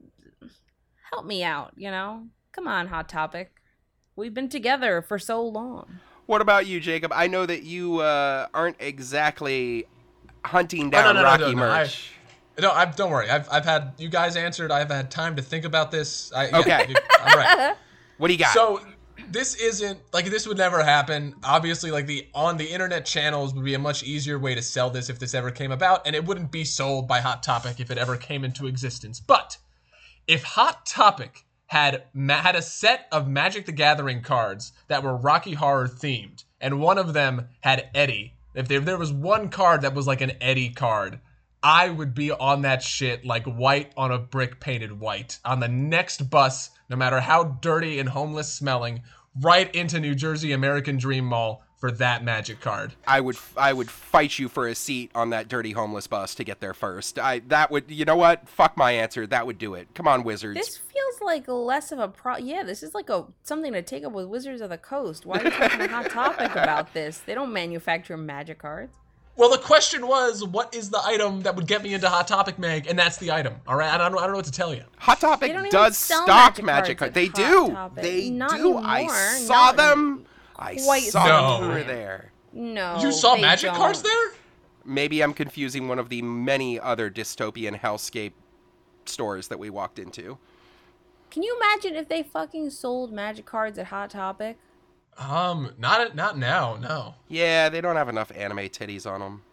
help 1.12 1.26
me 1.26 1.44
out, 1.44 1.74
you 1.76 1.90
know? 1.90 2.28
Come 2.56 2.68
on, 2.68 2.88
Hot 2.88 3.10
Topic. 3.10 3.51
We've 4.16 4.34
been 4.34 4.47
together 4.47 5.01
for 5.01 5.20
so 5.20 5.45
long. 5.45 5.99
What 6.26 6.39
about 6.41 6.66
you, 6.68 6.80
Jacob? 6.80 7.12
I 7.14 7.28
know 7.28 7.45
that 7.45 7.64
you 7.64 7.99
uh, 7.99 8.47
aren't 8.53 8.78
exactly 8.80 9.86
hunting 10.45 10.84
Oh, 10.84 10.89
no, 10.89 10.89
down 10.91 11.16
no, 11.16 11.22
no, 11.22 11.28
Rocky 11.28 11.41
no, 11.43 11.51
no, 11.51 11.64
I- 11.70 11.80
merch. 11.84 12.12
No, 12.58 12.72
I, 12.72 12.86
don't 12.86 13.12
worry. 13.12 13.30
I've, 13.30 13.49
I've 13.51 13.66
had 13.66 13.91
you 13.97 14.08
guys 14.08 14.38
answered. 14.38 14.72
I've 14.72 14.89
had 14.89 15.12
time 15.12 15.36
to 15.36 15.41
think 15.41 15.66
about 15.66 15.91
this. 15.91 16.32
I, 16.34 16.47
yeah, 16.47 16.58
Okay. 16.60 16.86
you- 16.89 16.95
all 17.26 17.36
right. 17.38 17.76
What 18.18 18.28
do 18.30 18.34
you 18.34 18.39
got? 18.39 18.53
So 18.53 18.80
this 19.30 19.56
isn't 19.56 19.99
like 20.14 20.24
this 20.28 20.47
would 20.47 20.58
never 20.58 20.82
happen. 20.82 21.36
Obviously, 21.43 21.91
like 21.91 22.06
the 22.08 22.26
on 22.34 22.56
the 22.56 22.64
internet 22.66 23.06
channels 23.06 23.53
would 23.53 23.66
be 23.66 23.74
a 23.74 23.80
much 23.80 24.03
easier 24.03 24.39
way 24.39 24.56
to 24.56 24.62
sell 24.62 24.89
this 24.89 25.10
if 25.10 25.20
this 25.20 25.34
ever 25.34 25.51
came 25.51 25.74
about, 25.74 26.08
and 26.08 26.16
it 26.16 26.24
wouldn't 26.24 26.49
be 26.49 26.64
sold 26.64 27.10
by 27.10 27.20
Hot 27.20 27.43
Topic 27.43 27.82
if 27.82 27.91
it 27.91 27.97
ever 27.97 28.16
came 28.16 28.45
into 28.45 28.68
existence. 28.68 29.20
But 29.20 29.58
if 30.28 30.43
Hot 30.43 30.86
Topic 30.86 31.45
had 31.68 32.03
ma- 32.13 32.41
had 32.41 32.55
a 32.55 32.61
set 32.61 33.07
of 33.11 33.28
Magic 33.28 33.66
the 33.66 33.72
Gathering 33.72 34.22
cards 34.22 34.72
that 34.88 35.03
were 35.03 35.16
Rocky 35.16 35.53
Horror 35.53 35.88
themed, 35.88 36.43
and 36.61 36.80
one 36.80 36.97
of 36.97 37.13
them 37.13 37.47
had 37.61 37.89
Eddie, 37.93 38.36
if 38.53 38.68
there, 38.68 38.80
if 38.80 38.86
there 38.86 38.97
was 38.97 39.11
one 39.11 39.49
card 39.49 39.82
that 39.82 39.93
was 39.93 40.07
like 40.07 40.22
an 40.22 40.32
Eddie 40.39 40.70
card, 40.70 41.20
I 41.61 41.89
would 41.89 42.13
be 42.13 42.32
on 42.32 42.61
that 42.61 42.84
shit 42.84 43.26
like 43.26 43.45
white 43.45 43.91
on 43.97 44.11
a 44.11 44.20
brick 44.20 44.59
painted 44.59 44.99
white 44.99 45.39
on 45.43 45.59
the 45.59 45.68
next 45.68 46.30
bus, 46.30 46.70
no 46.89 46.95
matter 46.95 47.20
how 47.20 47.43
dirty 47.43 47.99
and 47.99 48.09
homeless 48.09 48.53
smelling, 48.53 49.01
right 49.41 49.74
into 49.76 49.99
New 49.99 50.16
Jersey 50.16 50.53
American 50.53 50.97
Dream 50.97 51.26
Mall 51.26 51.63
for 51.78 51.91
that 51.91 52.24
magic 52.24 52.61
card. 52.61 52.93
I 53.05 53.20
would 53.20 53.38
I 53.57 53.74
would 53.74 53.89
fight 53.89 54.39
you 54.39 54.47
for 54.47 54.68
a 54.68 54.76
seat 54.76 55.11
on 55.13 55.32
that 55.32 55.47
dirty 55.47 55.72
homeless 55.72 56.07
bus 56.07 56.36
to 56.36 56.43
get 56.43 56.61
there 56.61 56.74
first. 56.74 57.20
I 57.20 57.39
that 57.47 57.72
would 57.72 57.91
you 57.91 58.05
know 58.05 58.16
what? 58.16 58.47
Fuck 58.47 58.78
my 58.78 58.91
answer. 58.91 59.28
That 59.28 59.45
would 59.45 59.57
do 59.57 59.74
it. 59.74 59.88
Come 59.93 60.07
on, 60.07 60.24
wizards. 60.24 60.59
This 60.59 60.80
feels 61.16 61.26
like 61.26 61.47
less 61.47 61.91
of 61.91 61.99
a 61.99 62.07
pro. 62.07 62.38
Yeah, 62.38 62.63
this 62.63 62.84
is 62.84 62.93
like 62.93 63.09
a 63.09 63.26
something 63.43 63.74
to 63.74 63.82
take 63.82 64.03
up 64.03 64.11
with 64.11 64.28
Wizards 64.28 64.61
of 64.61 64.70
the 64.70 64.78
Coast. 64.78 65.26
Why 65.26 65.39
are 65.39 65.43
you 65.45 65.49
talking 65.51 65.82
a 65.82 65.88
hot 65.88 66.09
topic 66.09 66.51
about 66.55 66.93
this? 66.93 67.20
They 67.20 67.34
don't 67.34 67.53
manufacture 67.53 68.18
magic 68.18 68.59
cards. 68.59 68.95
Well, 69.38 69.49
the 69.49 69.57
question 69.57 70.07
was, 70.07 70.45
what 70.45 70.74
is 70.74 70.89
the 70.89 71.01
item 71.03 71.41
that 71.41 71.57
would 71.57 71.68
get 71.68 71.84
me 71.84 71.93
into 71.93 72.07
Hot 72.07 72.26
Topic 72.26 72.57
Mag? 72.57 72.88
And 72.88 72.97
that's 72.97 73.18
the 73.18 73.34
item. 73.34 73.55
All 73.68 73.76
right, 73.76 73.93
I 73.93 73.97
don't, 73.97 74.13
know, 74.13 74.18
I 74.20 74.22
don't 74.22 74.32
know 74.32 74.38
what 74.38 74.45
to 74.45 74.51
tell 74.51 74.74
you. 74.74 74.84
Hot 74.99 75.20
Topic 75.20 75.53
does 75.72 75.97
stock 75.97 76.55
magic 76.63 76.63
magic 76.63 76.97
cards 76.97 77.13
cards. 77.13 77.34
They 77.36 77.43
Hot 77.43 77.68
do. 77.68 77.74
Topic. 77.74 78.03
They 78.03 78.30
Not 78.30 78.51
do. 78.51 78.78
I 78.78 79.07
saw 79.39 79.53
Not 79.53 79.72
in 79.72 79.78
them. 79.78 80.26
I 80.55 80.78
saw 80.78 81.59
them 81.59 81.70
over 81.70 81.84
there. 81.84 82.32
No, 82.53 82.97
you 83.01 83.11
saw 83.11 83.36
they 83.36 83.41
magic 83.41 83.74
cards 83.74 84.01
don't. 84.01 84.09
there? 84.09 84.39
Maybe 84.86 85.22
I'm 85.22 85.34
confusing 85.34 85.89
one 85.89 85.99
of 85.99 86.07
the 86.07 86.22
many 86.22 86.80
other 86.80 87.11
dystopian 87.11 87.78
hellscape 87.78 88.32
stores 89.03 89.49
that 89.49 89.59
we 89.59 89.70
walked 89.70 89.99
into. 89.99 90.38
Can 91.36 91.44
you 91.44 91.58
imagine 91.58 91.98
if 91.98 92.08
they 92.08 92.24
fucking 92.24 92.70
sold 92.70 93.12
magic 93.12 93.46
cards 93.46 93.78
at 93.78 93.88
Hot 93.88 94.10
Topic? 94.10 94.58
Um, 95.18 95.74
not 95.78 96.16
not 96.16 96.38
now. 96.38 96.78
No. 96.78 97.16
Yeah, 97.28 97.68
they 97.68 97.82
don't 97.82 97.98
have 97.98 98.08
enough 98.08 98.32
anime 98.34 98.60
titties 98.60 99.06
on 99.06 99.20
them. 99.20 99.44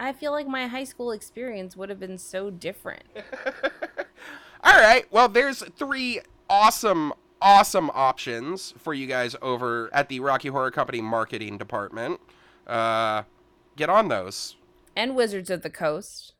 I 0.00 0.14
feel 0.14 0.32
like 0.32 0.48
my 0.48 0.66
high 0.66 0.84
school 0.84 1.10
experience 1.12 1.76
would 1.76 1.90
have 1.90 2.00
been 2.00 2.16
so 2.16 2.48
different. 2.48 3.02
All 4.64 4.80
right. 4.80 5.04
Well, 5.10 5.28
there's 5.28 5.62
three 5.76 6.22
awesome, 6.48 7.12
awesome 7.42 7.90
options 7.90 8.72
for 8.78 8.94
you 8.94 9.06
guys 9.06 9.36
over 9.42 9.90
at 9.92 10.08
the 10.08 10.20
Rocky 10.20 10.48
Horror 10.48 10.70
Company 10.70 11.02
marketing 11.02 11.58
department. 11.58 12.18
Uh, 12.66 13.24
get 13.76 13.90
on 13.90 14.08
those. 14.08 14.56
And 14.96 15.14
Wizards 15.14 15.50
of 15.50 15.60
the 15.60 15.68
Coast. 15.68 16.32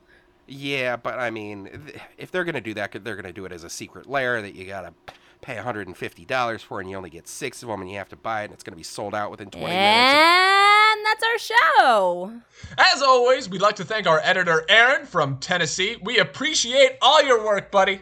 Yeah, 0.47 0.97
but 0.97 1.19
I 1.19 1.31
mean, 1.31 1.69
th- 1.87 1.99
if 2.19 2.31
they're 2.31 2.45
gonna 2.45 2.61
do 2.61 2.75
that, 2.75 2.93
they're 3.05 3.17
gonna 3.17 3.33
do 3.33 3.45
it 3.45 3.53
as 3.53 3.65
a 3.65 3.71
secret 3.71 4.09
lair 4.09 4.41
that 4.43 4.55
you 4.55 4.65
gotta 4.65 4.95
pay 5.43 5.57
$150 5.57 6.63
for, 6.63 6.81
and 6.81 6.89
you 6.89 6.97
only 6.97 7.11
get 7.11 7.29
six 7.29 7.63
of 7.63 7.69
them, 7.69 7.81
and 7.81 7.91
you 7.91 7.99
have 7.99 8.09
to 8.09 8.17
buy 8.17 8.43
it, 8.43 8.45
and 8.47 8.55
it's 8.55 8.63
gonna 8.63 8.77
be 8.77 8.83
sold 8.83 9.15
out 9.15 9.31
within 9.31 9.51
20 9.51 9.67
minutes. 9.67 10.15
And 10.15 11.05
that's 11.05 11.23
our 11.25 11.39
show. 11.39 12.41
As 12.79 13.03
always, 13.03 13.49
we'd 13.49 13.61
like 13.61 13.77
to 13.77 13.85
thank 13.85 14.07
our 14.07 14.21
editor 14.23 14.65
Aaron 14.69 15.05
from 15.07 15.39
Tennessee. 15.39 15.97
We 16.03 16.19
appreciate 16.19 16.93
all 17.03 17.23
your 17.23 17.45
work, 17.45 17.71
buddy. 17.71 18.01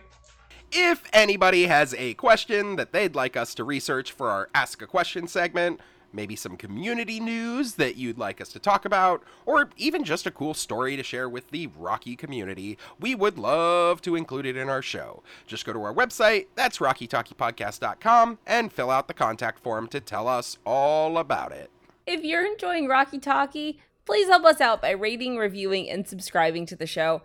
If 0.70 1.02
anybody 1.12 1.66
has 1.66 1.94
a 1.94 2.14
question 2.14 2.76
that 2.76 2.92
they'd 2.92 3.14
like 3.14 3.36
us 3.36 3.54
to 3.54 3.64
research 3.64 4.12
for 4.12 4.28
our 4.30 4.48
Ask 4.54 4.82
a 4.82 4.86
Question 4.86 5.28
segment, 5.28 5.80
maybe 6.14 6.36
some 6.36 6.56
community 6.56 7.20
news 7.20 7.74
that 7.74 7.96
you'd 7.96 8.18
like 8.18 8.40
us 8.40 8.48
to 8.50 8.58
talk 8.58 8.84
about, 8.84 9.22
or 9.44 9.70
even 9.76 10.04
just 10.04 10.26
a 10.26 10.30
cool 10.30 10.54
story 10.54 10.96
to 10.96 11.02
share 11.02 11.28
with 11.28 11.50
the 11.50 11.66
Rocky 11.78 12.16
community, 12.16 12.78
we 13.00 13.14
would 13.14 13.36
love 13.36 14.00
to 14.02 14.16
include 14.16 14.46
it 14.46 14.56
in 14.56 14.68
our 14.68 14.82
show. 14.82 15.22
Just 15.46 15.66
go 15.66 15.72
to 15.72 15.82
our 15.82 15.94
website, 15.94 16.46
that's 16.54 16.78
rockytalkiepodcast.com, 16.78 18.38
and 18.46 18.72
fill 18.72 18.90
out 18.90 19.08
the 19.08 19.14
contact 19.14 19.58
form 19.58 19.88
to 19.88 20.00
tell 20.00 20.28
us 20.28 20.58
all 20.64 21.18
about 21.18 21.52
it. 21.52 21.70
If 22.06 22.22
you're 22.22 22.46
enjoying 22.46 22.86
Rocky 22.86 23.18
Talkie, 23.18 23.80
please 24.04 24.28
help 24.28 24.44
us 24.44 24.60
out 24.60 24.82
by 24.82 24.90
rating, 24.90 25.36
reviewing, 25.36 25.88
and 25.88 26.06
subscribing 26.06 26.66
to 26.66 26.76
the 26.76 26.86
show. 26.86 27.22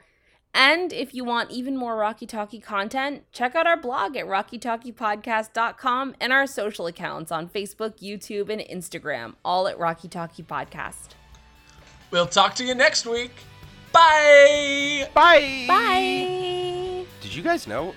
And 0.54 0.92
if 0.92 1.14
you 1.14 1.24
want 1.24 1.52
even 1.52 1.78
more 1.78 1.96
Rocky 1.96 2.26
Talkie 2.26 2.60
content, 2.60 3.24
check 3.32 3.56
out 3.56 3.68
our 3.68 3.78
blog 3.78 4.18
at 4.18 4.26
rockytalkiepodcast.com 4.26 6.16
and 6.20 6.34
our 6.34 6.48
social 6.48 6.88
accounts 6.88 7.32
on 7.32 7.48
Facebook, 7.48 8.00
YouTube, 8.00 8.50
and 8.50 8.62
Instagram, 8.62 9.36
all 9.46 9.68
at 9.68 9.78
Rocky 9.78 10.08
Talkie 10.08 10.44
Podcast. 10.44 11.10
We'll 12.12 12.26
talk 12.26 12.56
to 12.56 12.64
you 12.64 12.74
next 12.74 13.06
week. 13.06 13.32
Bye. 13.92 15.10
Bye! 15.14 15.66
Bye! 15.68 17.06
Did 17.22 17.36
you 17.36 17.44
guys 17.44 17.68
know 17.68 17.94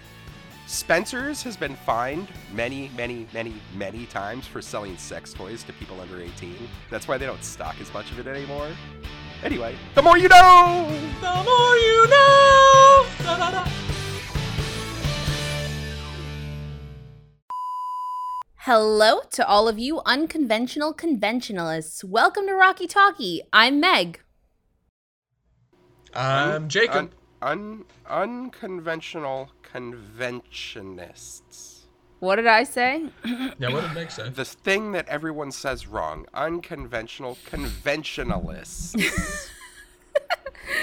Spencer's 0.67 1.43
has 1.43 1.57
been 1.57 1.77
fined 1.77 2.29
many, 2.53 2.91
many, 2.97 3.27
many, 3.35 3.55
many 3.77 4.07
times 4.07 4.47
for 4.47 4.63
selling 4.63 4.97
sex 4.97 5.33
toys 5.35 5.63
to 5.65 5.73
people 5.75 6.01
under 6.01 6.21
18. 6.21 6.57
That's 6.91 7.07
why 7.07 7.19
they 7.19 7.27
don't 7.27 7.45
stock 7.45 7.77
as 7.81 7.93
much 7.93 8.11
of 8.11 8.19
it 8.19 8.27
anymore. 8.27 8.71
Anyway, 9.43 9.75
the 9.97 10.03
more 10.03 10.17
you 10.17 10.29
know! 10.29 10.87
The 11.21 11.43
more 11.43 11.77
you 11.77 12.07
know. 12.09 13.07
Da, 13.25 13.37
da, 13.39 13.51
da. 13.51 13.65
Hello 18.59 19.23
to 19.33 19.45
all 19.45 19.67
of 19.67 19.81
you 19.81 20.01
unconventional 20.07 20.93
conventionalists. 20.93 22.05
Welcome 22.05 22.47
to 22.47 22.55
Rocky 22.55 22.87
Talkie. 22.87 23.43
I'm 23.53 23.81
Meg. 23.81 24.21
I'm 26.15 26.69
Jacob. 26.69 27.11
Un- 27.43 27.43
un- 27.43 27.85
unconventional 28.09 29.51
conventionists. 29.65 31.72
What 32.23 32.37
did 32.37 32.47
I 32.47 32.63
say? 32.63 33.07
Yeah, 33.59 33.73
what 33.73 33.81
did 33.81 33.95
Meg 33.95 34.09
say? 34.13 34.29
The 34.29 34.45
thing 34.45 34.93
that 34.93 35.09
everyone 35.09 35.51
says 35.51 35.89
wrong: 35.89 36.25
unconventional 36.33 37.37
conventionalists. 37.47 38.95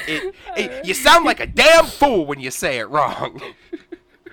it, 0.05 0.35
it, 0.57 0.85
you 0.85 0.93
sound 0.93 1.23
like 1.23 1.39
a 1.39 1.47
damn 1.47 1.85
fool 1.85 2.25
when 2.25 2.41
you 2.41 2.51
say 2.51 2.79
it 2.79 2.89
wrong. 2.89 3.41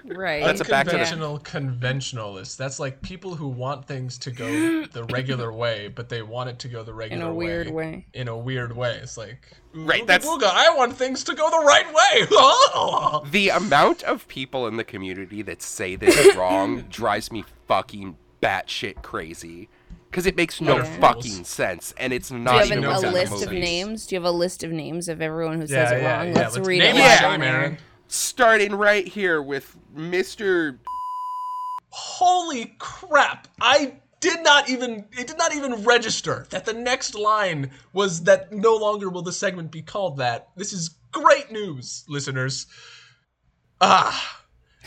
Right. 0.09 0.43
That's 0.43 0.61
a 0.61 0.65
back 0.65 0.87
to 0.87 0.93
the- 0.93 0.99
Unconventional 0.99 1.39
conventionalists. 1.41 2.57
That's 2.57 2.79
like 2.79 3.01
people 3.03 3.35
who 3.35 3.49
want 3.49 3.87
things 3.87 4.19
to 4.19 4.31
go 4.31 4.85
the 4.87 5.05
regular 5.13 5.53
way, 5.65 5.89
but 5.89 6.09
they 6.09 6.23
want 6.23 6.49
it 6.51 6.59
to 6.61 6.69
go 6.69 6.83
the 6.83 6.93
regular 6.95 7.25
way. 7.25 7.27
in 7.27 7.33
a 7.33 7.35
weird 7.35 7.71
way. 7.71 8.07
In 8.15 8.29
a 8.29 8.37
weird 8.37 8.77
way. 8.77 8.99
It's 9.03 9.17
like, 9.17 9.51
Right, 9.75 10.03
"Ooga 10.03 10.07
that's- 10.07 10.27
booga, 10.29 10.51
I 10.53 10.75
want 10.75 10.97
things 10.97 11.23
to 11.25 11.35
go 11.35 11.51
the 11.51 11.59
right 11.65 11.87
way. 11.87 12.27
Oh. 12.79 13.25
The 13.31 13.49
amount 13.51 14.03
of 14.03 14.27
people 14.29 14.67
in 14.67 14.77
the 14.77 14.85
community 14.85 15.43
that 15.43 15.63
say 15.63 15.97
this 15.97 16.17
is 16.17 16.35
wrong 16.37 16.83
drives 16.83 17.31
me 17.33 17.45
fucking 17.67 18.17
batshit 18.43 19.03
crazy. 19.03 19.69
Because 20.11 20.25
it 20.27 20.37
makes 20.37 20.61
no 20.61 20.77
Yeah. 20.79 20.85
fucking 21.01 21.45
sense, 21.45 21.93
and 21.99 22.13
it's 22.13 22.29
Do 22.31 22.37
you 22.37 22.41
not 22.41 22.55
have 22.59 22.67
even 22.67 22.79
an, 22.79 22.85
a 22.85 22.89
what's 22.89 23.03
in 23.03 23.13
within 23.13 23.29
the 23.31 23.35
list 23.37 23.47
of 23.47 23.53
names? 23.53 24.07
Do 24.07 24.15
you 24.15 24.21
have 24.21 24.29
a 24.29 24.31
list 24.37 24.63
of 24.63 24.71
names 24.73 25.09
of 25.09 25.21
everyone 25.21 25.55
who 25.61 25.63
yeah, 25.63 25.67
says 25.67 25.93
it 25.93 26.03
yeah, 26.03 26.17
wrong? 26.19 26.29
yeah. 26.29 26.35
Let's, 26.35 26.59
read 26.59 26.79
name 26.79 26.97
it. 26.97 26.99
Yeah. 27.01 27.77
Starting 28.09 28.75
right 28.75 29.07
here 29.07 29.43
with 29.43 29.77
Mr. 29.97 30.79
Holy 31.91 32.77
crap! 32.79 33.49
I 33.61 33.95
did 34.21 34.43
not 34.43 34.69
even 34.69 35.07
it 35.13 35.27
did 35.27 35.39
not 35.39 35.55
even 35.55 35.85
register 35.85 36.47
that 36.51 36.65
the 36.65 36.73
next 36.73 37.15
line 37.15 37.71
was 37.93 38.23
that 38.25 38.53
no 38.53 38.77
longer 38.77 39.09
will 39.11 39.23
the 39.23 39.33
segment 39.33 39.71
be 39.71 39.83
called 39.83 40.19
that. 40.19 40.49
This 40.57 40.73
is 40.73 40.91
great 41.11 41.51
news, 41.51 42.05
listeners. 42.09 42.67
Ah, 43.81 44.43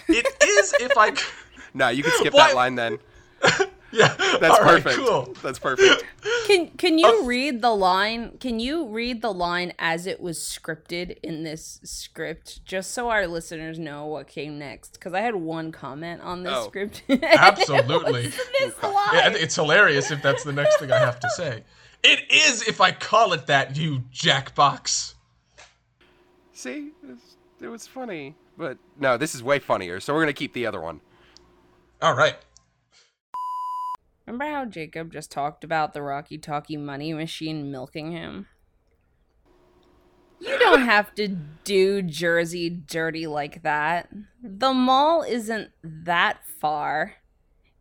it 0.08 0.26
is 0.44 0.74
if 0.80 0.98
I. 0.98 1.14
No, 1.72 1.90
you 1.90 2.02
can 2.02 2.12
skip 2.14 2.34
Why- 2.34 2.48
that 2.48 2.56
line 2.56 2.74
then. 2.74 2.98
Yeah, 3.92 4.14
That's 4.40 4.58
all 4.60 4.64
right, 4.66 4.84
perfect. 4.84 4.96
cool. 5.06 5.36
That's 5.42 5.58
perfect. 5.60 6.04
Can 6.46 6.70
can 6.72 6.98
you 7.00 7.08
oh. 7.08 7.26
read 7.26 7.62
the 7.62 7.72
line? 7.72 8.38
Can 8.40 8.60
you 8.60 8.88
read 8.88 9.22
the 9.22 9.34
line 9.34 9.74
as 9.80 10.06
it 10.06 10.20
was 10.22 10.38
scripted 10.40 11.18
in 11.24 11.44
this 11.44 11.80
script, 11.84 12.64
just 12.66 12.92
so 12.92 13.10
our 13.10 13.26
listeners 13.28 13.80
know 13.80 14.06
what 14.06 14.28
came 14.28 14.60
next? 14.60 14.94
Because 14.94 15.14
I 15.14 15.22
had 15.22 15.36
one 15.36 15.72
comment 15.72 16.22
on 16.22 16.44
this 16.44 16.54
Oh. 16.56 16.68
script. 16.68 17.04
Absolutely. 17.10 18.28
this 18.60 18.84
line. 18.84 18.94
Yeah, 19.14 19.30
it's 19.34 19.56
hilarious 19.56 20.12
if 20.12 20.22
that's 20.22 20.44
the 20.44 20.54
next 20.54 20.78
thing 20.80 20.92
I 20.92 21.00
have 21.00 21.20
to 21.20 21.30
say. 21.32 21.64
It 22.04 22.32
is 22.32 22.68
if 22.68 22.80
I 22.82 22.92
call 22.92 23.34
it 23.34 23.48
that, 23.48 23.76
you 23.76 24.04
jackbox. 24.14 25.16
See, 26.54 26.92
it 27.04 27.10
was, 27.10 27.20
it 27.62 27.68
was 27.68 27.88
funny, 27.88 28.36
but 28.58 28.78
no, 28.98 29.18
this 29.18 29.34
is 29.36 29.42
way 29.42 29.60
funnier. 29.60 30.00
So 30.00 30.14
we're 30.14 30.22
gonna 30.22 30.34
keep 30.34 30.54
the 30.54 30.66
other 30.66 30.82
one. 30.82 31.02
All 32.02 32.14
right. 32.16 32.36
Remember 34.30 34.46
how 34.46 34.66
Jacob 34.66 35.12
just 35.12 35.32
talked 35.32 35.64
about 35.64 35.94
the 35.94 36.04
Rocky 36.04 36.38
Talkie 36.38 36.78
money 36.78 37.14
machine 37.14 37.72
milking 37.72 38.12
him? 38.12 38.46
You 40.40 40.60
don't 40.60 40.84
have 40.84 41.16
to 41.16 41.28
do 41.64 42.04
Jersey 42.04 42.70
dirty 42.70 43.26
like 43.26 43.64
that. 43.64 44.08
The 44.44 44.72
mall 44.72 45.24
isn't 45.24 45.72
that 45.82 46.46
far. 46.46 47.16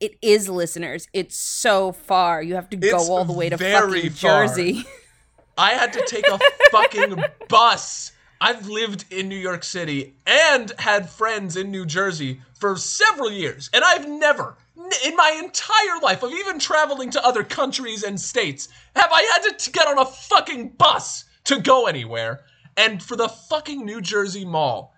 It 0.01 0.17
is, 0.23 0.49
listeners. 0.49 1.07
It's 1.13 1.37
so 1.37 1.93
far. 1.93 2.43
You 2.43 2.55
have 2.55 2.71
to 2.71 2.79
go 2.79 2.97
It's 2.97 3.11
all 3.11 3.27
the 3.27 3.35
way 3.35 3.51
to 3.51 3.59
fucking 3.59 4.11
far. 4.13 4.47
Jersey. 4.47 4.87
I 5.59 5.73
had 5.73 5.93
to 5.93 6.05
take 6.07 6.27
a 6.27 6.39
fucking 6.71 7.25
bus. 7.49 8.13
I've 8.41 8.69
lived 8.69 9.05
in 9.11 9.29
New 9.29 9.37
York 9.37 9.65
City 9.65 10.15
and 10.27 10.73
had 10.79 11.11
friends 11.11 11.59
in 11.59 11.71
New 11.71 11.85
Jersey 11.85 12.41
for 12.59 12.77
several 12.77 13.31
years, 13.31 13.69
and 13.75 13.85
I've 13.85 14.09
never, 14.09 14.57
in 15.05 15.17
my 15.17 15.37
entire 15.43 16.01
life 16.03 16.23
of 16.23 16.33
even 16.33 16.59
traveling 16.59 17.11
to 17.11 17.25
other 17.25 17.43
countries 17.43 18.05
and 18.05 18.21
states, 18.21 18.69
have 18.95 19.11
I 19.13 19.23
had 19.23 19.59
to 19.59 19.71
get 19.71 19.89
on 19.89 19.99
a 19.99 20.05
fucking 20.05 20.71
bus 20.71 21.25
to 21.45 21.61
go 21.61 21.87
anywhere. 21.87 22.45
And 22.77 23.03
for 23.03 23.17
the 23.17 23.29
fucking 23.29 23.85
New 23.85 24.01
Jersey 24.01 24.45
Mall, 24.45 24.95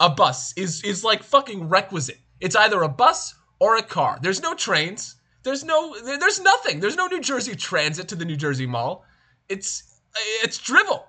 a 0.00 0.10
bus 0.10 0.52
is 0.56 0.82
is 0.82 1.04
like 1.04 1.22
fucking 1.22 1.68
requisite. 1.68 2.18
It's 2.40 2.56
either 2.56 2.82
a 2.82 2.88
bus 2.88 3.34
or 3.60 3.76
a 3.76 3.82
car. 3.82 4.18
There's 4.20 4.42
no 4.42 4.54
trains. 4.54 5.16
There's 5.42 5.62
no 5.62 5.94
there's 6.02 6.40
nothing. 6.40 6.80
There's 6.80 6.96
no 6.96 7.06
New 7.06 7.20
Jersey 7.20 7.54
Transit 7.54 8.08
to 8.08 8.16
the 8.16 8.24
New 8.24 8.36
Jersey 8.36 8.66
Mall. 8.66 9.04
It's 9.48 10.00
it's 10.42 10.58
drivel. 10.58 11.06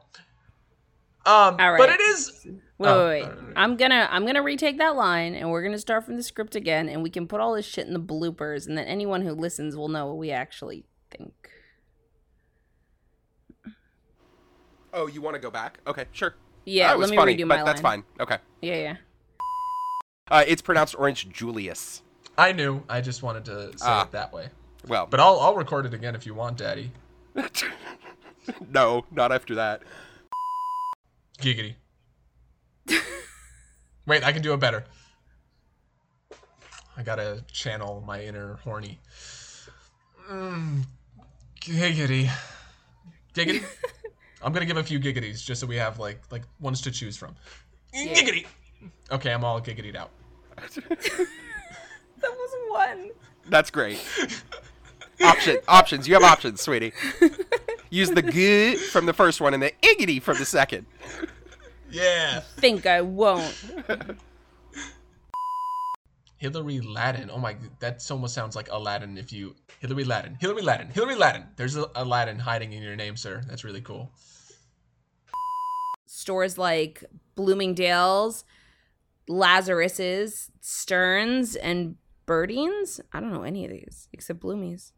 Um, 1.25 1.55
All 1.59 1.77
but 1.77 1.89
it 1.89 2.01
is. 2.01 2.45
Wait, 2.45 2.89
Oh, 2.89 3.07
wait, 3.07 3.23
wait. 3.25 3.33
I'm 3.55 3.77
gonna 3.77 4.07
I'm 4.09 4.25
gonna 4.25 4.41
retake 4.41 4.79
that 4.79 4.95
line 4.95 5.35
and 5.35 5.51
we're 5.51 5.61
gonna 5.61 5.77
start 5.77 6.03
from 6.03 6.15
the 6.17 6.23
script 6.23 6.55
again 6.55 6.89
and 6.89 7.03
we 7.03 7.11
can 7.11 7.27
put 7.27 7.39
all 7.39 7.53
this 7.53 7.65
shit 7.65 7.85
in 7.85 7.93
the 7.93 7.99
bloopers 7.99 8.67
and 8.67 8.75
then 8.75 8.85
anyone 8.85 9.21
who 9.21 9.33
listens 9.33 9.75
will 9.75 9.87
know 9.87 10.07
what 10.07 10.17
we 10.17 10.31
actually 10.31 10.85
think. 11.11 11.33
Oh, 14.93 15.07
you 15.07 15.21
want 15.21 15.35
to 15.35 15.39
go 15.39 15.51
back? 15.51 15.79
Okay, 15.87 16.05
sure. 16.11 16.35
Yeah, 16.65 16.87
that 16.87 16.93
let 16.93 16.99
was 16.99 17.11
me 17.11 17.17
funny, 17.17 17.35
redo 17.35 17.47
but 17.47 17.59
my 17.59 17.63
that's 17.63 17.81
fine. 17.81 18.03
Okay. 18.19 18.37
Yeah, 18.61 18.75
yeah. 18.75 18.95
Uh, 20.29 20.43
it's 20.47 20.61
pronounced 20.61 20.95
Orange 20.97 21.29
Julius. 21.29 22.01
I 22.37 22.51
knew. 22.51 22.83
I 22.89 23.01
just 23.01 23.23
wanted 23.23 23.45
to 23.45 23.71
say 23.77 23.85
Ah. 23.85 24.03
it 24.05 24.11
that 24.11 24.33
way. 24.33 24.49
Well, 24.87 25.05
But 25.05 25.19
I'll 25.19 25.39
I'll 25.39 25.55
record 25.55 25.85
it 25.85 25.93
again 25.93 26.15
if 26.15 26.25
you 26.25 26.33
want, 26.33 26.57
Daddy. 26.57 26.91
no, 28.71 29.05
not 29.11 29.31
after 29.31 29.55
that. 29.55 29.83
Giggity. 31.41 31.75
Wait, 34.05 34.23
I 34.23 34.31
can 34.31 34.41
do 34.41 34.53
it 34.53 34.59
better. 34.59 34.83
I 36.97 37.03
gotta 37.03 37.43
channel 37.51 38.03
my 38.05 38.23
inner 38.23 38.55
horny. 38.63 38.99
Mm, 40.29 40.83
giggity. 41.59 42.29
Giggity. 43.33 43.63
I'm 44.43 44.53
gonna 44.53 44.65
give 44.65 44.77
a 44.77 44.83
few 44.83 44.99
giggities 44.99 45.43
just 45.43 45.61
so 45.61 45.67
we 45.67 45.75
have 45.77 45.99
like 45.99 46.21
like 46.31 46.43
ones 46.59 46.81
to 46.81 46.91
choose 46.91 47.15
from. 47.15 47.35
Giggity. 47.93 48.45
Okay, 49.11 49.31
I'm 49.33 49.43
all 49.43 49.61
giggitied 49.61 49.95
out. 49.95 50.11
That 52.21 52.37
was 52.37 52.51
one. 52.69 53.09
That's 53.49 53.71
great. 53.71 53.99
Option 55.23 55.57
options. 55.67 56.07
You 56.07 56.13
have 56.15 56.23
options, 56.23 56.61
sweetie. 56.61 56.93
Use 57.89 58.09
the 58.09 58.21
good 58.21 58.79
from 58.79 59.05
the 59.05 59.13
first 59.13 59.41
one 59.41 59.53
and 59.53 59.61
the 59.61 59.73
iggity 59.81 60.21
from 60.21 60.37
the 60.37 60.45
second. 60.45 60.85
Yeah. 61.91 62.39
Think 62.57 62.85
I 62.85 63.01
won't. 63.01 63.53
Hillary 66.37 66.79
Ladin. 66.79 67.29
Oh 67.31 67.37
my, 67.37 67.55
that 67.79 68.03
almost 68.09 68.33
sounds 68.33 68.55
like 68.55 68.67
Aladdin. 68.71 69.17
If 69.17 69.31
you 69.31 69.55
Hillary 69.79 70.05
Ladin, 70.05 70.37
Hillary 70.39 70.63
Ladin, 70.63 70.87
Hillary 70.87 71.15
Ladin. 71.15 71.45
There's 71.55 71.75
a 71.75 71.85
Aladdin 71.95 72.39
hiding 72.39 72.73
in 72.73 72.81
your 72.81 72.95
name, 72.95 73.15
sir. 73.15 73.43
That's 73.47 73.63
really 73.63 73.81
cool. 73.81 74.11
Stores 76.07 76.57
like 76.57 77.03
Bloomingdale's, 77.35 78.43
Lazarus's, 79.27 80.49
Stern's, 80.61 81.55
and 81.55 81.95
Burdines. 82.25 82.99
I 83.13 83.19
don't 83.19 83.33
know 83.33 83.43
any 83.43 83.65
of 83.65 83.71
these 83.71 84.07
except 84.11 84.39
Bloomies. 84.39 84.93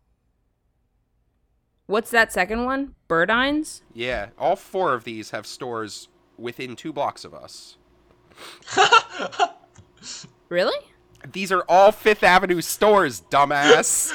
What's 1.93 2.09
that 2.09 2.33
second 2.33 2.65
one? 2.65 2.95
Burdines? 3.07 3.83
Yeah, 3.93 4.29
all 4.39 4.55
four 4.55 4.95
of 4.95 5.03
these 5.03 5.29
have 5.29 5.45
stores 5.45 6.07
within 6.39 6.75
two 6.75 6.91
blocks 6.91 7.23
of 7.23 7.35
us. 7.35 7.77
Really? 10.49 10.77
These 11.31 11.51
are 11.51 11.63
all 11.69 11.91
Fifth 11.91 12.23
Avenue 12.23 12.61
stores, 12.61 13.21
dumbass. 13.29 14.11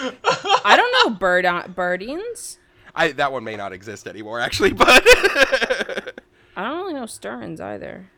I 0.64 0.76
don't 0.76 0.92
know 0.92 1.16
Bird 1.16 1.44
Burdines. 1.44 2.58
I 2.94 3.12
that 3.12 3.32
one 3.32 3.42
may 3.42 3.56
not 3.56 3.72
exist 3.72 4.06
anymore, 4.06 4.38
actually, 4.38 4.72
but 4.72 4.88
I 6.56 6.62
don't 6.62 6.78
really 6.78 6.94
know 6.94 7.06
Stern's 7.06 7.60
either. 7.60 8.10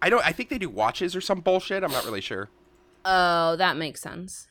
I 0.00 0.08
don't. 0.08 0.24
I 0.26 0.32
think 0.32 0.48
they 0.48 0.58
do 0.58 0.68
watches 0.68 1.14
or 1.14 1.20
some 1.20 1.40
bullshit. 1.40 1.84
I'm 1.84 1.92
not 1.92 2.04
really 2.04 2.20
sure. 2.22 2.48
Oh, 3.04 3.54
that 3.56 3.76
makes 3.76 4.00
sense. 4.00 4.47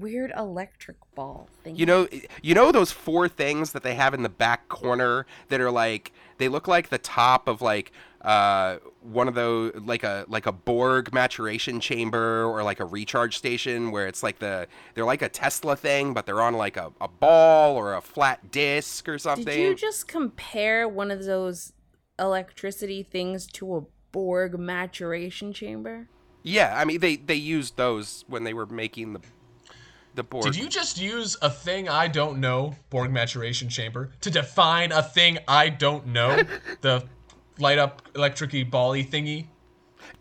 Weird 0.00 0.32
electric 0.36 0.96
ball 1.14 1.48
thing. 1.62 1.76
You 1.76 1.86
know, 1.86 2.08
you 2.42 2.54
know 2.54 2.72
those 2.72 2.90
four 2.90 3.28
things 3.28 3.72
that 3.72 3.82
they 3.82 3.94
have 3.94 4.14
in 4.14 4.22
the 4.22 4.28
back 4.28 4.68
corner 4.68 5.26
that 5.48 5.60
are 5.60 5.70
like 5.70 6.12
they 6.38 6.48
look 6.48 6.66
like 6.66 6.88
the 6.88 6.98
top 6.98 7.46
of 7.46 7.60
like 7.60 7.92
uh 8.22 8.76
one 9.00 9.28
of 9.28 9.34
those 9.34 9.72
like 9.76 10.02
a 10.02 10.24
like 10.28 10.46
a 10.46 10.52
Borg 10.52 11.12
maturation 11.12 11.80
chamber 11.80 12.44
or 12.44 12.62
like 12.62 12.80
a 12.80 12.84
recharge 12.84 13.36
station 13.36 13.90
where 13.90 14.06
it's 14.06 14.22
like 14.22 14.38
the 14.38 14.66
they're 14.94 15.04
like 15.04 15.22
a 15.22 15.28
Tesla 15.28 15.76
thing 15.76 16.12
but 16.12 16.26
they're 16.26 16.42
on 16.42 16.54
like 16.54 16.76
a, 16.76 16.92
a 17.00 17.08
ball 17.08 17.76
or 17.76 17.94
a 17.94 18.00
flat 18.00 18.50
disc 18.50 19.08
or 19.08 19.18
something. 19.18 19.44
Did 19.46 19.58
you 19.58 19.74
just 19.74 20.08
compare 20.08 20.88
one 20.88 21.10
of 21.10 21.24
those 21.24 21.72
electricity 22.18 23.02
things 23.02 23.46
to 23.46 23.76
a 23.76 23.82
Borg 24.12 24.58
maturation 24.58 25.52
chamber? 25.52 26.08
Yeah, 26.42 26.74
I 26.76 26.84
mean 26.84 27.00
they 27.00 27.16
they 27.16 27.34
used 27.34 27.76
those 27.76 28.24
when 28.28 28.44
they 28.44 28.54
were 28.54 28.66
making 28.66 29.12
the 29.12 29.20
the 30.14 30.22
Borg. 30.22 30.44
Did 30.44 30.56
you 30.56 30.68
just 30.68 31.00
use 31.00 31.36
a 31.42 31.50
thing 31.50 31.88
I 31.88 32.08
don't 32.08 32.40
know, 32.40 32.74
Borg 32.90 33.10
maturation 33.12 33.68
chamber, 33.68 34.10
to 34.20 34.30
define 34.30 34.92
a 34.92 35.02
thing 35.02 35.38
I 35.46 35.68
don't 35.68 36.08
know? 36.08 36.42
the 36.80 37.04
light 37.58 37.78
up 37.78 38.02
electricy 38.14 38.68
bally 38.68 39.04
thingy? 39.04 39.46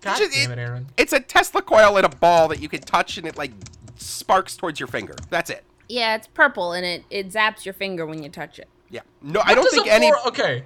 God 0.02 0.18
Just- 0.18 0.34
damn 0.34 0.52
it, 0.52 0.60
Aaron. 0.60 0.88
It's 0.98 1.14
a 1.14 1.20
Tesla 1.20 1.62
coil 1.62 1.98
in 1.98 2.06
a 2.06 2.10
ball 2.10 2.48
that 2.50 2.62
you 2.62 2.70
can 2.70 2.82
touch 2.82 3.18
and 3.18 3.28
it 3.28 3.38
like 3.38 3.52
sparks 3.98 4.56
towards 4.56 4.80
your 4.80 4.88
finger. 4.88 5.16
That's 5.30 5.50
it. 5.50 5.64
Yeah, 5.88 6.16
it's 6.16 6.28
purple 6.28 6.74
and 6.74 6.86
it 6.86 7.04
it 7.10 7.30
zaps 7.30 7.66
your 7.66 7.74
finger 7.74 8.06
when 8.06 8.22
you 8.24 8.30
touch 8.30 8.60
it. 8.60 8.68
Yeah. 8.90 9.02
No, 9.22 9.42
I 9.44 9.56
don't 9.56 9.70
think 9.72 9.88
a 9.88 9.92
any. 9.92 10.10
Borg- 10.12 10.28
okay, 10.28 10.64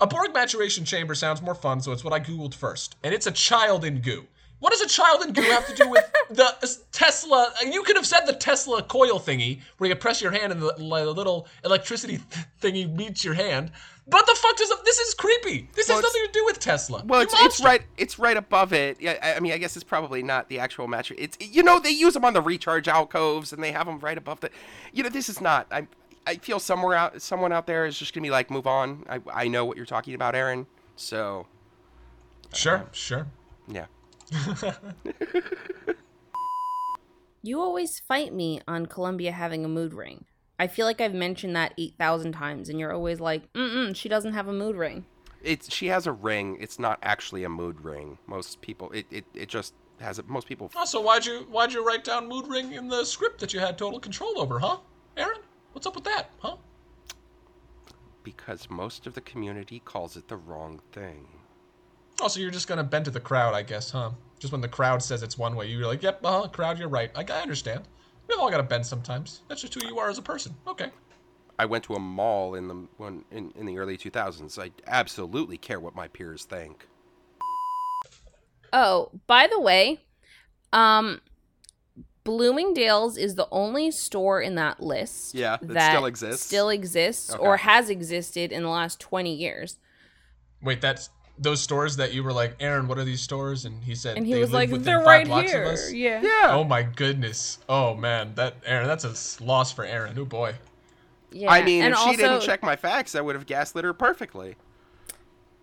a 0.00 0.06
Borg 0.06 0.32
maturation 0.34 0.84
chamber 0.84 1.14
sounds 1.14 1.42
more 1.42 1.54
fun, 1.54 1.80
so 1.80 1.92
it's 1.92 2.04
what 2.04 2.12
I 2.12 2.20
googled 2.20 2.54
first, 2.54 2.96
and 3.02 3.14
it's 3.14 3.26
a 3.26 3.32
child 3.32 3.84
in 3.84 4.00
goo. 4.00 4.26
What 4.60 4.70
does 4.72 4.80
a 4.82 4.88
child 4.88 5.22
in 5.24 5.32
goo 5.32 5.42
have 5.42 5.66
to 5.66 5.74
do 5.74 5.88
with 5.88 6.04
the 6.30 6.78
Tesla? 6.92 7.52
You 7.64 7.82
could 7.82 7.96
have 7.96 8.06
said 8.06 8.26
the 8.26 8.34
Tesla 8.34 8.82
coil 8.82 9.18
thingy, 9.18 9.60
where 9.78 9.88
you 9.90 9.96
press 9.96 10.20
your 10.22 10.30
hand 10.30 10.52
and 10.52 10.60
the, 10.62 10.74
the 10.76 10.84
little 10.84 11.48
electricity 11.64 12.20
thingy 12.62 12.94
meets 12.94 13.24
your 13.24 13.34
hand. 13.34 13.72
But 14.06 14.26
the 14.26 14.34
fuck 14.34 14.56
does 14.56 14.72
this 14.84 14.98
is 14.98 15.14
creepy? 15.14 15.68
This 15.74 15.88
Well, 15.88 15.98
has 15.98 16.02
nothing 16.04 16.26
to 16.26 16.32
do 16.32 16.44
with 16.44 16.58
Tesla. 16.58 17.02
Well, 17.06 17.20
it's, 17.20 17.34
it's 17.38 17.62
right. 17.62 17.82
It's 17.96 18.18
right 18.18 18.36
above 18.36 18.72
it. 18.72 19.00
Yeah, 19.00 19.16
I 19.22 19.34
I 19.34 19.40
mean, 19.40 19.52
I 19.52 19.58
guess 19.58 19.76
it's 19.76 19.84
probably 19.84 20.22
not 20.22 20.48
the 20.48 20.58
actual 20.58 20.88
match. 20.88 21.12
It's 21.16 21.38
you 21.40 21.62
know 21.62 21.78
they 21.78 21.90
use 21.90 22.14
them 22.14 22.24
on 22.24 22.32
the 22.32 22.42
recharge 22.42 22.88
alcoves 22.88 23.52
and 23.52 23.62
they 23.62 23.72
have 23.72 23.86
them 23.86 24.00
right 24.00 24.18
above 24.18 24.40
the. 24.40 24.50
You 24.92 25.04
know, 25.04 25.08
this 25.10 25.28
is 25.28 25.40
not. 25.40 25.68
I 25.70 25.86
I 26.26 26.36
feel 26.36 26.58
somewhere 26.58 26.96
out 26.96 27.22
someone 27.22 27.52
out 27.52 27.66
there 27.66 27.86
is 27.86 27.98
just 27.98 28.12
gonna 28.12 28.24
be 28.24 28.30
like, 28.30 28.50
move 28.50 28.66
on. 28.66 29.04
I 29.08 29.20
I 29.32 29.48
know 29.48 29.64
what 29.64 29.76
you're 29.76 29.86
talking 29.86 30.14
about, 30.14 30.34
Aaron. 30.34 30.66
So 30.96 31.46
Sure, 32.52 32.78
um, 32.78 32.86
sure. 32.92 33.26
yeah. 33.68 33.86
You 37.42 37.60
always 37.60 38.00
fight 38.00 38.34
me 38.34 38.60
on 38.68 38.84
Columbia 38.84 39.32
having 39.32 39.64
a 39.64 39.68
mood 39.68 39.94
ring. 39.94 40.26
I 40.58 40.66
feel 40.66 40.84
like 40.84 41.00
I've 41.00 41.14
mentioned 41.14 41.56
that 41.56 41.72
8,000 41.78 42.32
times, 42.32 42.68
and 42.68 42.78
you're 42.78 42.92
always 42.92 43.18
like, 43.18 43.50
mm-mm, 43.54 43.96
she 43.96 44.10
doesn't 44.10 44.34
have 44.34 44.46
a 44.46 44.52
mood 44.52 44.76
ring. 44.76 45.06
It's 45.42 45.72
she 45.72 45.86
has 45.86 46.06
a 46.06 46.12
ring. 46.12 46.58
It's 46.60 46.78
not 46.78 46.98
actually 47.02 47.44
a 47.44 47.48
mood 47.48 47.82
ring. 47.82 48.18
Most 48.26 48.60
people, 48.60 48.90
it 48.90 49.06
it, 49.10 49.24
it 49.32 49.48
just 49.48 49.72
has 49.98 50.18
it. 50.18 50.28
Most 50.28 50.46
people. 50.46 50.70
Also, 50.76 51.00
why'd 51.00 51.24
you 51.24 51.46
why'd 51.50 51.72
you 51.72 51.82
write 51.82 52.04
down 52.04 52.28
mood 52.28 52.46
ring 52.46 52.74
in 52.74 52.88
the 52.88 53.06
script 53.06 53.40
that 53.40 53.54
you 53.54 53.58
had 53.60 53.78
total 53.78 53.98
control 53.98 54.38
over, 54.38 54.58
huh, 54.58 54.76
Aaron? 55.16 55.40
What's 55.72 55.86
up 55.86 55.94
with 55.94 56.04
that, 56.04 56.28
huh? 56.40 56.56
Because 58.22 58.68
most 58.68 59.06
of 59.06 59.14
the 59.14 59.22
community 59.22 59.80
calls 59.82 60.14
it 60.14 60.28
the 60.28 60.36
wrong 60.36 60.78
thing. 60.92 61.39
Also, 62.20 62.38
you're 62.40 62.50
just 62.50 62.68
gonna 62.68 62.84
bend 62.84 63.04
to 63.06 63.10
the 63.10 63.20
crowd, 63.20 63.54
I 63.54 63.62
guess, 63.62 63.90
huh? 63.90 64.10
Just 64.38 64.52
when 64.52 64.60
the 64.60 64.68
crowd 64.68 65.02
says 65.02 65.22
it's 65.22 65.38
one 65.38 65.54
way, 65.56 65.66
you're 65.66 65.86
like, 65.86 66.02
"Yep, 66.02 66.20
uh 66.24 66.42
huh, 66.42 66.48
crowd, 66.48 66.78
you're 66.78 66.88
right." 66.88 67.10
I, 67.16 67.24
I 67.32 67.40
understand. 67.42 67.88
We've 68.28 68.38
all 68.38 68.50
gotta 68.50 68.62
bend 68.62 68.84
sometimes. 68.86 69.42
That's 69.48 69.60
just 69.62 69.74
who 69.74 69.86
you 69.86 69.98
are 69.98 70.08
as 70.10 70.18
a 70.18 70.22
person. 70.22 70.54
Okay. 70.66 70.90
I 71.58 71.66
went 71.66 71.84
to 71.84 71.94
a 71.94 71.98
mall 71.98 72.54
in 72.54 72.68
the 72.68 72.86
when 72.96 73.24
in, 73.30 73.52
in 73.56 73.66
the 73.66 73.78
early 73.78 73.96
2000s. 73.98 74.58
I 74.62 74.70
absolutely 74.86 75.58
care 75.58 75.80
what 75.80 75.94
my 75.94 76.08
peers 76.08 76.44
think. 76.44 76.86
Oh, 78.72 79.10
by 79.26 79.46
the 79.46 79.60
way, 79.60 80.00
um, 80.72 81.20
Bloomingdale's 82.24 83.16
is 83.16 83.34
the 83.34 83.48
only 83.50 83.90
store 83.90 84.40
in 84.40 84.54
that 84.54 84.80
list 84.80 85.34
Yeah, 85.34 85.56
that 85.62 85.90
still 85.92 86.06
exists? 86.06 86.46
still 86.46 86.68
exists 86.68 87.34
or 87.34 87.56
has 87.58 87.90
existed 87.90 88.52
in 88.52 88.62
the 88.62 88.68
last 88.68 89.00
20 89.00 89.34
years. 89.34 89.78
Wait, 90.62 90.80
that's 90.80 91.10
those 91.40 91.60
stores 91.62 91.96
that 91.96 92.12
you 92.12 92.22
were 92.22 92.32
like, 92.32 92.54
Aaron, 92.60 92.86
what 92.86 92.98
are 92.98 93.04
these 93.04 93.22
stores? 93.22 93.64
And 93.64 93.82
he 93.82 93.94
said, 93.94 94.16
And 94.16 94.26
he 94.26 94.34
"They 94.34 94.40
was 94.40 94.50
live 94.50 94.54
like, 94.54 94.70
within 94.70 94.84
they're 94.84 95.00
right 95.02 95.26
blocks 95.26 95.50
of 95.52 95.56
here. 95.58 95.66
us?" 95.66 95.92
Yeah. 95.92 96.20
Yeah. 96.22 96.54
Oh 96.54 96.64
my 96.64 96.82
goodness. 96.82 97.58
Oh 97.68 97.94
man, 97.94 98.34
that 98.34 98.56
Aaron, 98.64 98.86
that's 98.86 99.04
a 99.40 99.42
loss 99.44 99.72
for 99.72 99.84
Aaron. 99.84 100.16
Oh 100.18 100.24
boy. 100.24 100.54
Yeah. 101.32 101.50
I 101.50 101.62
mean, 101.62 101.82
and 101.82 101.92
if 101.92 101.98
also, 101.98 102.10
she 102.10 102.16
didn't 102.18 102.42
check 102.42 102.62
my 102.62 102.76
facts, 102.76 103.14
I 103.14 103.20
would 103.20 103.34
have 103.36 103.46
gaslit 103.46 103.84
her 103.84 103.92
perfectly. 103.94 104.56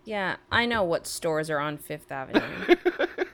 Yeah, 0.04 0.36
I 0.50 0.64
know 0.64 0.82
what 0.82 1.06
stores 1.06 1.50
are 1.50 1.58
on 1.58 1.76
Fifth 1.76 2.10
Avenue. 2.10 2.40